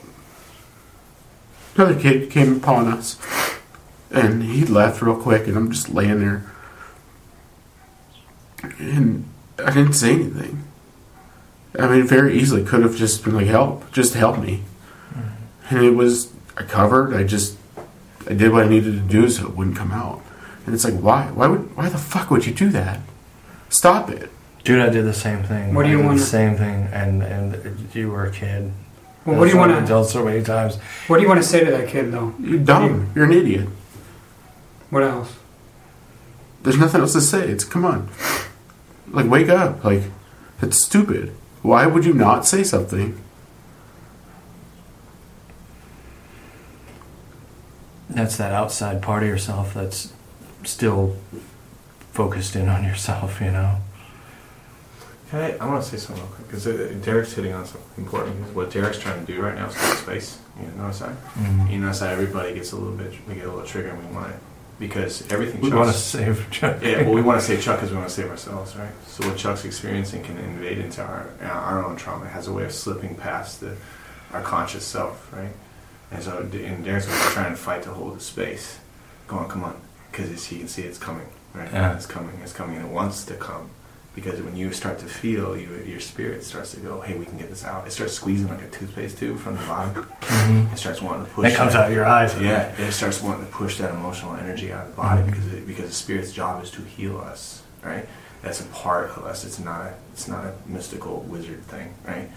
[1.76, 3.18] Another kid came upon us,
[4.14, 6.50] and he left real quick, and I'm just laying there.
[8.78, 9.28] And
[9.58, 10.64] I didn't say anything.
[11.78, 14.62] I mean, very easily could have just been like, help, just help me.
[15.10, 15.74] Mm-hmm.
[15.74, 17.58] And it was, I covered, I just,
[18.28, 20.22] I did what I needed to do so it wouldn't come out.
[20.64, 21.26] And it's like, why?
[21.32, 23.00] Why would, why the fuck would you do that?
[23.68, 24.30] Stop it.
[24.62, 25.74] Dude, I did the same thing.
[25.74, 28.72] What do you wanna- The same thing, and and you were a kid.
[29.26, 30.76] Well, what do you want to told so many times.
[31.06, 32.34] what do you want to say to that kid though?
[32.40, 33.10] You're dumb.
[33.14, 33.68] You're an idiot.
[34.94, 35.34] What else?
[36.62, 37.48] There's nothing else to say.
[37.48, 38.08] It's, come on.
[39.10, 39.82] Like, wake up.
[39.82, 40.02] Like,
[40.62, 41.34] it's stupid.
[41.62, 43.20] Why would you not say something?
[48.08, 50.12] That's that outside part of yourself that's
[50.62, 51.16] still
[52.12, 53.40] focused in on yourself.
[53.40, 53.78] You know.
[55.28, 56.64] Can I, I want to say something real quick because
[57.04, 58.38] Derek's hitting on something important.
[58.38, 60.38] Because what Derek's trying to do right now is create space.
[60.56, 61.24] You know what notice that?
[61.34, 61.72] Mhm.
[61.72, 64.14] You notice how everybody gets a little bit, we get a little trigger and we
[64.14, 64.38] want it
[64.78, 65.60] because everything.
[65.60, 66.78] We want to save Chuck.
[66.82, 68.90] Yeah, well, we want to save Chuck because we want to save ourselves, right?
[69.06, 72.24] So what Chuck's experiencing can invade into our our own trauma.
[72.26, 73.76] It has a way of slipping past the
[74.32, 75.52] our conscious self, right?
[76.10, 78.78] And so in Derek's way, we're trying to fight to hold the space.
[79.26, 79.80] Going, come on,
[80.10, 81.70] because he can see it's coming, right?
[81.72, 81.96] Yeah.
[81.96, 82.38] It's coming.
[82.42, 82.76] It's coming.
[82.76, 83.70] and It wants to come.
[84.14, 87.36] Because when you start to feel, you, your spirit starts to go, hey, we can
[87.36, 87.84] get this out.
[87.86, 90.04] It starts squeezing like a toothpaste tube from the bottom.
[90.20, 90.72] Mhm.
[90.72, 91.50] It starts wanting to push.
[91.50, 92.32] That comes that- out of your eyes.
[92.40, 95.66] yeah, it starts wanting to push that emotional energy out of the body because it,
[95.66, 98.06] because the spirit's job is to heal us, right?
[98.42, 99.44] That's a part of us.
[99.44, 102.30] It's not a it's not a mystical wizard thing, right?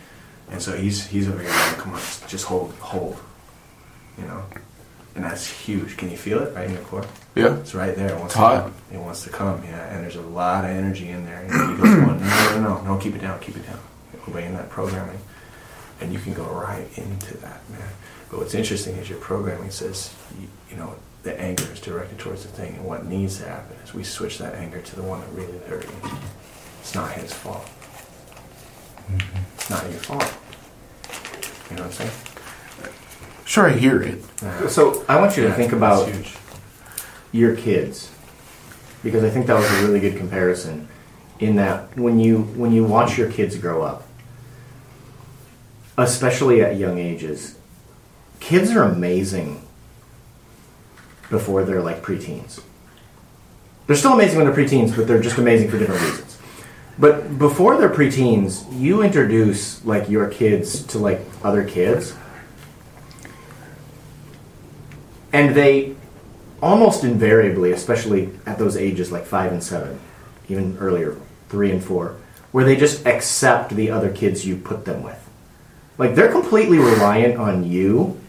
[0.49, 3.20] And so he's he's over here going, come on, just hold hold,
[4.18, 4.44] you know,
[5.18, 5.98] and that's huge.
[5.98, 7.03] Can you feel it right in your core?
[7.34, 7.57] Yeah.
[7.57, 8.10] It's right there.
[8.10, 8.53] It wants It's hot.
[8.57, 8.73] to come.
[8.94, 9.91] It wants to come, yeah.
[9.91, 11.41] And there's a lot of energy in there.
[11.41, 13.80] And you just want, no, no, no, no, keep it down, keep it down.
[14.27, 15.18] Obeying that programming.
[16.02, 17.89] And you can go right into that, man.
[18.30, 22.44] But what's interesting is your programming says, you, you know, the anger is directed towards
[22.44, 22.76] the thing.
[22.76, 25.57] And what needs to happen is we switch that anger to the one that really
[25.65, 26.11] hurt you.
[26.81, 27.65] It's not his fault.
[29.10, 29.38] Mm-hmm.
[29.56, 30.38] It's not your fault.
[31.72, 32.36] You know what I'm saying?
[33.48, 34.22] Sure, I hear it.
[34.69, 36.11] So I want you to think about
[37.32, 38.11] your kids
[39.02, 40.90] because I think that was a really good comparison
[41.40, 44.03] in that when you when you watch your kids grow up
[45.98, 47.57] especially at young ages
[48.40, 49.65] kids are amazing
[51.30, 52.61] before they're like preteens.
[53.86, 56.38] They're still amazing when they're preteens but they're just amazing for different reasons.
[56.99, 62.14] But before they're preteens you introduce like your kids to like other kids
[65.38, 65.95] and they
[66.64, 69.99] almost invariably, especially at those ages like five and seven,
[70.49, 71.15] even earlier,
[71.49, 72.15] three and four,
[72.51, 75.30] where they just accept the other kids you put them with.
[75.99, 78.19] Like they're completely reliant on you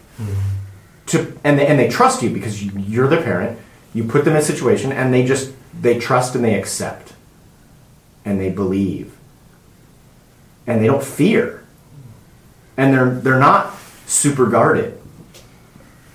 [1.07, 3.57] to, and they, and they trust you because you, you're their parent.
[3.93, 7.13] You put them in a situation, and they just they trust and they accept,
[8.23, 9.17] and they believe,
[10.67, 11.63] and they don't fear,
[12.77, 13.75] and they're they're not
[14.05, 14.98] super guarded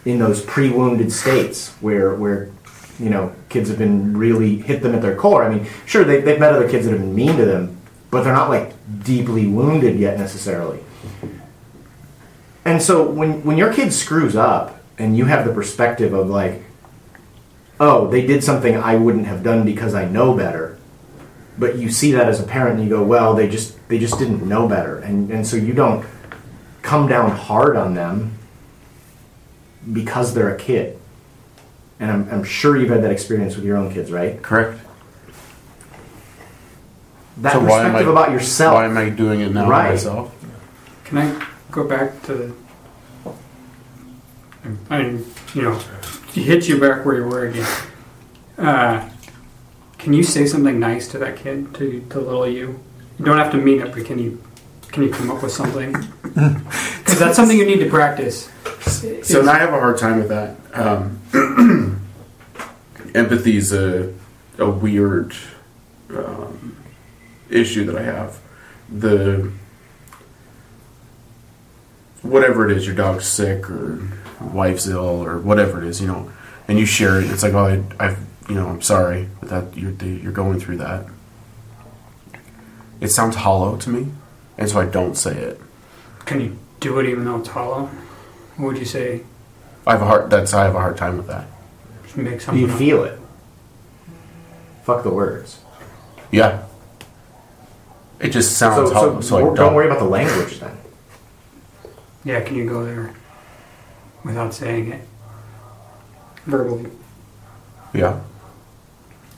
[0.04, 2.50] in those pre-wounded states where where
[2.98, 5.44] you know kids have been really hit them at their core.
[5.44, 7.76] I mean, sure they, they've met other kids that have been mean to them,
[8.10, 8.72] but they're not like
[9.02, 10.80] deeply wounded yet necessarily.
[12.64, 16.62] And so when when your kid screws up and you have the perspective of like,
[17.80, 20.78] oh, they did something I wouldn't have done because I know better.
[21.56, 24.18] But you see that as a parent and you go, well, they just they just
[24.18, 24.98] didn't know better.
[24.98, 26.06] And and so you don't
[26.82, 28.38] come down hard on them
[29.92, 30.98] because they're a kid.
[32.00, 34.42] And I'm, I'm sure you've had that experience with your own kids, right?
[34.42, 34.80] Correct.
[37.38, 38.74] That So why am perspective I- about yourself.
[38.74, 39.90] Why am I doing it now Right.
[39.90, 40.32] myself?
[41.04, 42.52] Can I go back to the?
[44.88, 45.78] I mean, you know,
[46.32, 47.66] hit you back where you were again.
[48.56, 49.08] Uh,
[49.98, 52.80] can you say something nice to that kid, to, to little you?
[53.18, 54.40] You don't have to mean it, but can you
[54.90, 55.94] can you come up with something?
[57.04, 58.48] Because that's something you need to practice.
[58.84, 60.56] So and I have a hard time with that.
[60.74, 61.20] Um,
[63.14, 64.12] empathy is a,
[64.58, 65.34] a weird
[66.10, 66.76] um,
[67.48, 68.38] issue that I have.
[68.90, 69.50] The
[72.22, 74.08] whatever it is, your dog's sick or
[74.40, 76.30] wife's ill or whatever it is, you know,
[76.68, 77.30] and you share it.
[77.30, 78.16] It's like, oh, I, I
[78.48, 81.06] you know, I'm sorry that you're you're going through that.
[83.00, 84.12] It sounds hollow to me,
[84.58, 85.60] and so I don't say it.
[86.26, 87.90] Can you do it even though it's hollow?
[88.56, 89.22] What would you say?
[89.86, 90.30] I have a hard.
[90.30, 91.46] That's I have a hard time with that.
[92.04, 92.62] Just make something.
[92.64, 92.78] You up?
[92.78, 93.18] feel it.
[94.84, 95.60] Fuck the words.
[96.30, 96.64] Yeah.
[98.20, 99.20] It just sounds So, hollow.
[99.20, 100.76] so, So, I don't, don't worry about the language then.
[102.24, 103.12] Yeah, can you go there
[104.24, 105.02] without saying it
[106.46, 106.90] verbally?
[107.92, 108.20] Yeah.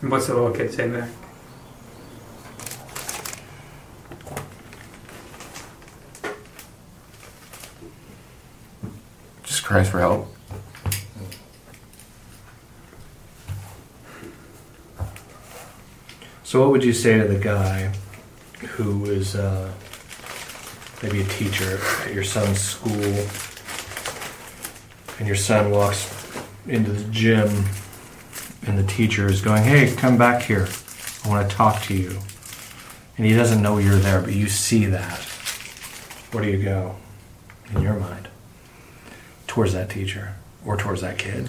[0.02, 1.09] And what's the little kid saying back?
[9.76, 10.34] Cries for help.
[16.44, 17.92] So, what would you say to the guy
[18.68, 19.70] who is uh,
[21.02, 23.26] maybe a teacher at your son's school,
[25.18, 26.10] and your son walks
[26.66, 27.66] into the gym,
[28.66, 30.68] and the teacher is going, "Hey, come back here.
[31.22, 32.18] I want to talk to you,"
[33.18, 35.18] and he doesn't know you're there, but you see that.
[36.32, 36.96] Where do you go
[37.74, 38.30] in your mind
[39.56, 40.34] towards that teacher
[40.66, 41.48] or towards that kid?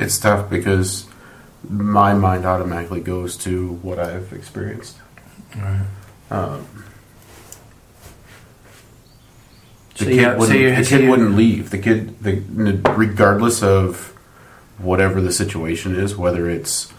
[0.00, 1.06] It's tough because
[1.70, 4.96] my mind automatically goes to what I've experienced.
[5.56, 5.82] Right.
[6.32, 6.66] Um,
[9.94, 11.70] So the kid, you- wouldn't, so you- the so kid you- wouldn't leave.
[11.70, 14.12] The kid, the, regardless of
[14.78, 16.92] whatever the situation is, whether it's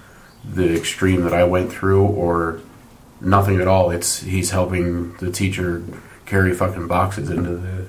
[0.50, 2.60] the extreme that I went through or
[3.24, 5.84] nothing at all, it's he's helping the teacher
[6.26, 7.88] carry fucking boxes into the,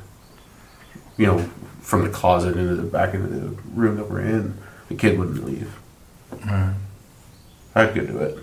[1.16, 1.38] you know,
[1.80, 4.56] from the closet into the back into the room that we're in.
[4.88, 5.78] The kid wouldn't leave.
[6.46, 6.74] Right.
[7.74, 8.38] I could do it.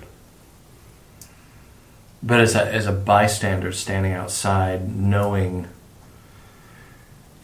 [2.23, 5.67] But as a, as a bystander standing outside, knowing,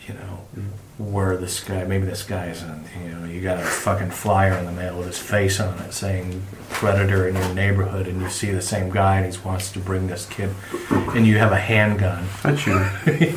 [0.07, 0.69] you know, mm-hmm.
[0.98, 4.65] Where this guy, maybe this guy's, in, you know, you got a fucking flyer in
[4.65, 8.52] the mail with his face on it saying predator in your neighborhood, and you see
[8.52, 10.53] the same guy and he wants to bring this kid,
[10.90, 12.28] and you have a handgun.
[12.44, 12.86] I'd shoot.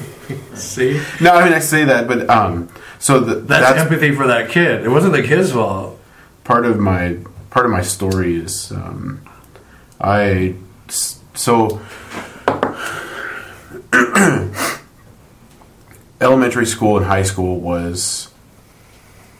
[0.54, 1.00] See?
[1.20, 2.68] No, I mean I say that, but um,
[2.98, 4.84] so the, That's, empathy for that kid.
[4.84, 5.98] It wasn't the kid's fault.
[6.44, 7.18] part of my
[7.50, 9.20] part of my story is um,
[10.00, 10.54] I
[10.88, 11.80] so
[16.20, 18.32] elementary school and high school was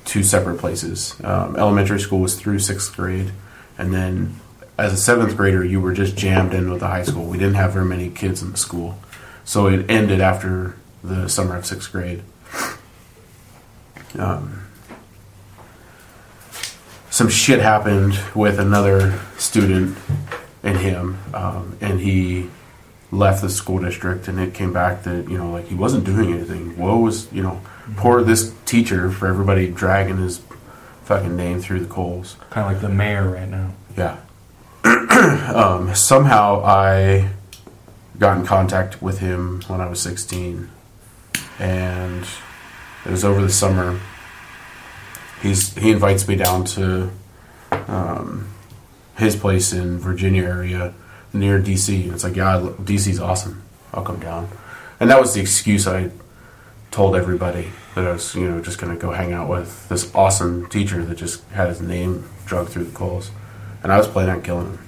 [0.05, 1.15] two separate places.
[1.23, 3.33] Um, elementary school was through sixth grade,
[3.79, 4.41] and then
[4.79, 7.27] as a seventh grader, you were just jammed in with the high school.
[7.27, 8.99] We didn't have very many kids in the school,
[9.45, 12.23] so it ended after the summer of sixth grade.
[14.19, 14.67] Um,
[17.11, 19.99] some shit happened with another student
[20.63, 22.49] and him, um, and he
[23.13, 26.33] left the school district, and it came back that you know like he wasn't doing
[26.33, 26.77] anything.
[26.79, 27.61] Woe was you know
[27.97, 30.41] poor this teacher for everybody dragging his
[31.05, 32.37] fucking name through the coals.
[32.51, 33.73] Kind of like the mayor right now.
[33.97, 34.19] Yeah.
[35.55, 37.31] um, somehow I
[38.19, 40.71] got in contact with him when I was 16,
[41.59, 42.27] and
[43.05, 43.99] it was over the summer.
[45.43, 47.11] He's he invites me down to
[47.73, 48.49] um,
[49.17, 50.95] his place in Virginia area
[51.33, 52.05] near DC.
[52.05, 53.63] And it's like, yeah, DC's awesome.
[53.93, 54.49] I'll come down.
[54.99, 56.11] And that was the excuse I
[56.91, 60.15] told everybody that I was, you know, just going to go hang out with this
[60.15, 63.31] awesome teacher that just had his name dragged through the coals.
[63.83, 64.79] And I was planning on killing him.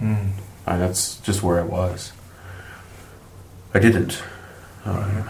[0.00, 0.30] Mm.
[0.66, 2.12] And that's just where I was.
[3.74, 4.22] I didn't.
[4.84, 5.28] Um,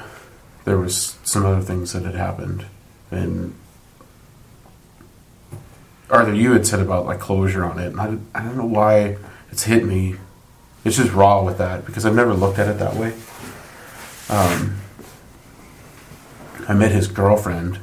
[0.65, 2.66] there was some other things that had happened,
[3.11, 3.55] and
[6.11, 9.16] Arthur, you had said about like closure on it, and I, I don't know why
[9.51, 10.16] it's hit me.
[10.89, 13.12] It's just raw with that because I've never looked at it that way.
[14.31, 14.78] Um,
[16.66, 17.78] I met his girlfriend,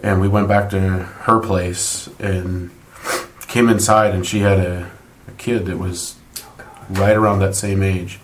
[0.00, 2.70] and we went back to her place and
[3.48, 4.90] came inside, and she had a,
[5.26, 6.14] a kid that was
[6.88, 8.20] right around that same age.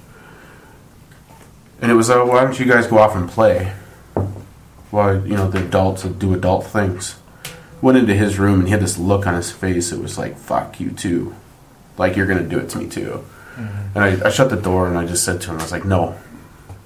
[1.83, 3.73] And it was, like, why don't you guys go off and play?
[4.93, 7.17] Why, you know, the adults do adult things.
[7.83, 9.91] Went into his room and he had this look on his face.
[9.91, 11.35] It was like, fuck you too.
[11.99, 13.25] Like, you're going to do it to me too.
[13.57, 15.85] And I, I shut the door and I just said to him, I was like,
[15.85, 16.17] no.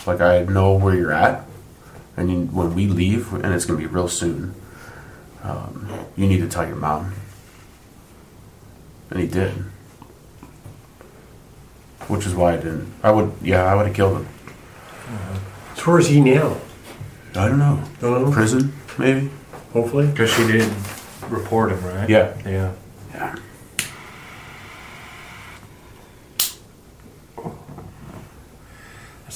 [0.06, 1.44] Like, I know where you're at.
[2.16, 4.54] and you, when we leave, and it's going to be real soon,
[5.42, 7.14] um, you need to tell your mom.
[9.10, 9.52] And he did.
[12.08, 12.92] Which is why I didn't.
[13.02, 14.28] I would, yeah, I would have killed him.
[15.76, 16.56] So where's he now?
[17.34, 17.82] I don't know.
[18.00, 18.32] Don't know.
[18.32, 19.30] Prison, maybe?
[19.72, 20.06] Hopefully.
[20.08, 20.74] Because she didn't
[21.28, 22.08] report him, right?
[22.08, 22.36] Yeah.
[22.44, 22.72] Yeah.
[23.14, 23.36] Yeah.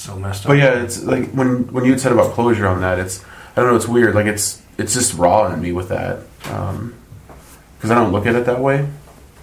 [0.02, 0.48] So messed up.
[0.48, 3.24] But yeah, it's like when when you had said about closure on that, it's
[3.56, 4.14] I don't know, it's weird.
[4.14, 8.46] Like it's it's just raw in me with that because I don't look at it
[8.46, 8.88] that way.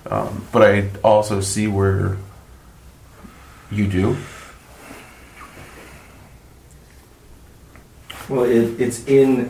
[0.10, 2.18] Um, but I also see where
[3.72, 4.18] you do.
[8.28, 9.50] Well, it, it's in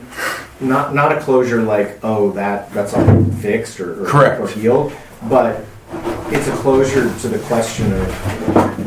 [0.59, 4.41] not not a closure like oh that that's all fixed or, or Correct.
[4.41, 4.93] or healed,
[5.27, 5.65] but
[6.27, 8.78] it's a closure to the question of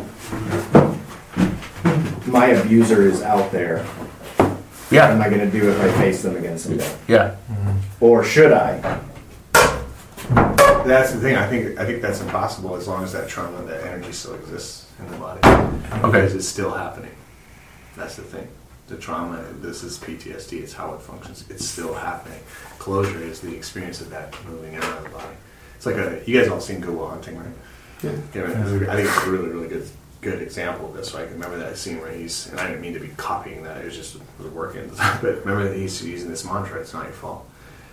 [2.32, 3.84] my abuser is out there.
[3.84, 6.90] What am Yeah, I going to do if I face them again someday?
[7.06, 8.04] yeah, mm-hmm.
[8.04, 9.00] Or should I?
[10.84, 11.36] That's the thing.
[11.36, 14.90] I think I think that's impossible as long as that trauma, that energy still exists
[14.98, 15.40] in the body.
[15.46, 16.06] Okay.
[16.06, 17.12] Because it's still happening.
[17.96, 18.48] That's the thing.
[18.88, 19.44] The trauma.
[19.60, 20.60] This is PTSD.
[20.60, 21.44] It's how it functions.
[21.48, 22.40] It's still happening.
[22.80, 25.36] Closure is the experience of that moving out of the body.
[25.76, 26.20] It's like a.
[26.26, 27.46] You guys all seen Good Will Hunting, right?
[28.02, 28.10] Yeah.
[28.10, 29.88] I think it's a really, really good,
[30.22, 31.10] good example of this.
[31.10, 33.64] So I can remember that scene where he's, and I didn't mean to be copying
[33.64, 33.82] that.
[33.82, 34.90] It was just was working.
[35.20, 36.80] But remember that he's using this mantra.
[36.80, 37.46] It's not your fault.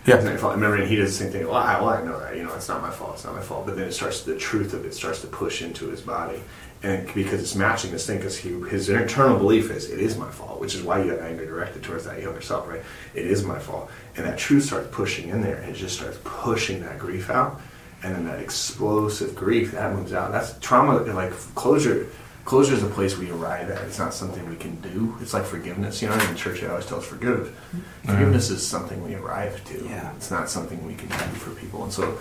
[0.05, 0.15] Yeah.
[0.15, 0.51] It's not your fault.
[0.51, 1.45] I remember and he does the same thing.
[1.45, 2.37] Well, I, well, I know that.
[2.37, 3.15] You know, it's not my fault.
[3.15, 3.65] It's not my fault.
[3.65, 4.23] But then it starts.
[4.23, 6.41] The truth of it starts to push into his body,
[6.83, 10.29] and because it's matching this thing, because he his internal belief is it is my
[10.29, 12.81] fault, which is why you have anger directed towards that younger self, right?
[13.13, 16.17] It is my fault, and that truth starts pushing in there, and it just starts
[16.23, 17.59] pushing that grief out,
[18.03, 20.31] and then that explosive grief that moves out.
[20.31, 20.99] That's trauma.
[21.13, 22.07] Like closure.
[22.45, 23.81] Closure is a place we arrive at.
[23.83, 25.15] It's not something we can do.
[25.21, 26.01] It's like forgiveness.
[26.01, 27.55] You know, in church, they always tell us forgive.
[27.71, 28.11] Mm-hmm.
[28.11, 29.85] Forgiveness is something we arrive to.
[29.85, 30.11] Yeah.
[30.15, 32.17] It's not something we can do for people, and so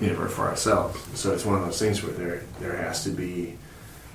[0.00, 1.00] you know, or for ourselves.
[1.18, 3.56] So it's one of those things where there there has to be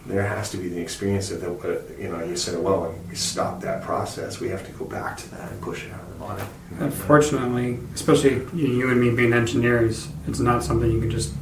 [0.06, 1.96] there has to be the experience of that.
[1.98, 5.32] you know you said well we stop that process we have to go back to
[5.32, 6.86] that and push it out of the body.
[6.86, 11.34] Unfortunately, especially you you and me being engineers, it's not something you can just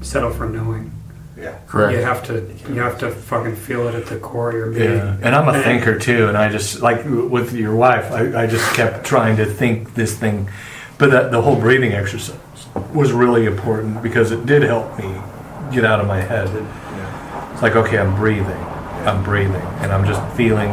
[0.00, 0.92] settle for knowing.
[1.36, 1.58] Yeah.
[1.66, 1.92] correct.
[1.92, 4.96] You have to you have to fucking feel it at the core of your being.
[4.96, 8.46] Yeah, and I'm a thinker too, and I just like with your wife, I, I
[8.46, 10.48] just kept trying to think this thing,
[10.96, 12.38] but that, the whole breathing exercise
[12.94, 15.14] was really important because it did help me
[15.72, 16.48] get out of my head.
[17.52, 18.62] It's like okay, I'm breathing,
[19.06, 20.70] I'm breathing, and I'm just feeling,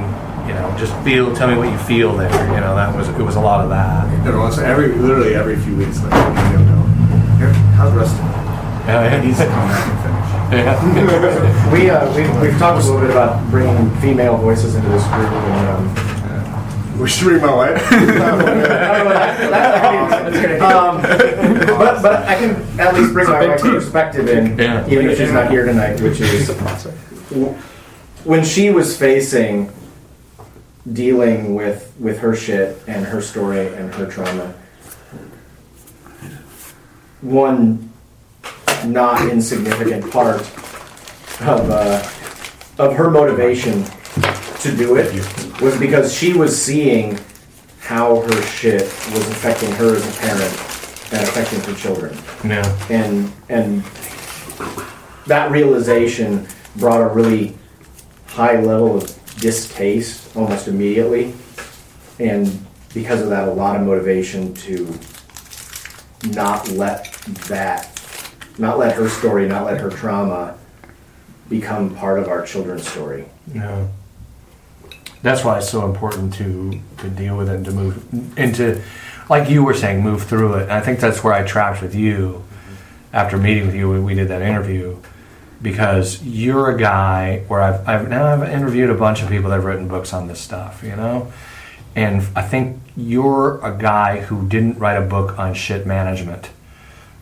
[0.48, 1.34] you know, just feel.
[1.36, 2.30] Tell me what you feel there.
[2.54, 4.10] You know, that was it was a lot of that.
[4.26, 6.14] You know, every literally every few weeks, like
[6.52, 6.84] you don't know,
[7.76, 8.26] how's Rustin?
[8.88, 10.66] Yeah, He needs to come back and finish.
[10.66, 11.72] yeah.
[11.74, 15.28] We, uh, we, we've talked a little bit about bringing female voices into this group.
[15.32, 17.82] And, um, We should bring my wife.
[17.92, 20.66] I don't know what that- that's gonna do.
[20.66, 24.86] Um, but, but I can at least bring my wife's perspective in, Yeah.
[24.88, 26.48] even if she's not here tonight, which is
[27.30, 27.56] w-
[28.26, 29.72] when she was facing
[30.92, 34.54] dealing with with her shit and her story and her trauma.
[37.22, 37.92] One
[38.86, 40.42] not insignificant part
[41.42, 42.04] of uh,
[42.80, 43.84] of her motivation
[44.60, 45.14] to do it
[45.62, 47.20] was because she was seeing
[47.80, 50.54] how her shit was affecting her as a parent
[51.14, 52.88] and affecting her children yeah.
[52.90, 53.84] and and
[55.28, 56.48] that realization
[56.78, 57.56] brought a really
[58.28, 61.34] high level of distaste almost immediately
[62.20, 64.98] and because of that a lot of motivation to
[66.30, 67.12] not let
[67.48, 67.90] that
[68.58, 70.58] not let her story not let her trauma
[71.50, 73.90] become part of our children's story No.
[75.22, 78.82] That's why it's so important to to deal with it and to move into,
[79.30, 80.64] like you were saying, move through it.
[80.64, 82.44] And I think that's where I trapped with you
[83.14, 83.90] after meeting with you.
[83.90, 84.98] when We did that interview
[85.64, 89.56] because you're a guy where I've, I've now I've interviewed a bunch of people that
[89.56, 91.32] have written books on this stuff, you know,
[91.96, 96.50] and I think you're a guy who didn't write a book on shit management.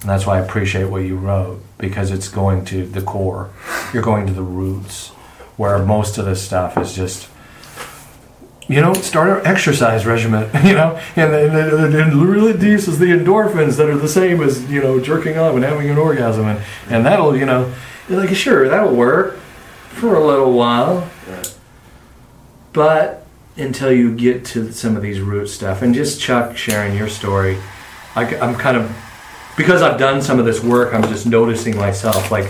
[0.02, 3.52] And that's why I appreciate what you wrote because it's going to the core.
[3.94, 5.10] You're going to the roots
[5.58, 7.30] where most of this stuff is just,
[8.72, 13.08] you know, start an exercise regimen, you know, and, and, and, and release is the
[13.08, 16.46] endorphins that are the same as, you know, jerking off and having an orgasm.
[16.46, 17.74] And, and that'll, you know,
[18.10, 19.38] like, sure, that'll work
[19.90, 21.10] for a little while.
[22.74, 23.26] But
[23.58, 27.58] until you get to some of these root stuff, and just Chuck sharing your story,
[28.16, 28.96] I, am kind of
[29.58, 32.32] because I've done some of this work, I'm just noticing myself.
[32.32, 32.48] Like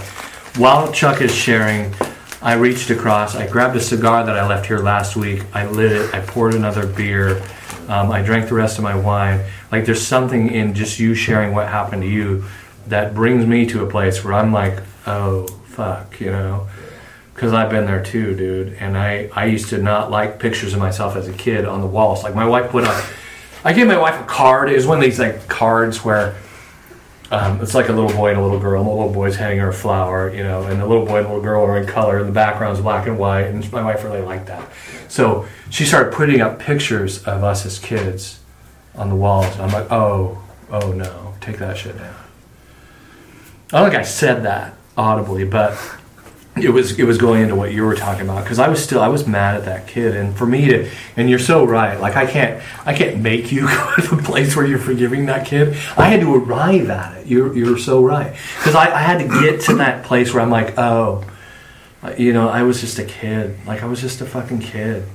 [0.57, 1.93] while Chuck is sharing,
[2.41, 5.91] I reached across, I grabbed a cigar that I left here last week, I lit
[5.91, 7.41] it, I poured another beer,
[7.87, 9.43] Um, I drank the rest of my wine.
[9.71, 12.45] Like there's something in just you sharing what happened to you
[12.87, 16.67] that brings me to a place where I'm like, oh fuck, you know,
[17.33, 18.73] because I've been there too, dude.
[18.79, 21.87] And I I used to not like pictures of myself as a kid on the
[21.87, 22.23] walls.
[22.23, 23.03] Like my wife put on.
[23.65, 24.69] I gave my wife a card.
[24.69, 26.35] It was one of these like cards where
[27.31, 28.81] um, it's like a little boy and a little girl.
[28.81, 31.27] And the little boy's handing her a flower, you know, and the little boy and
[31.27, 33.45] little girl are in color, and the background's black and white.
[33.45, 34.69] And my wife really liked that.
[35.07, 38.41] So she started putting up pictures of us as kids
[38.95, 39.57] on the walls.
[39.59, 42.15] I'm like, oh, oh no, take that shit down.
[43.73, 45.77] I don't think I said that audibly, but
[46.57, 49.01] it was it was going into what you were talking about because I was still
[49.01, 51.99] I was mad at that kid, and for me to and you're so right.
[51.99, 55.47] Like I can't I can't make you go to the place where you're forgiving that
[55.47, 55.69] kid.
[55.97, 57.27] I had to arrive at it.
[57.27, 60.49] You're you're so right because I, I had to get to that place where I'm
[60.49, 61.23] like, oh,
[62.17, 63.57] you know, I was just a kid.
[63.65, 65.05] Like I was just a fucking kid.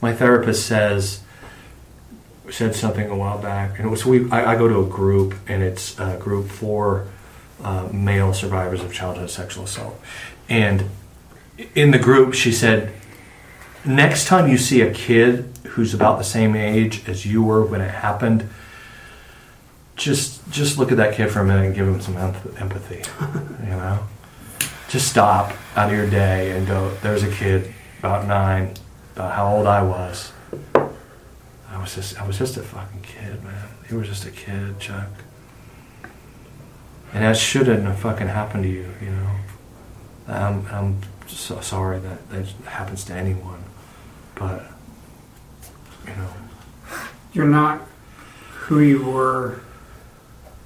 [0.00, 1.20] My therapist says
[2.50, 4.30] said something a while back, and it was we.
[4.30, 7.08] I, I go to a group, and it's a group for
[7.62, 10.00] uh, male survivors of childhood sexual assault.
[10.48, 10.90] And
[11.74, 12.92] in the group, she said,
[13.84, 17.80] next time you see a kid who's about the same age as you were when
[17.80, 18.48] it happened,
[19.96, 23.02] just just look at that kid for a minute and give him some empathy.
[23.62, 24.00] you know,
[24.88, 26.92] just stop out of your day and go.
[27.02, 28.74] There's a kid about nine,
[29.14, 30.32] about how old I was.
[30.74, 33.68] I was just I was just a fucking kid, man.
[33.88, 35.08] He was just a kid, Chuck.
[37.12, 39.30] And that shouldn't have fucking happened to you, you know.
[40.26, 43.62] I'm, I'm so sorry that that happens to anyone,
[44.34, 44.66] but
[46.06, 46.28] you know,
[47.32, 47.82] You're not
[48.52, 49.60] who you were.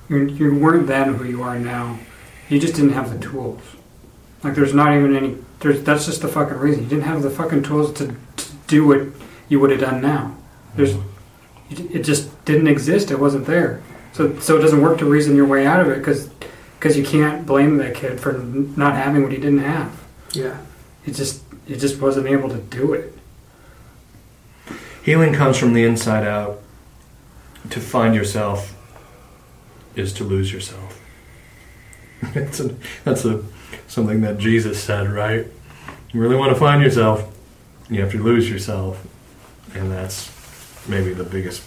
[0.08, 1.98] You're, you weren't then who you are now.
[2.48, 3.60] You just didn't have the tools.
[4.42, 5.36] Like there's not even any.
[5.60, 6.84] There's that's just the fucking reason.
[6.84, 9.02] You didn't have the fucking tools to, to do what
[9.48, 10.36] you would have done now.
[10.76, 10.94] There's.
[10.94, 11.96] Mm-hmm.
[11.96, 13.10] It just didn't exist.
[13.10, 13.82] It wasn't there.
[14.12, 16.30] So so it doesn't work to reason your way out of it because
[16.78, 20.00] because you can't blame that kid for not having what he didn't have.
[20.32, 20.58] Yeah.
[21.04, 23.14] He just he just wasn't able to do it.
[25.02, 26.60] healing comes from the inside out.
[27.70, 28.74] To find yourself
[29.94, 31.02] is to lose yourself.
[32.34, 32.74] that's a,
[33.04, 33.44] that's a
[33.88, 35.46] something that Jesus said, right?
[36.12, 37.36] You really want to find yourself,
[37.90, 39.06] you have to lose yourself,
[39.74, 40.32] and that's
[40.88, 41.62] maybe the biggest,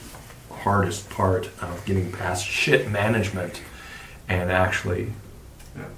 [0.49, 3.61] hardest part of getting past shit management
[4.31, 5.11] and actually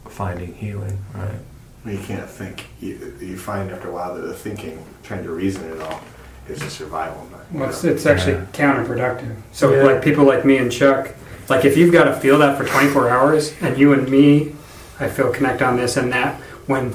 [0.08, 1.40] finding healing, right?
[1.86, 2.66] You can't think.
[2.80, 6.02] You, you find after a while that the thinking, trying to reason it all,
[6.48, 7.28] is a survival.
[7.54, 9.36] you Well, it's, it's actually counterproductive.
[9.52, 9.84] So, Yeah.
[9.84, 11.14] like people like me and Chuck,
[11.50, 14.56] like if you've got to feel that for 24 hours, and you and me,
[15.00, 16.36] I feel connect on this and that.
[16.68, 16.94] When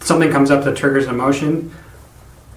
[0.00, 1.74] something comes up that triggers an emotion,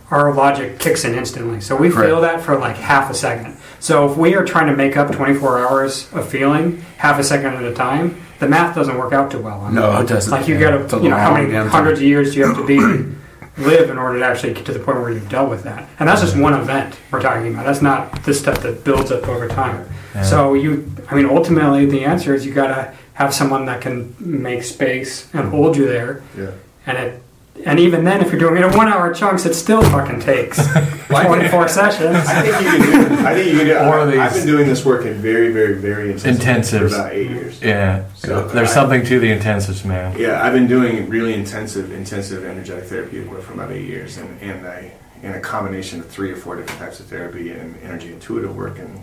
[0.09, 1.59] our logic kicks in instantly.
[1.59, 3.57] So we feel that for like half a second.
[3.83, 7.55] So if we are trying to make up 24 hours of feeling half a second
[7.55, 9.59] at a time, the math doesn't work out too well.
[9.59, 10.31] on No, it doesn't.
[10.31, 10.77] Like you Yeah.
[10.77, 11.67] got to, you know, how many time.
[11.67, 12.79] hundreds of years do you have to be
[13.57, 15.89] live in order to actually get to the point where you've dealt with that?
[15.99, 17.65] And that's just one event we're talking about.
[17.65, 19.85] That's not this stuff that builds up over time.
[20.23, 24.15] So you, I mean, ultimately the answer is you got to have someone that can
[24.17, 26.23] make space and hold you there.
[26.37, 26.51] Yeah.
[26.85, 27.23] And it,
[27.65, 30.57] and even then, if you're doing it in one-hour chunks, it still fucking takes
[31.07, 32.15] 24 sessions.
[32.15, 33.25] I think you can do.
[33.27, 33.77] I think you can do.
[33.77, 36.89] Or I, these- I've been doing this work in very, very, very intensive Intensives.
[36.89, 37.61] for about eight years.
[37.61, 40.17] Yeah, So there's I- something to the intensives, man.
[40.17, 44.41] Yeah, I've been doing really intensive, intensive energetic therapeutic work for about eight years, and
[44.41, 48.11] and I in a combination of three or four different types of therapy and energy
[48.11, 49.01] intuitive work and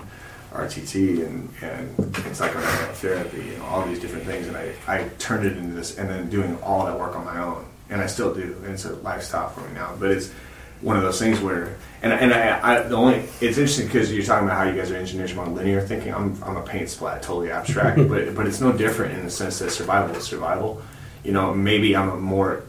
[0.52, 5.46] RTT and and, and psychodynamic therapy and all these different things, and I I turned
[5.46, 8.32] it into this, and then doing all that work on my own, and I still
[8.32, 10.32] do, and it's a lifestyle for me now, but it's
[10.80, 14.24] one of those things where and and I, I the only it's interesting because you're
[14.24, 16.14] talking about how you guys are engineers on linear thinking.
[16.14, 19.58] I'm I'm a paint splat, totally abstract, but but it's no different in the sense
[19.58, 20.82] that survival is survival.
[21.22, 22.64] You know, maybe I'm a more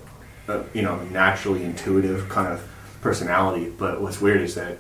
[0.50, 2.68] uh, you know naturally intuitive kind of
[3.02, 4.80] personality, but what's weird is that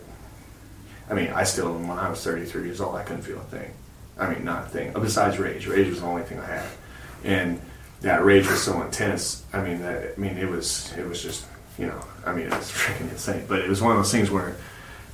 [1.09, 3.71] I mean I still when I was 33 years old I couldn't feel a thing.
[4.19, 5.67] I mean not a thing besides rage.
[5.67, 6.69] Rage was the only thing I had,
[7.23, 7.61] and
[8.01, 9.43] that rage was so intense.
[9.53, 11.45] I mean that I mean it was it was just
[11.77, 13.45] you know I mean it was freaking insane.
[13.47, 14.55] But it was one of those things where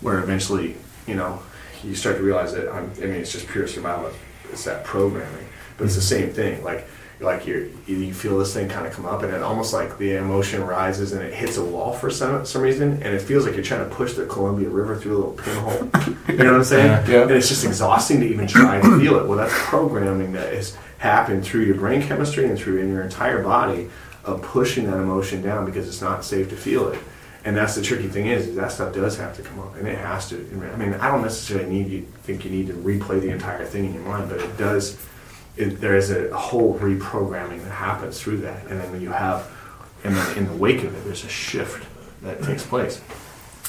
[0.02, 1.42] where eventually you know
[1.84, 4.12] you start to realize that I'm, I mean it's just pure survival.
[4.52, 5.48] It's that programming,
[5.78, 6.26] but it's the mm-hmm.
[6.26, 6.64] same thing.
[6.64, 6.88] Like
[7.20, 10.16] like you you feel this thing kind of come up, and it almost like the
[10.16, 13.56] emotion rises and it hits a wall for some some reason, and it feels like
[13.56, 15.74] you're trying to push the Columbia River through a little pinhole.
[16.28, 16.88] you know what I'm saying?
[16.88, 17.08] Yeah.
[17.08, 17.22] Yeah.
[17.24, 19.28] And it's just exhausting to even try to feel it.
[19.28, 23.44] Well, that's programming that has happened through your brain chemistry and through in your entire
[23.44, 23.90] body
[24.26, 27.00] of pushing that emotion down because it's not safe to feel it.
[27.46, 29.88] and that's the tricky thing is, is that stuff does have to come up, and
[29.88, 30.36] it has to.
[30.74, 33.86] I mean, I don't necessarily need you think you need to replay the entire thing
[33.86, 34.98] in your mind, but it does.
[35.56, 39.50] It, there is a whole reprogramming that happens through that, and then when you have,
[40.04, 41.88] and then in the wake of it, there's a shift
[42.22, 43.02] that takes place,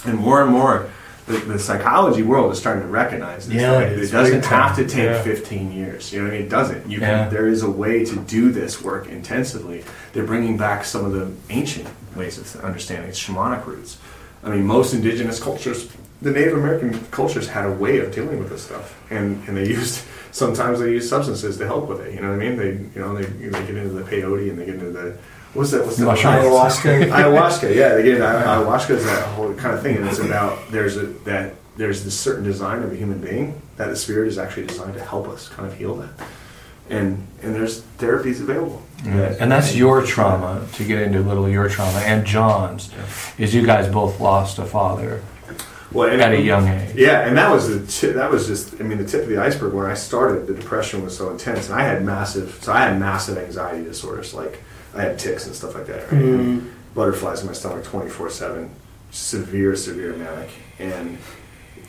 [0.05, 0.91] and more and more.
[1.29, 3.57] The, the psychology world is starting to recognize this.
[3.61, 5.23] Yeah, Like, it doesn't have to take Yeah.
[5.23, 6.11] 15 years.
[6.13, 6.47] You know what I mean?
[6.47, 6.91] It doesn't.
[6.91, 7.25] You Yeah.
[7.25, 9.85] can, there is a way to do this work intensively.
[10.15, 11.87] They're bringing back some of the ancient
[12.17, 13.99] ways of understanding its shamanic roots.
[14.43, 15.89] I mean, most indigenous cultures,
[16.23, 19.69] the Native American cultures had a way of dealing with this stuff, and and they
[19.79, 20.01] used
[20.33, 22.15] sometimes they used substances to help with it.
[22.15, 22.57] You know what I mean?
[22.57, 25.17] They you know they, they get into the peyote and they get into the
[25.59, 25.85] what's that?
[25.85, 26.07] What's that?
[26.07, 26.35] Mushroom.
[26.35, 27.11] Ayahuasca.
[27.11, 30.97] ayahuasca, yeah, again, get ayahuasca is that whole kind of thing, and it's about there's
[30.97, 34.67] a that there's this certain design of a human being that the spirit is actually
[34.67, 36.11] designed to help us kind of heal that,
[36.89, 39.43] and and there's therapies available, mm-hmm.
[39.43, 42.91] And that's your trauma to get into a little your trauma and John's
[43.37, 45.23] is you guys both lost a father
[45.93, 46.95] well, and at a young age.
[46.95, 49.39] Yeah, and that was the ti that was just I mean the tip of the
[49.39, 49.73] iceberg.
[49.73, 53.01] When I started, the depression was so intense, and I had massive so I had
[53.01, 54.63] massive anxiety disorders like
[54.95, 56.21] I had ticks and stuff like that, right?
[56.21, 58.71] And butterflies in my stomach twenty four seven,
[59.11, 61.19] severe severe manic, and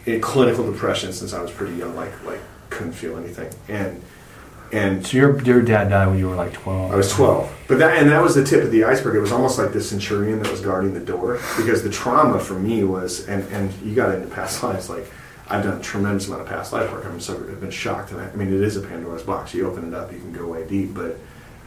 [0.05, 2.39] in clinical depression since I was pretty young, like like
[2.69, 4.01] couldn't feel anything, and
[4.71, 6.91] and So your your dad died when you were like twelve.
[6.91, 7.51] I was 12.
[7.67, 9.15] But that and that was the tip of the iceberg.
[9.15, 12.53] It was almost like the centurion that was guarding the door because the trauma for
[12.53, 15.11] me was and and you got into past lives like
[15.47, 17.05] I've done a tremendous amount of past life work.
[17.05, 19.53] I'm so I've been shocked and I, I mean it is a Pandora's box.
[19.53, 21.17] You open it up, you can go way deep, but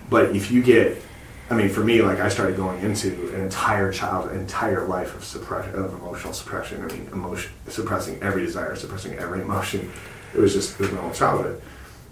[0.09, 1.03] but if you get
[1.51, 5.25] I mean, for me, like I started going into an entire child, entire life of
[5.25, 6.83] suppression, of emotional suppression.
[6.83, 9.91] I mean, emotion, suppressing every desire, suppressing every emotion.
[10.35, 11.61] It was just it was my whole childhood.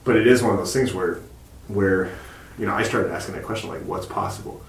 [0.05, 1.21] But it is one of those things where,
[1.69, 2.11] where,
[2.59, 4.63] you know, I started asking that question like, what's possible?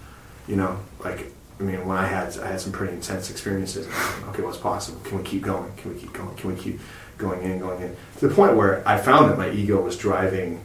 [0.47, 3.87] You know, like I mean, when I had I had some pretty intense experiences.
[4.29, 4.99] Okay, what's possible?
[5.01, 5.71] Can we keep going?
[5.77, 6.35] Can we keep going?
[6.35, 6.79] Can we keep
[7.17, 7.95] going in, going in?
[8.19, 10.61] To the point where I found that my ego was driving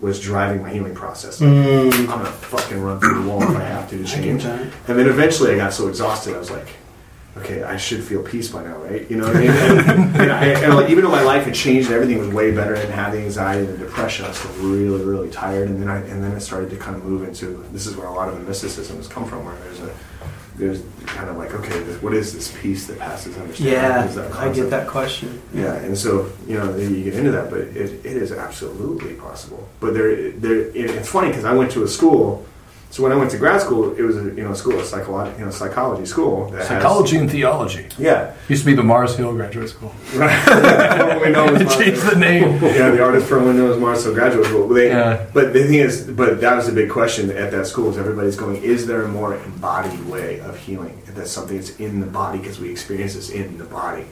[0.00, 1.40] was driving my healing process.
[1.40, 1.50] Like,
[1.94, 4.44] I'm gonna fucking run through the wall if I have to to change.
[4.44, 6.68] And then eventually I got so exhausted, I was like,
[7.38, 9.08] okay, I should feel peace by now, right?
[9.10, 9.50] You know what I mean?
[9.50, 12.52] And, and, I, and like, even though my life had changed, and everything was way
[12.52, 15.68] better, and had the anxiety and the depression, I was still really, really tired.
[15.68, 18.06] And then I and then it started to kind of move into this is where
[18.06, 19.94] a lot of the mysticism has come from, where there's a
[20.56, 23.74] there's kind of like okay, what is this peace that passes understanding?
[23.74, 25.42] Yeah, that I get that question.
[25.52, 29.14] Yeah, and so you know then you get into that, but it, it is absolutely
[29.14, 29.68] possible.
[29.80, 32.46] But there, there, it, it's funny because I went to a school.
[32.94, 35.36] So when I went to grad school, it was a you know school, a psychology,
[35.36, 36.48] you know, psychology school.
[36.50, 37.88] That has- Psychology and theology.
[37.98, 39.92] yeah, Used to be the Mars Hill Graduate School.
[40.12, 40.20] we
[41.34, 42.62] know it was Changed the name.
[42.62, 44.68] yeah, the artist for Windows Mars Hill graduate school.
[44.68, 45.26] They, Yeah.
[45.34, 47.90] But the thing is, but that was the big question at that school.
[47.90, 48.62] Is everybody's going?
[48.62, 51.02] Is there a more embodied way of healing?
[51.16, 54.06] That's something that's in the body because we experience this in the body,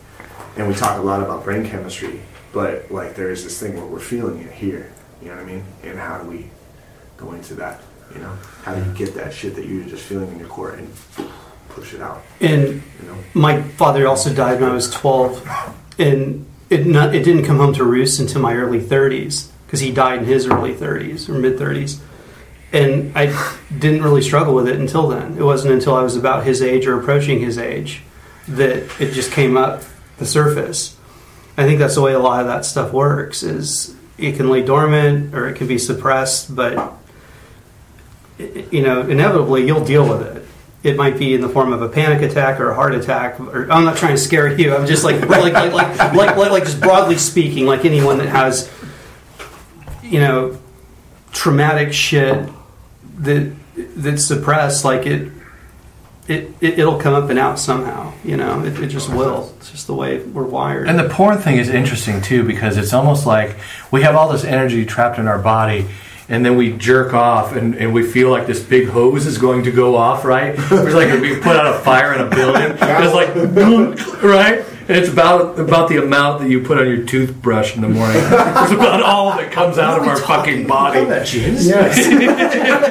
[0.56, 2.18] and we talk a lot about brain chemistry.
[2.52, 4.90] But like, there is this thing where we're feeling it here.
[5.22, 5.64] You know what I mean?
[5.84, 6.50] And how do we
[7.16, 7.80] go into that?
[8.14, 10.72] You know, how do you get that shit that you're just feeling in your core
[10.72, 10.92] and
[11.70, 12.22] push it out?
[12.40, 13.16] And You know.
[13.34, 17.72] my father also died when I was 12, and it not, it didn't come home
[17.74, 21.58] to roost until my early 30s because he died in his early 30s or mid
[21.58, 22.00] 30s,
[22.72, 25.36] and I didn't really struggle with it until then.
[25.38, 28.02] It wasn't until I was about his age or approaching his age
[28.48, 29.82] that it just came up
[30.18, 30.96] the surface.
[31.56, 33.42] I think that's the way a lot of that stuff works.
[33.42, 36.94] Is it can lay dormant or it can be suppressed, but
[38.70, 40.42] you know, inevitably you'll deal with it.
[40.82, 43.38] It might be in the form of a panic attack or a heart attack.
[43.38, 44.74] Or I'm not trying to scare you.
[44.74, 48.28] I'm just like like like like like, like, like just broadly speaking, like anyone that
[48.28, 48.70] has,
[50.02, 50.58] you know,
[51.32, 52.48] traumatic shit
[53.18, 53.52] that
[53.96, 55.30] that's suppressed, like it.
[56.28, 58.64] It, it, it'll come up and out somehow, you know.
[58.64, 59.52] It, it just will.
[59.58, 60.88] It's just the way we're wired.
[60.88, 63.56] And the porn thing is interesting too because it's almost like
[63.90, 65.88] we have all this energy trapped in our body.
[66.32, 69.64] And then we jerk off, and, and we feel like this big hose is going
[69.64, 70.54] to go off, right?
[70.56, 72.72] It's like we put out a fire in a building.
[72.80, 73.34] It's like,
[74.22, 74.64] right?
[74.92, 78.22] And it's about about the amount that you put on your toothbrush in the morning.
[78.62, 81.00] It's about all that comes out of our fucking body.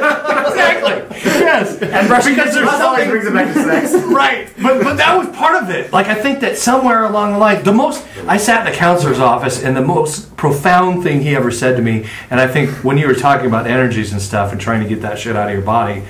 [0.09, 1.19] exactly.
[1.23, 1.79] Yes.
[1.79, 3.93] And because there's something brings it back to sex.
[4.07, 7.37] right but but that was part of it like i think that somewhere along the
[7.37, 11.35] line the most i sat in the counselor's office and the most profound thing he
[11.35, 14.51] ever said to me and i think when you were talking about energies and stuff
[14.51, 16.03] and trying to get that shit out of your body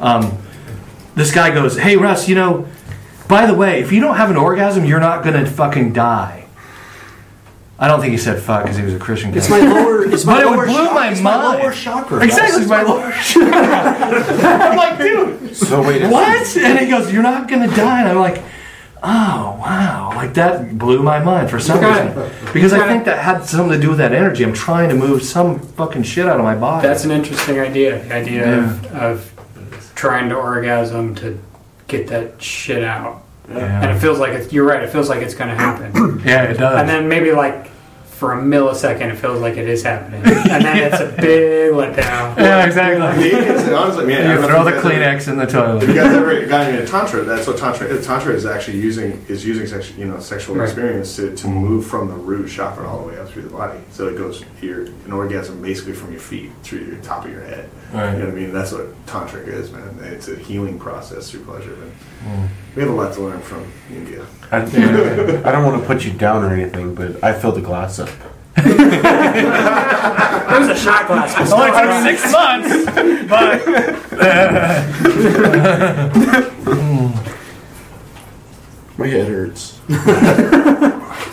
[0.00, 0.36] um,
[1.14, 2.66] this guy goes hey russ you know
[3.28, 6.42] by the way if you don't have an orgasm you're not gonna fucking die
[7.78, 9.32] I don't think he said fuck because he was a Christian.
[9.32, 9.36] guy.
[9.36, 10.02] It's my lower.
[10.10, 10.94] It's my But it lower blew chakra.
[10.94, 11.58] my it's mind.
[11.62, 12.24] lower chakra.
[12.24, 13.52] Exactly, my lower chakra.
[14.48, 16.56] I'm like, dude, So wait, a what?
[16.56, 18.42] And he goes, "You're not gonna die." And I'm like,
[19.02, 22.30] oh wow, like that blew my mind for some reason.
[22.54, 24.42] Because I think that had something to do with that energy.
[24.42, 26.86] I'm trying to move some fucking shit out of my body.
[26.88, 28.02] That's an interesting idea.
[28.04, 31.38] The idea of, of trying to orgasm to
[31.88, 33.22] get that shit out.
[33.48, 36.20] And it feels like it's, you're right, it feels like it's going to happen.
[36.24, 36.80] yeah, it does.
[36.80, 37.70] and then maybe like
[38.16, 40.22] for a millisecond, it feels like it is happening.
[40.24, 42.36] and then it's a big letdown.
[42.38, 43.28] yeah, exactly.
[43.28, 45.46] It's- honestly, man, I You don't throw the if you guys ever- Kleenex in the
[45.46, 45.82] toilet.
[45.82, 46.08] If you toilet.
[46.08, 48.02] guys ever got into tantra, that's what tantra.
[48.02, 50.64] Tantra is actually using is using sex, you know sexual Right.
[50.64, 53.78] experience to, to move from the root chakra all the way up through the body.
[53.90, 57.42] So it goes your an orgasm basically from your feet through your top of your
[57.42, 57.68] head.
[57.92, 58.12] Right.
[58.12, 58.52] You know what I mean?
[58.52, 59.98] That's what tantric is, man.
[60.02, 61.76] It's a healing process through pleasure.
[61.76, 62.32] But
[62.76, 64.26] we have a lot to learn from India.
[64.52, 67.98] I, I don't want to put you down or anything, but I filled the glass
[67.98, 68.10] up.
[68.54, 68.68] There's
[70.68, 71.34] a shot glass.
[71.52, 72.68] Only took six months,
[73.28, 73.66] but
[78.98, 79.78] My head hurts.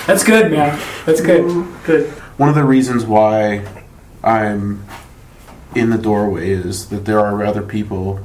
[0.05, 0.79] That's good, man.
[1.05, 1.65] That's good.
[1.85, 2.09] Good.
[2.37, 3.65] One of the reasons why
[4.23, 4.85] I'm
[5.75, 8.19] in the doorway is that there are other people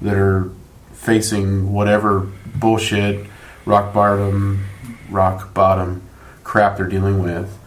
[0.00, 0.50] that are
[0.92, 3.26] facing whatever bullshit,
[3.64, 4.66] rock bottom,
[5.10, 6.02] rock bottom
[6.42, 7.58] crap they're dealing with.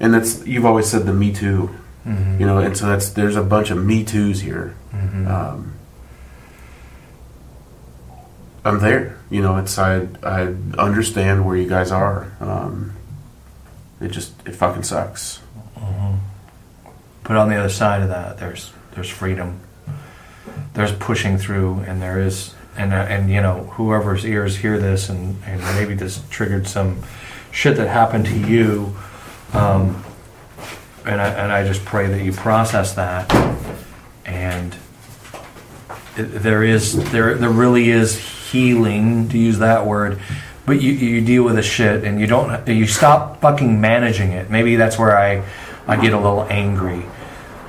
[0.00, 1.74] And that's you've always said the Me Too,
[2.38, 4.74] you know, and so that's there's a bunch of Me Too's here.
[4.92, 5.74] Um,
[8.64, 9.56] I'm there, you know.
[9.56, 12.32] It's I I understand where you guys are.
[12.40, 12.94] Um,
[14.00, 15.40] it just it fucking sucks.
[17.24, 19.60] But on the other side of that, there's there's freedom.
[20.74, 25.08] There's pushing through, and there is, and uh, and you know, whoever's ears hear this,
[25.08, 27.02] and and maybe this triggered some
[27.50, 28.96] shit that happened to you,
[29.52, 30.02] um,
[31.04, 33.30] and I and I just pray that you process that,
[34.24, 34.74] and
[36.14, 38.16] there is there there really is
[38.50, 40.20] healing to use that word.
[40.64, 44.50] But you, you deal with the shit and you don't you stop fucking managing it.
[44.50, 45.42] Maybe that's where I
[45.86, 47.04] I get a little angry.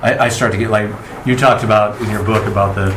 [0.02, 0.90] I, I start to get like
[1.26, 2.92] you talked about in your book about the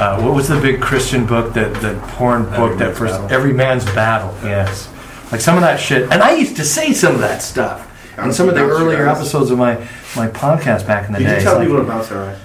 [0.00, 3.30] uh, what was the big Christian book that the porn book that first Battle.
[3.30, 4.88] every man's battle yes
[5.32, 7.82] like some of that shit and I used to say some of that stuff
[8.18, 9.74] in some of the earlier episodes of my
[10.16, 11.36] my podcast back in the Did day.
[11.38, 12.38] you tell like- people to bounce their eyes?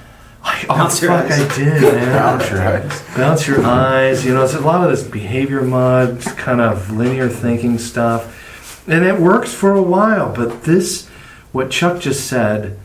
[0.44, 1.40] I, oh, Bounce fuck, eyes.
[1.40, 2.16] I did, man.
[2.18, 3.04] Bounce your eyes.
[3.16, 4.26] Bounce your eyes.
[4.26, 8.84] You know, it's a lot of this behavior mud, kind of linear thinking stuff.
[8.90, 11.08] And it works for a while, but this,
[11.52, 12.80] what Chuck just said,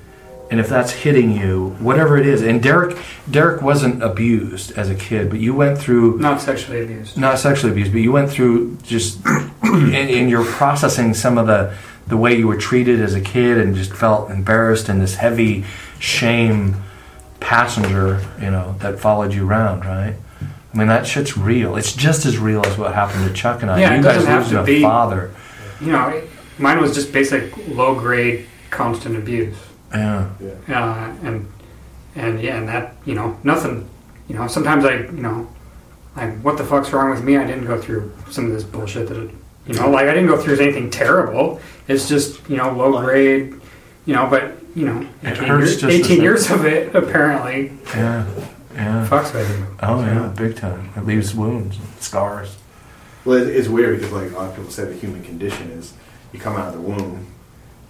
[0.51, 2.97] and if that's hitting you, whatever it is, and Derek,
[3.31, 7.17] Derek wasn't abused as a kid, but you went through Not sexually abused.
[7.19, 9.25] not sexually abused, but you went through just
[9.65, 11.75] in, in your processing some of the
[12.07, 15.65] the way you were treated as a kid, and just felt embarrassed and this heavy
[15.99, 16.77] shame
[17.41, 20.15] passenger, you know, that followed you around, right?
[20.73, 21.75] I mean, that shit's real.
[21.77, 23.81] It's just as real as what happened to Chuck and I.
[23.81, 25.35] Yeah, you guys losing to a be- father.
[25.81, 26.23] You know,
[26.59, 29.57] mine was just basic low grade constant abuse.
[29.93, 30.31] Yeah,
[30.69, 31.51] uh, and
[32.15, 33.89] and yeah, and that you know nothing.
[34.29, 35.49] You know, sometimes I you know,
[36.17, 37.37] like what the fuck's wrong with me?
[37.37, 39.31] I didn't go through some of this bullshit that it,
[39.67, 41.61] you know, like I didn't go through anything terrible.
[41.89, 43.55] It's just you know low grade.
[44.07, 47.73] You know, but you know, It 18, hurts years, just 18 years of it apparently
[47.87, 48.27] yeah,
[48.75, 49.09] yeah.
[49.09, 49.67] fucks with you.
[49.83, 50.91] Oh yeah, big time.
[50.97, 52.57] It leaves wounds, and scars.
[53.25, 55.95] Well, it's weird because like a lot of people say the human condition is
[56.33, 57.27] you come out of the womb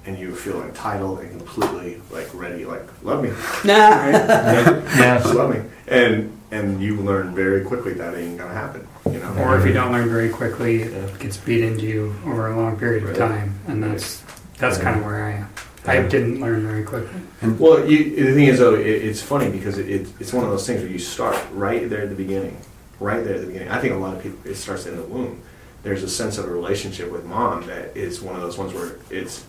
[0.07, 3.31] and you feel entitled and completely like ready, like love me,
[3.65, 4.09] Nah.
[4.09, 9.19] Yeah, just love me, and and you learn very quickly that ain't gonna happen, you
[9.19, 9.35] know.
[9.39, 12.79] Or if you don't learn very quickly, it gets beat into you over a long
[12.79, 13.19] period of Right.
[13.19, 14.23] time, and that's
[14.59, 15.49] that's kind of where I am.
[15.89, 17.21] I didn't learn very quickly.
[17.61, 20.51] Well, you, the thing is, though, it, it's funny because it, it, it's one of
[20.51, 22.57] those things where you start right there at the beginning,
[22.99, 23.69] right there at the beginning.
[23.69, 25.41] I think a lot of people it starts in the womb.
[25.85, 28.97] There's a sense of a relationship with mom that is one of those ones where
[29.11, 29.45] it's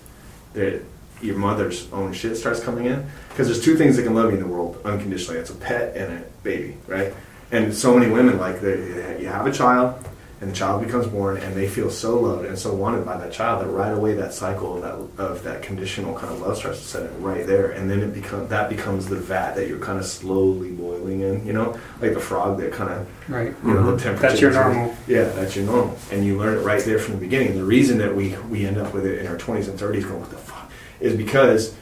[0.58, 0.82] that
[1.22, 3.06] your mother's own shit starts coming in.
[3.30, 5.40] Because there's two things that can love you in the world unconditionally.
[5.40, 7.14] It's a pet and a baby, right?
[7.52, 10.04] And so many women like they, you have a child,
[10.40, 13.32] and the child becomes born, and they feel so loved and so wanted by that
[13.32, 14.82] child that right away that cycle of
[15.18, 18.02] that of that conditional kind of love starts to set in right there, and then
[18.02, 21.46] it becomes that becomes the vat that you're kind of slowly boiling in.
[21.46, 23.54] You know, like the frog that kind of Right.
[23.66, 23.98] you know, the mm-hmm.
[23.98, 24.28] temperature.
[24.28, 24.96] That's your normal.
[25.08, 27.56] Yeah, that's your normal, and you learn it right there from the beginning.
[27.56, 30.22] The reason that we we end up with it in our 20s and 30s, going
[30.22, 31.76] what the fuck, is because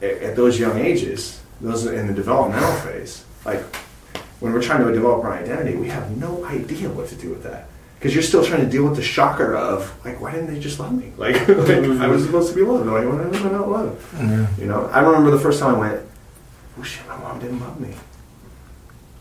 [0.00, 3.62] at, at those young ages, those are in the developmental phase, like
[4.40, 7.42] when we're trying to develop our identity, we have no idea what to do with
[7.42, 7.68] that.
[7.98, 10.78] Because you're still trying to deal with the shocker of like, why didn't they just
[10.78, 11.12] love me?
[11.16, 12.86] Like, like, I was supposed to be loved.
[12.86, 14.04] Like, why was I not loved?
[14.14, 14.46] yeah.
[14.58, 16.02] You know, I remember the first time I went,
[16.78, 17.94] oh shit, my mom didn't love me.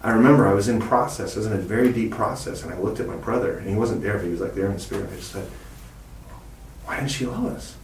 [0.06, 1.36] I remember I was in process.
[1.36, 3.76] I was in a very deep process, and I looked at my brother, and he
[3.76, 5.10] wasn't there, but he was like there in the spirit.
[5.12, 5.48] I just said,
[6.86, 7.76] "Why didn't she love us?"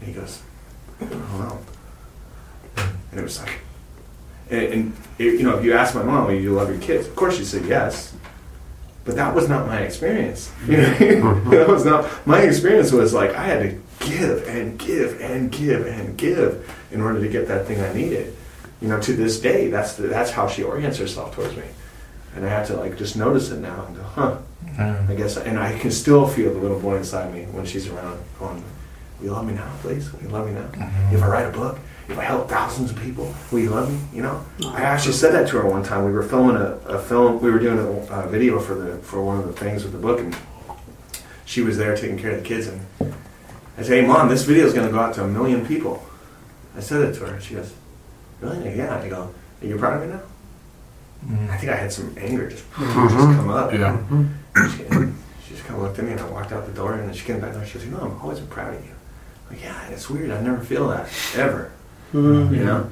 [0.00, 0.42] And he goes,
[1.00, 1.58] "I don't know."
[2.76, 3.60] And it was like,
[4.50, 7.06] and, and it, you know, if you ask my mom, "Do you love your kids?"
[7.06, 8.12] Of course, she said yes.
[9.10, 10.52] But that was not my experience.
[10.68, 12.92] You know, that was not my experience.
[12.92, 17.28] Was like I had to give and give and give and give in order to
[17.28, 18.36] get that thing I needed.
[18.80, 21.64] You know, to this day, that's the, that's how she orients herself towards me,
[22.36, 24.38] and I have to like just notice it now and go, huh.
[24.78, 28.20] I guess, and I can still feel the little boy inside me when she's around,
[28.38, 28.62] going,
[29.18, 30.12] "Will you love me now, please?
[30.12, 30.68] Will you love me now?
[30.68, 31.16] Mm-hmm.
[31.16, 31.78] If I write a book,
[32.10, 33.98] if I help thousands of people, will you love me?
[34.12, 36.04] You know." Oh, I actually said that to her one time.
[36.04, 37.40] We were filming a, a film.
[37.40, 39.98] We were doing a, a video for the for one of the things with the
[39.98, 40.36] book, and
[41.44, 42.66] she was there taking care of the kids.
[42.66, 42.80] And
[43.78, 46.04] I said, "Hey, mom, this video is going to go out to a million people."
[46.76, 47.40] I said it to her.
[47.40, 47.72] She goes,
[48.40, 48.76] "Really?
[48.76, 49.32] Yeah." I go,
[49.62, 50.22] "Are you proud of me now?"
[51.26, 51.50] Mm.
[51.50, 53.08] I think I had some anger just, mm-hmm.
[53.14, 53.72] just come up.
[53.72, 53.92] Yeah.
[53.92, 54.76] Mm-hmm.
[54.76, 56.94] She, and she just kind of looked at me, and I walked out the door,
[56.94, 57.64] and then she came back there.
[57.66, 58.92] She goes, "You know, I'm always proud of you."
[59.50, 60.30] I'm like, yeah, it's weird.
[60.30, 61.72] I never feel that ever.
[62.12, 62.90] You know.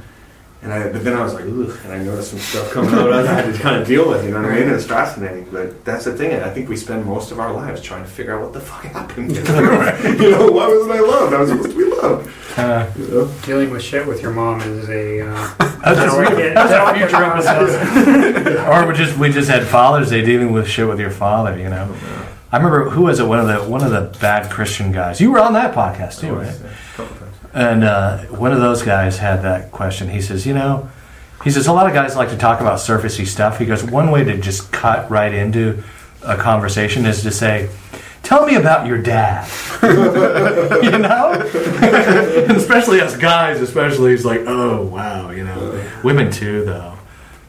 [0.61, 3.13] And I, but then I was like, ooh, and I noticed some stuff coming out
[3.13, 4.25] I had to kind of deal with.
[4.25, 4.69] You know what I mean?
[4.69, 5.47] It was fascinating.
[5.53, 6.35] But that's the thing.
[6.43, 8.83] I think we spend most of our lives trying to figure out what the fuck
[8.83, 9.31] happened.
[10.21, 11.33] you know, why wasn't I loved?
[11.33, 12.29] I was supposed to be loved.
[12.59, 13.33] Uh, You know?
[13.43, 15.21] Dealing with shit with your mom is a.
[15.21, 20.11] Uh, That's I don't get- I don't get or we just we just had Father's
[20.11, 21.57] Day dealing with shit with your father.
[21.57, 21.95] You know,
[22.51, 23.27] I remember who was it?
[23.27, 25.21] One of the one of the bad Christian guys.
[25.21, 26.59] You were on that podcast too, right?
[27.55, 30.09] And uh, one of those guys had that question.
[30.11, 30.89] He says, you know,
[31.45, 33.59] he says a lot of guys like to talk about surfacey stuff.
[33.59, 35.83] He goes, one way to just cut right into
[36.23, 37.71] a conversation is to say,
[38.23, 39.49] "Tell me about your dad."
[39.83, 41.33] you know,
[42.57, 45.85] especially us guys, especially he's like, "Oh wow," you know.
[46.03, 46.99] Women too, though.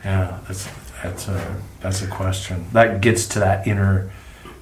[0.06, 0.70] Yeah, that's
[1.04, 4.12] that's a that's a question that gets to that inner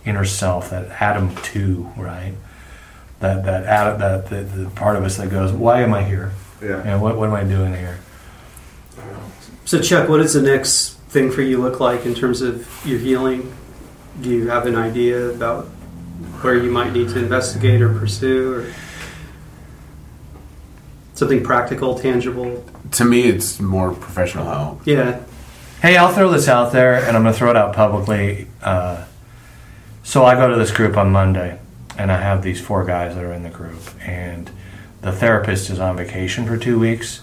[0.05, 2.33] inner self, that Adam two, right?
[3.19, 6.31] That that Adam, that the, the part of us that goes, "Why am I here?
[6.61, 6.83] Yeah.
[6.83, 7.99] Yeah, what what am I doing here?"
[9.65, 12.99] So, Chuck, what does the next thing for you look like in terms of your
[12.99, 13.53] healing?
[14.21, 15.65] Do you have an idea about
[16.41, 18.73] where you might need to investigate or pursue, or
[21.13, 22.63] something practical, tangible?
[22.91, 24.87] To me, it's more professional help.
[24.87, 25.19] Yeah,
[25.79, 28.47] Hey, I'll throw this out there, and I'm going to throw it out publicly.
[28.63, 29.05] Uh,
[30.01, 31.59] so I go to this group on Monday,
[31.97, 34.49] and I have these four guys that are in the group, and
[35.01, 37.21] the therapist is on vacation for two weeks,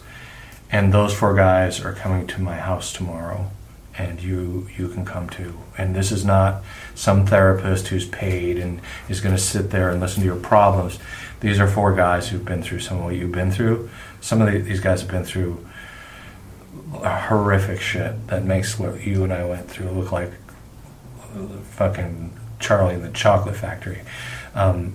[0.70, 3.50] and those four guys are coming to my house tomorrow,
[3.96, 5.54] and you you can come too.
[5.78, 6.62] And this is not
[6.94, 10.98] some therapist who's paid and is going to sit there and listen to your problems.
[11.40, 13.90] These are four guys who've been through some of what you've been through.
[14.20, 15.64] Some of the, these guys have been through
[16.92, 20.32] horrific shit that makes what you and I went through look like
[21.72, 24.00] fucking Charlie in the Chocolate Factory.
[24.54, 24.94] Um,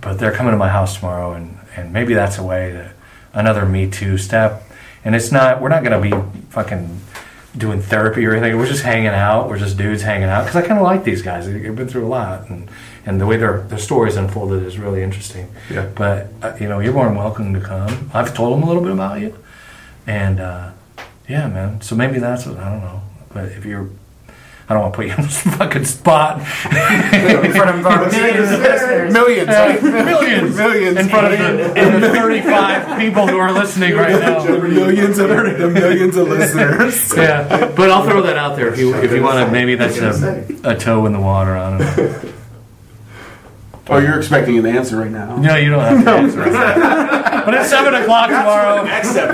[0.00, 2.92] but they're coming to my house tomorrow, and, and maybe that's a way to
[3.32, 4.62] another Me Too step.
[5.04, 6.12] And it's not we're not gonna be
[6.50, 7.00] fucking
[7.56, 8.56] doing therapy or anything.
[8.56, 9.48] We're just hanging out.
[9.48, 11.46] We're just dudes hanging out because I kind of like these guys.
[11.46, 12.68] They've been through a lot, and
[13.04, 15.52] and the way their their stories unfolded is really interesting.
[15.70, 15.88] Yeah.
[15.94, 18.10] But uh, you know, you're more than welcome to come.
[18.14, 19.36] I've told them a little bit about you,
[20.06, 20.70] and uh,
[21.28, 21.80] yeah, man.
[21.80, 23.02] So maybe that's what I don't know.
[23.32, 23.90] But if you're,
[24.72, 28.50] I don't want to put you on this fucking spot in front of our millions
[28.50, 29.12] of listeners.
[29.12, 31.38] Millions, uh, millions, millions, in front of
[31.74, 34.42] the, the 35 people who are listening right now.
[34.44, 37.14] millions of the millions of listeners.
[37.14, 39.52] Yeah, but I'll throw that out there if you if you want to.
[39.52, 41.54] Maybe that's a, a toe in the water.
[41.54, 42.31] I don't know.
[43.88, 45.36] Oh, you're expecting an answer right now.
[45.36, 46.44] No, you don't have to answer.
[47.44, 48.84] but it's seven o'clock tomorrow.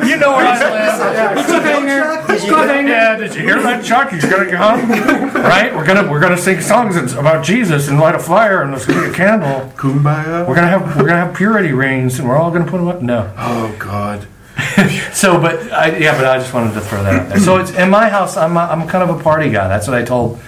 [0.06, 1.46] You know where I live.
[1.46, 2.88] Cliffhanger.
[2.88, 4.10] Yeah, did you hear that, Chuck?
[4.10, 4.88] He's gonna come.
[5.48, 5.74] Right?
[5.74, 8.96] We're gonna we're gonna sing songs about Jesus and light a fire and let's get
[8.96, 9.70] a candle.
[9.76, 10.46] Kumbaya.
[10.46, 13.02] We're gonna have we're gonna have purity rings and we're all gonna put them up.
[13.02, 13.32] No.
[13.36, 14.26] Oh God.
[15.12, 17.40] So, but I, yeah, but I just wanted to throw that out there.
[17.40, 18.36] So it's in my house.
[18.36, 19.66] I'm a, I'm kind of a party guy.
[19.66, 20.38] That's what I told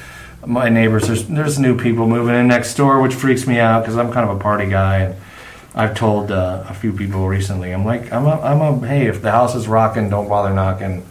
[0.46, 1.06] my neighbors.
[1.06, 4.28] There's there's new people moving in next door, which freaks me out because I'm kind
[4.28, 4.98] of a party guy.
[4.98, 5.16] And
[5.74, 7.72] I've told uh, a few people recently.
[7.72, 11.06] I'm like I'm a I'm a hey if the house is rocking, don't bother knocking.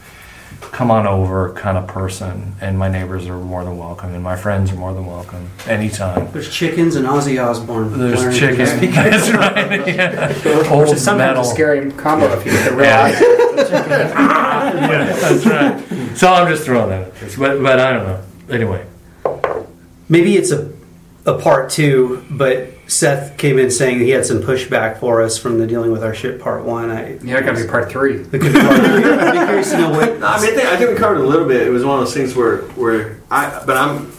[0.61, 2.55] Come on over, kind of person.
[2.59, 6.31] And my neighbors are more than welcome, and my friends are more than welcome anytime.
[6.31, 7.97] there's chickens and Ozzy Osbourne.
[7.97, 8.39] There's chickens.
[8.39, 8.55] chicken.
[8.55, 9.29] through the speakers.
[9.29, 9.87] That's right.
[9.87, 10.57] Yeah.
[10.57, 11.41] Which Old is sometimes metal.
[11.43, 13.09] a scary combo if you get to Yeah.
[14.79, 16.17] yeah, that's right.
[16.17, 17.07] So I'm just throwing that.
[17.07, 17.35] At this.
[17.37, 18.23] But but I don't know.
[18.49, 18.85] Anyway,
[20.09, 20.71] Maybe it's a
[21.25, 25.59] a part two, but Seth came in saying he had some pushback for us from
[25.59, 26.89] the dealing with our shit part one.
[26.89, 28.21] I, Yeah, it got to be part three.
[28.21, 29.03] it could be part three.
[29.11, 30.17] I'd be curious to know what.
[30.19, 31.67] No, I mean, I think, I think we covered a little bit.
[31.67, 34.11] It was one of those things where, where I, but I'm,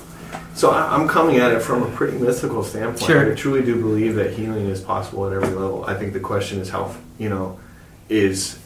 [0.54, 3.00] so I- I'm coming at it from a pretty mystical standpoint.
[3.10, 3.32] Sure.
[3.32, 5.84] I truly do believe that healing is possible at every level.
[5.86, 7.58] I think the question is how, you know,
[8.08, 8.58] is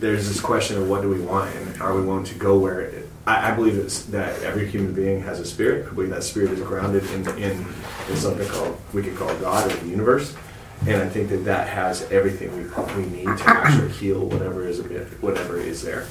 [0.00, 2.80] there's this question of what do we want and are we willing to go where
[2.80, 3.76] it, I, I believe
[4.10, 5.86] that every human being has a spirit.
[5.86, 7.66] I believe that spirit is grounded in, in,
[8.08, 10.34] in something called, we could call God or the universe.
[10.86, 14.80] And I think that that has everything we, we need to actually heal whatever is
[15.20, 16.06] whatever is there.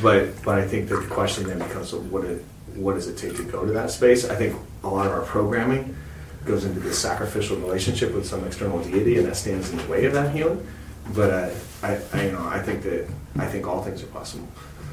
[0.00, 2.44] But but I think that the question then becomes what it,
[2.74, 4.28] what does it take to go to that space?
[4.28, 5.96] I think a lot of our programming
[6.44, 10.04] goes into this sacrificial relationship with some external deity, and that stands in the way
[10.04, 10.64] of that healing.
[11.14, 11.50] But uh,
[11.82, 14.46] I, I you know I think that I think all things are possible.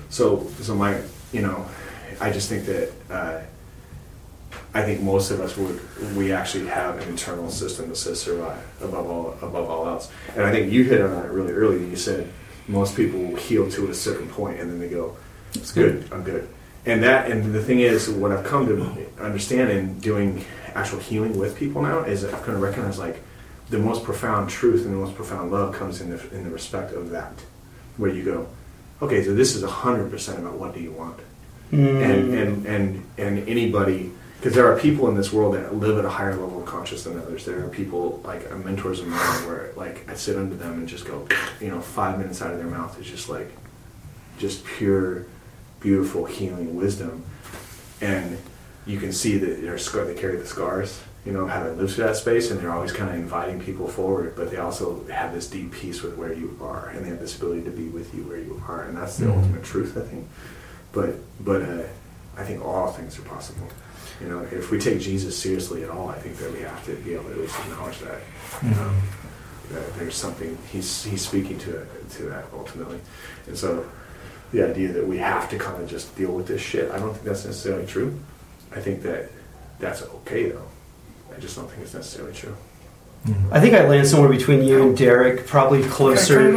[0.10, 1.66] So so my you know
[2.20, 2.92] I just think that.
[3.10, 3.42] Uh,
[4.74, 5.80] I think most of us would
[6.16, 10.12] we actually have an internal system that says survive above all above all else.
[10.36, 11.80] And I think you hit on it really early.
[11.90, 12.32] You said
[12.68, 15.18] most people will heal to a certain point and then they go,
[15.54, 16.48] "It's good, I'm good."
[16.86, 20.46] And that and the thing is, what I've come to understand in doing
[20.76, 23.22] actual healing with people now is I've kind of recognize like
[23.70, 26.94] the most profound truth and the most profound love comes in the in the respect
[26.94, 27.34] of that,
[27.98, 28.48] where you go,
[29.02, 31.20] okay, so this is hundred percent about what do you want,
[31.72, 36.06] and and and and anybody because there are people in this world that live at
[36.06, 37.44] a higher level of conscious than others.
[37.44, 40.88] There are people like uh, mentors of mine where like I sit under them and
[40.88, 41.28] just go,
[41.60, 43.52] you know, five minutes out of their mouth is just like,
[44.38, 45.26] just pure,
[45.82, 47.26] beautiful healing wisdom,
[48.00, 48.38] and
[48.86, 51.94] you can see that they're scar- they carry the scars, you know, how they live
[51.94, 55.32] through that space, and they're always kind of inviting people forward, but they also have
[55.32, 58.16] this deep peace with where you are, and they have this ability to be with
[58.16, 60.28] you where you are, and that's the ultimate truth, I think.
[60.92, 61.84] But but uh,
[62.36, 63.68] I think all things are possible.
[64.20, 66.96] You know, if we take Jesus seriously at all, I think that we have to
[66.96, 68.22] be able to at least acknowledge that.
[68.64, 69.00] Um,
[69.72, 73.00] that there's something he's he's speaking to to that ultimately,
[73.46, 73.86] and so
[74.52, 77.14] the idea that we have to kind of just deal with this shit, I don't
[77.14, 78.20] think that's necessarily true.
[78.76, 79.30] I think that
[79.78, 80.66] that's okay though.
[81.40, 82.54] I just don't think it's necessarily true.
[83.26, 83.54] Mm-hmm.
[83.54, 86.52] I think I land somewhere between you and Derek, probably closer.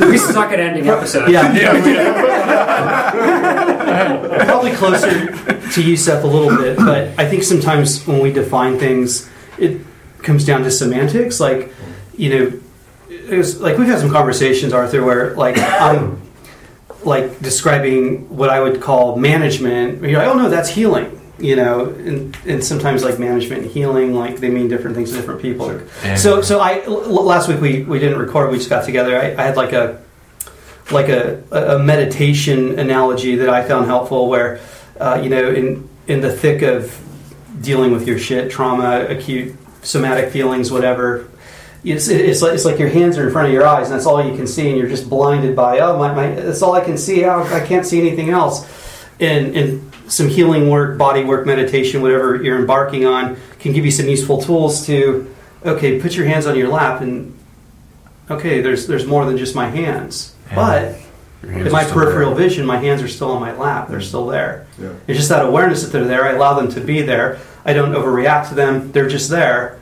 [0.00, 1.30] we suck at ending episodes.
[1.30, 1.52] Yeah.
[4.46, 5.30] Probably closer
[5.72, 9.28] to you, Seth, a little bit, but I think sometimes when we define things,
[9.58, 9.82] it
[10.22, 11.38] comes down to semantics.
[11.38, 11.70] Like,
[12.16, 12.60] you know,
[13.10, 16.22] it was, like we've had some conversations, Arthur, where like I'm
[17.04, 20.02] like describing what I would call management.
[20.02, 21.20] You're like, oh no, that's healing.
[21.38, 25.16] You know, and, and sometimes like management and healing, like they mean different things to
[25.16, 25.80] different people.
[26.16, 28.52] So, so I l- last week we, we didn't record.
[28.52, 29.18] We just got together.
[29.18, 30.00] I, I had like a
[30.92, 34.60] like a, a meditation analogy that I found helpful, where
[35.00, 36.96] uh, you know, in in the thick of
[37.60, 41.28] dealing with your shit, trauma, acute somatic feelings, whatever.
[41.82, 44.06] It's, it's, like, it's like your hands are in front of your eyes, and that's
[44.06, 46.82] all you can see, and you're just blinded by, oh, my, my that's all I
[46.82, 47.24] can see.
[47.26, 48.66] Oh, I can't see anything else.
[49.20, 53.90] And, and some healing work, body work, meditation, whatever you're embarking on, can give you
[53.90, 57.36] some useful tools to, okay, put your hands on your lap, and
[58.30, 60.96] okay, there's there's more than just my hands, but
[61.42, 62.48] Your hands in my peripheral there.
[62.48, 63.88] vision, my hands are still on my lap.
[63.88, 64.04] They're mm.
[64.04, 64.66] still there.
[64.78, 64.92] Yeah.
[65.06, 66.24] It's just that awareness that they're there.
[66.24, 67.38] I allow them to be there.
[67.64, 68.92] I don't overreact to them.
[68.92, 69.78] They're just there.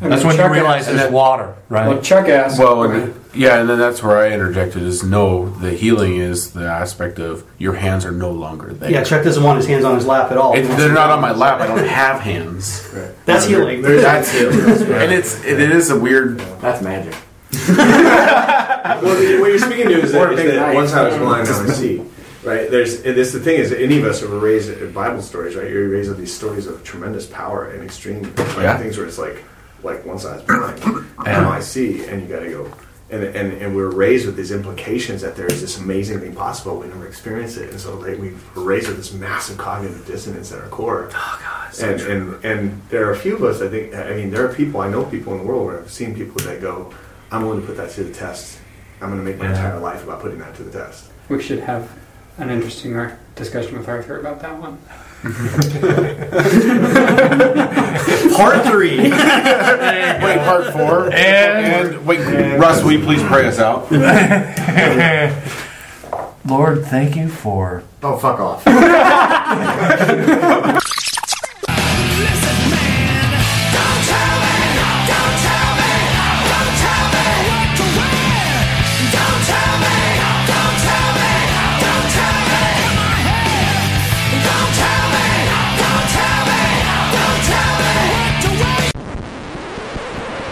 [0.00, 1.88] That's when you Chuck realize asked- there's water, right?
[1.88, 2.58] Well, Chuck asked.
[2.58, 6.66] Well, and, yeah, and then that's where I interjected is no, the healing is the
[6.66, 8.90] aspect of your hands are no longer there.
[8.90, 10.54] Yeah, Chuck doesn't want his hands on his lap at all.
[10.54, 11.60] It, they're not on my lap.
[11.60, 12.90] I don't have hands.
[13.26, 13.82] That's healing.
[13.82, 14.52] That's it.
[14.90, 16.38] And it's it, it is a weird.
[16.60, 17.14] That's magic.
[17.68, 20.74] well, what you're speaking to is that, is that knife.
[20.74, 22.02] once I was blind, now I see.
[22.44, 22.70] Right?
[22.70, 25.56] There's and this the thing is that any of us were raised in Bible stories,
[25.56, 25.70] right?
[25.70, 28.78] You're raised with these stories of tremendous power and extreme like, Yeah.
[28.78, 29.44] things where it's like
[29.82, 32.72] like once I was blind, now I see, and you got to go.
[33.10, 36.78] And, and, and we're raised with these implications that there's this amazing thing possible.
[36.78, 40.52] We never experience it, and so like we were raised with this massive cognitive dissonance
[40.52, 41.08] at our core.
[41.14, 41.80] Oh God!
[41.80, 43.62] and, and and there are a few of us.
[43.62, 43.94] I think.
[43.94, 44.82] I mean, there are people.
[44.82, 46.92] I know people in the world where I've seen people that go,
[47.32, 48.58] "I'm willing to put that to the test.
[49.00, 49.52] I'm going to make my Yeah.
[49.52, 51.90] entire life about putting that to the test." We should have
[52.36, 54.76] an interesting uh, discussion with Arthur about that one.
[58.36, 58.98] Part three.
[58.98, 61.12] Wait, part four.
[61.12, 62.20] And- and wait,
[62.58, 63.90] Russ, will you please pray us out?
[66.46, 68.64] Lord, thank you for Oh, fuck off.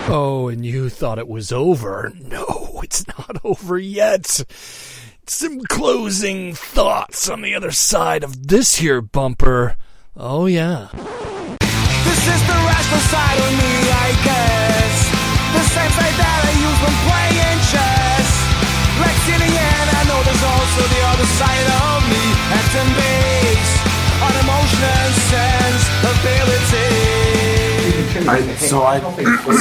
[0.09, 2.13] Oh, and you thought it was over.
[2.15, 4.41] No, it's not over yet.
[5.27, 9.77] Some closing thoughts on the other side of this here bumper.
[10.17, 10.89] Oh, yeah.
[10.95, 14.95] This is the rational side of me, I guess.
[15.59, 18.31] The same side that I use when playing chess.
[19.03, 22.23] Like I know there's also the other side of me.
[22.55, 23.77] Acting based
[24.23, 25.07] on emotion and.
[28.29, 29.01] I, so I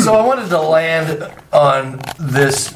[0.01, 2.73] so I wanted to land on this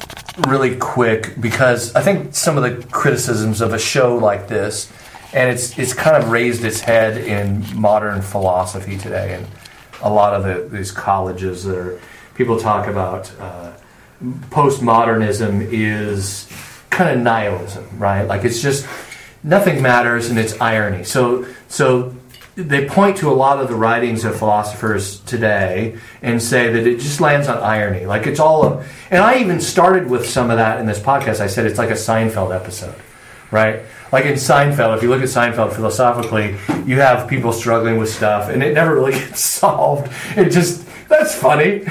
[0.48, 4.92] really quick because I think some of the criticisms of a show like this,
[5.32, 9.46] and it's it's kind of raised its head in modern philosophy today, and
[10.02, 12.00] a lot of the, these colleges that are
[12.34, 13.72] people talk about uh,
[14.50, 16.48] postmodernism is
[16.90, 18.22] kind of nihilism, right?
[18.22, 18.86] Like it's just
[19.42, 21.04] nothing matters and it's irony.
[21.04, 22.14] So so
[22.62, 27.00] they point to a lot of the writings of philosophers today and say that it
[27.00, 28.06] just lands on irony.
[28.06, 31.40] Like it's all of, and I even started with some of that in this podcast.
[31.40, 32.94] I said it's like a Seinfeld episode,
[33.50, 33.82] right?
[34.12, 38.48] Like in Seinfeld, if you look at Seinfeld philosophically, you have people struggling with stuff
[38.48, 40.12] and it never really gets solved.
[40.36, 41.78] It just, that's funny.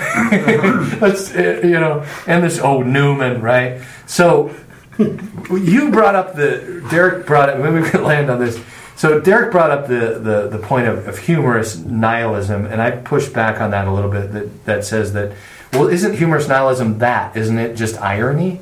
[1.00, 3.82] that's, you know, and this, old Newman, right?
[4.06, 4.54] So
[4.98, 8.62] you brought up the, Derek brought it, maybe we could land on this.
[9.00, 13.32] So Derek brought up the, the, the point of, of humorous nihilism, and I pushed
[13.32, 14.34] back on that a little bit.
[14.34, 15.32] That, that says that,
[15.72, 17.38] well, isn't humorous nihilism that?
[17.38, 18.60] Isn't it just irony?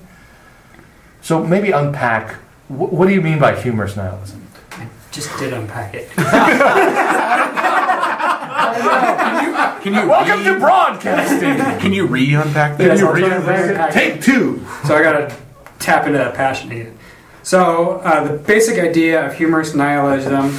[1.23, 2.33] So maybe unpack.
[2.67, 4.45] Wh- what do you mean by humorous nihilism?
[4.73, 6.07] I just did unpack it.
[9.81, 11.57] can you Welcome to re- broadcasting.
[11.81, 12.85] can you re-unpack that?
[12.85, 13.91] Yes, Can you re-unpack.
[13.91, 14.63] Take two.
[14.85, 15.35] So I gotta
[15.79, 16.96] tap into that passion again.
[17.47, 20.53] So uh, the basic idea of humorous nihilism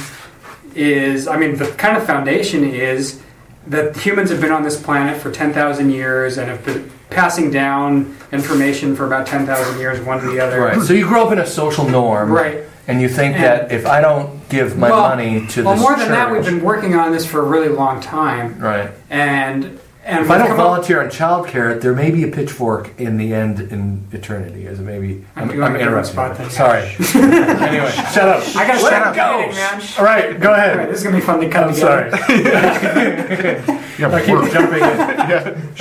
[0.73, 3.21] is, I mean, the kind of foundation is
[3.67, 8.17] that humans have been on this planet for 10,000 years and have been passing down
[8.31, 10.61] information for about 10,000 years, one to the other.
[10.61, 10.81] Right.
[10.81, 12.63] So you grow up in a social norm, Right.
[12.87, 15.75] And you think And- that if I don't give my Well- money to the Well,
[15.75, 18.89] this more than that, we've been working on this for a really long time, right.
[19.11, 19.77] and
[20.09, 23.59] and If I don't volunteer on childcare, there may be a pitchfork in the end
[23.59, 24.65] in eternity.
[24.65, 26.49] As maybe I'm I'm, doing I'm interrupting.
[26.49, 26.81] Sorry.
[27.15, 28.43] anyway, shut up.
[28.55, 29.51] I gotta Let shut up, go.
[29.53, 29.81] man.
[29.99, 30.89] All right, go All right, ahead.
[30.89, 32.09] this is gonna be fun to cut I'm together.
[32.17, 34.11] sorry.
[34.11, 34.83] I keep jumping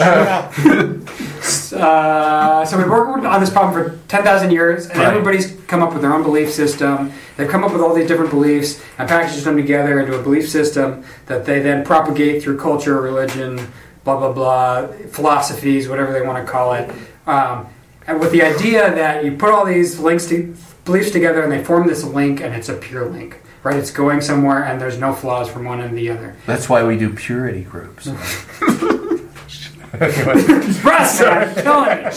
[0.03, 1.09] in.
[1.71, 5.07] Uh, so we've worked on this problem for 10,000 years, and Right.
[5.09, 7.13] everybody's come up with their own belief system.
[7.37, 10.49] They've come up with all these different beliefs and packaged them together into a belief
[10.49, 13.61] system that they then propagate through culture, religion,
[14.05, 16.91] blah, blah, blah, philosophies, whatever they want to call it.
[17.27, 17.67] Um,
[18.07, 20.55] and with the idea that you put all these links to
[20.85, 23.41] beliefs together and they form this link, and it's a pure link.
[23.65, 26.37] Right, it's going somewhere, and there's no flaws from one and the other.
[26.47, 28.07] That's why we do purity groups.
[30.85, 32.13] Russ, I'm killing it.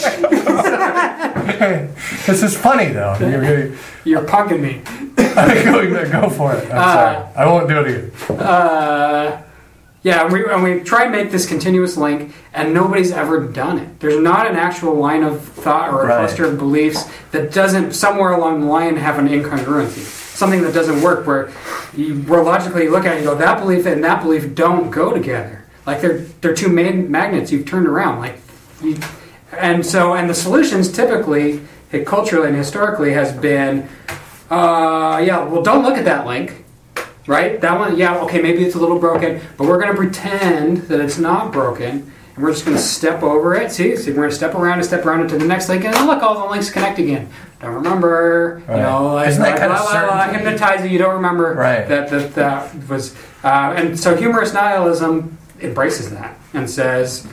[2.25, 3.15] this is funny though.
[3.19, 4.81] You're really, You're punking me.
[5.15, 6.69] go, go for it.
[6.71, 7.17] I'm Uh, sorry.
[7.35, 8.11] I won't do it again.
[8.39, 9.41] Uh,
[10.03, 13.78] yeah, and we, and we try and make this continuous link, and nobody's ever done
[13.78, 13.99] it.
[13.99, 16.18] There's not an actual line of thought or a Right.
[16.18, 19.99] cluster of beliefs that doesn't somewhere along the line have an incongruency.
[20.36, 21.52] Something that doesn't work, where
[21.95, 24.90] you where logically you look at it and go, that belief and that belief don't
[24.90, 25.65] go together.
[25.86, 28.19] Like they're they're two main magnets you've turned around.
[28.19, 28.40] Like,
[28.82, 28.98] you,
[29.56, 31.61] and so and the solutions typically,
[32.06, 33.88] culturally and historically, has been,
[34.49, 36.65] uh, yeah, well, don't look at that link
[37.27, 37.60] right?
[37.61, 40.99] That one, yeah, okay, maybe it's a little broken, but we're going to pretend that
[40.99, 43.72] it's not broken, and we're just going to step over it.
[43.72, 45.95] See, see, we're going to step around and step around into the next link, and
[46.07, 47.30] look, all the links connect again.
[47.61, 48.77] Don't remember, Right.
[48.77, 50.49] you know, like, Isn't that kind of blah, blah, blah, certainty?
[50.49, 50.89] hypnotize you.
[50.89, 51.88] You don't remember Right.
[51.88, 57.27] that that that was, uh, and so humorous nihilism embraces that and says.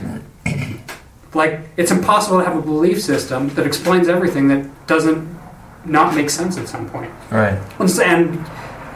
[1.33, 5.27] Like it's impossible to have a belief system that explains everything that doesn't
[5.85, 7.11] not make sense at some point.
[7.29, 7.57] Right.
[7.79, 8.45] And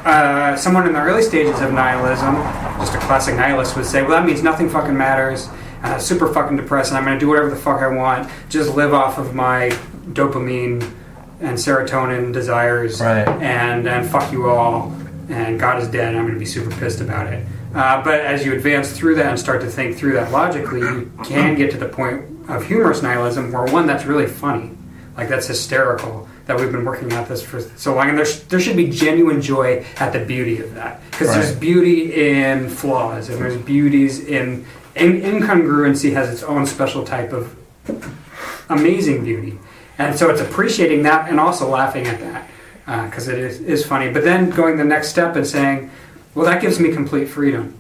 [0.05, 2.35] uh, someone in the early stages of nihilism,
[2.79, 5.49] just a classic nihilist, would say, "Well, that means nothing fucking matters.
[5.83, 8.29] Uh, super fucking depressed, and I'm going to do whatever the fuck I want.
[8.49, 9.69] Just live off of my
[10.11, 10.81] dopamine
[11.41, 13.27] and serotonin desires, Right.
[13.27, 14.93] and and fuck you all.
[15.29, 16.09] And God is dead.
[16.09, 19.15] and I'm going to be super pissed about it." Uh, but as you advance through
[19.15, 22.63] that and start to think through that logically, you can get to the point of
[22.65, 24.69] humorous nihilism, where one that's really funny,
[25.17, 28.59] like that's hysterical that we've been working at this for so long, and there, there
[28.59, 33.39] should be genuine joy at the beauty of that because there's beauty in flaws and
[33.41, 34.65] there's beauties in,
[34.95, 37.55] in incongruency has its own special type of
[38.69, 39.57] amazing beauty,
[39.97, 42.49] and so it's appreciating that and also laughing at that
[42.87, 44.11] uh, because it is, is funny.
[44.11, 45.89] But then going the next step and saying,
[46.35, 47.79] well, that gives me complete freedom.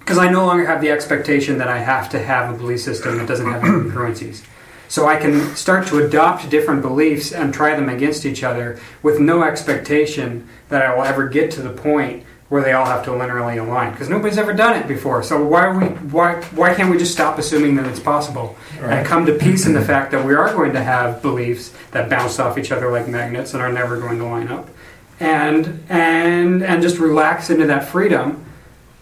[0.00, 3.18] because I no longer have the expectation that I have to have a belief system
[3.18, 4.42] that doesn't have incongruencies.
[4.88, 9.18] So I can start to adopt different beliefs and try them against each other with
[9.18, 13.10] no expectation that I will ever get to the point where they all have to
[13.10, 15.22] linearly align because nobody's ever done it before.
[15.22, 19.04] So why are we why why can't we just stop assuming that it's possible and
[19.06, 22.38] come to peace in the fact that we are going to have beliefs that bounce
[22.38, 24.68] off each other like magnets and are never going to line up
[25.18, 28.44] and and and just relax into that freedom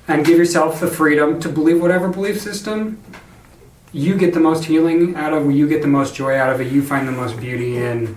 [0.08, 3.02] and give yourself the freedom to believe whatever belief system
[3.94, 6.60] you get the most healing out of, it, you get the most joy out of
[6.60, 8.16] it, you find the most beauty in.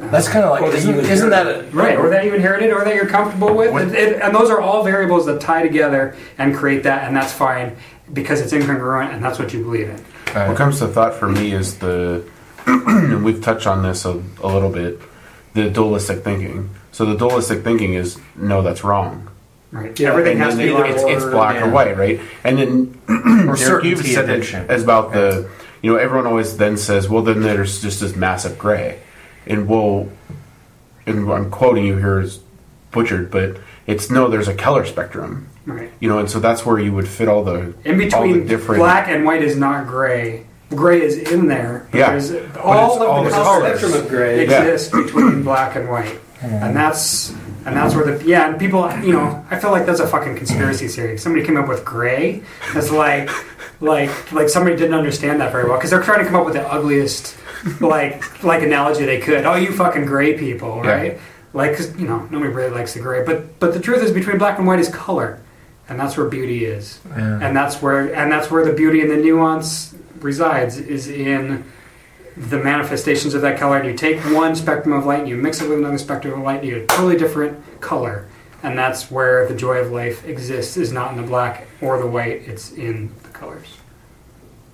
[0.00, 2.32] Uh, that's kind of like Or that isn't, isn't that a, Right, or that you
[2.32, 5.40] inherited, or that you're comfortable with, What- It- it- and those are all variables that
[5.40, 7.72] tie together and create that, and that's fine
[8.12, 9.98] because it's incongruent, and that's what you believe in.
[10.48, 12.22] What comes to thought for me is the,
[12.66, 15.00] and we've touched on this a, a little bit,
[15.54, 16.70] the dualistic thinking.
[16.92, 19.28] So the dualistic thinking is no, that's wrong.
[19.72, 21.66] Right, everything And has to be either either it's, it's black yeah.
[21.66, 22.20] or white, right?
[22.44, 23.00] And then
[23.48, 24.70] or Derek, you've said it addiction?
[24.70, 25.48] as about the,
[25.80, 29.00] you know, everyone always then says, well, then there's just this massive gray,
[29.46, 30.10] and we'll,
[31.06, 32.40] and I'm quoting you here is
[32.90, 35.90] butchered, but it's no, there's a color spectrum, Right.
[36.00, 38.46] you know, and so that's where you would fit all the In all the between
[38.46, 40.46] different black and white is not gray.
[40.68, 41.88] Gray is in there.
[41.94, 42.10] Yeah.
[42.10, 43.78] because it's all of all the the colors colors.
[43.80, 44.46] Spectrum of gray.
[44.46, 44.76] Yeah.
[45.04, 47.34] between black and white, and that's
[47.66, 48.48] and that's where the yeah.
[48.50, 51.18] And people, you know, I feel like that's a fucking conspiracy theory.
[51.18, 52.42] Somebody came up with gray.
[52.74, 53.30] as like
[53.80, 56.54] like like somebody didn't understand that very well because they're trying to come up with
[56.54, 57.36] the ugliest
[57.80, 59.44] like like analogy they could.
[59.44, 60.90] Oh, you fucking gray people, Yeah.
[60.92, 61.20] right?
[61.54, 64.38] Like 'cause, you know, nobody really likes the gray, but but the truth is between
[64.38, 65.38] black and white is color,
[65.88, 69.16] and that's where beauty is and that's where and that's where the beauty and the
[69.16, 71.64] nuance resides is in
[72.36, 75.60] the manifestations of that color and you take one spectrum of light and you mix
[75.60, 78.26] it with another spectrum of light and you get a totally different color
[78.62, 82.06] and that's where the joy of life exists is not in the black or the
[82.06, 83.76] white it's in the colors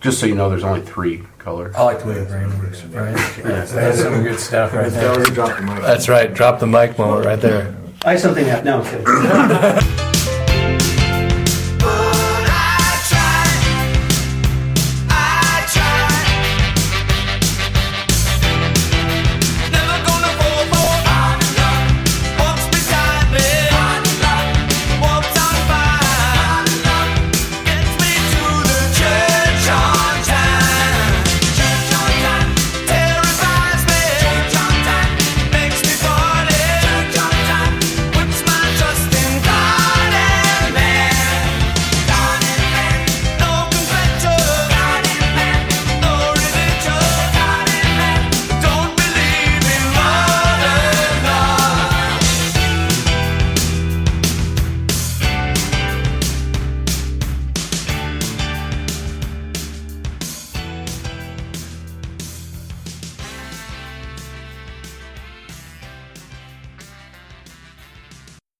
[0.01, 1.75] Just so you know, there's only three colors.
[1.75, 3.17] I like the way the brain works, right?
[3.43, 5.33] That's some good stuff right That was there.
[5.33, 5.81] a drop the mic.
[5.83, 6.33] That's right.
[6.33, 7.75] Drop the mic moment right there.
[8.05, 10.05] I have something that no I'm kidding.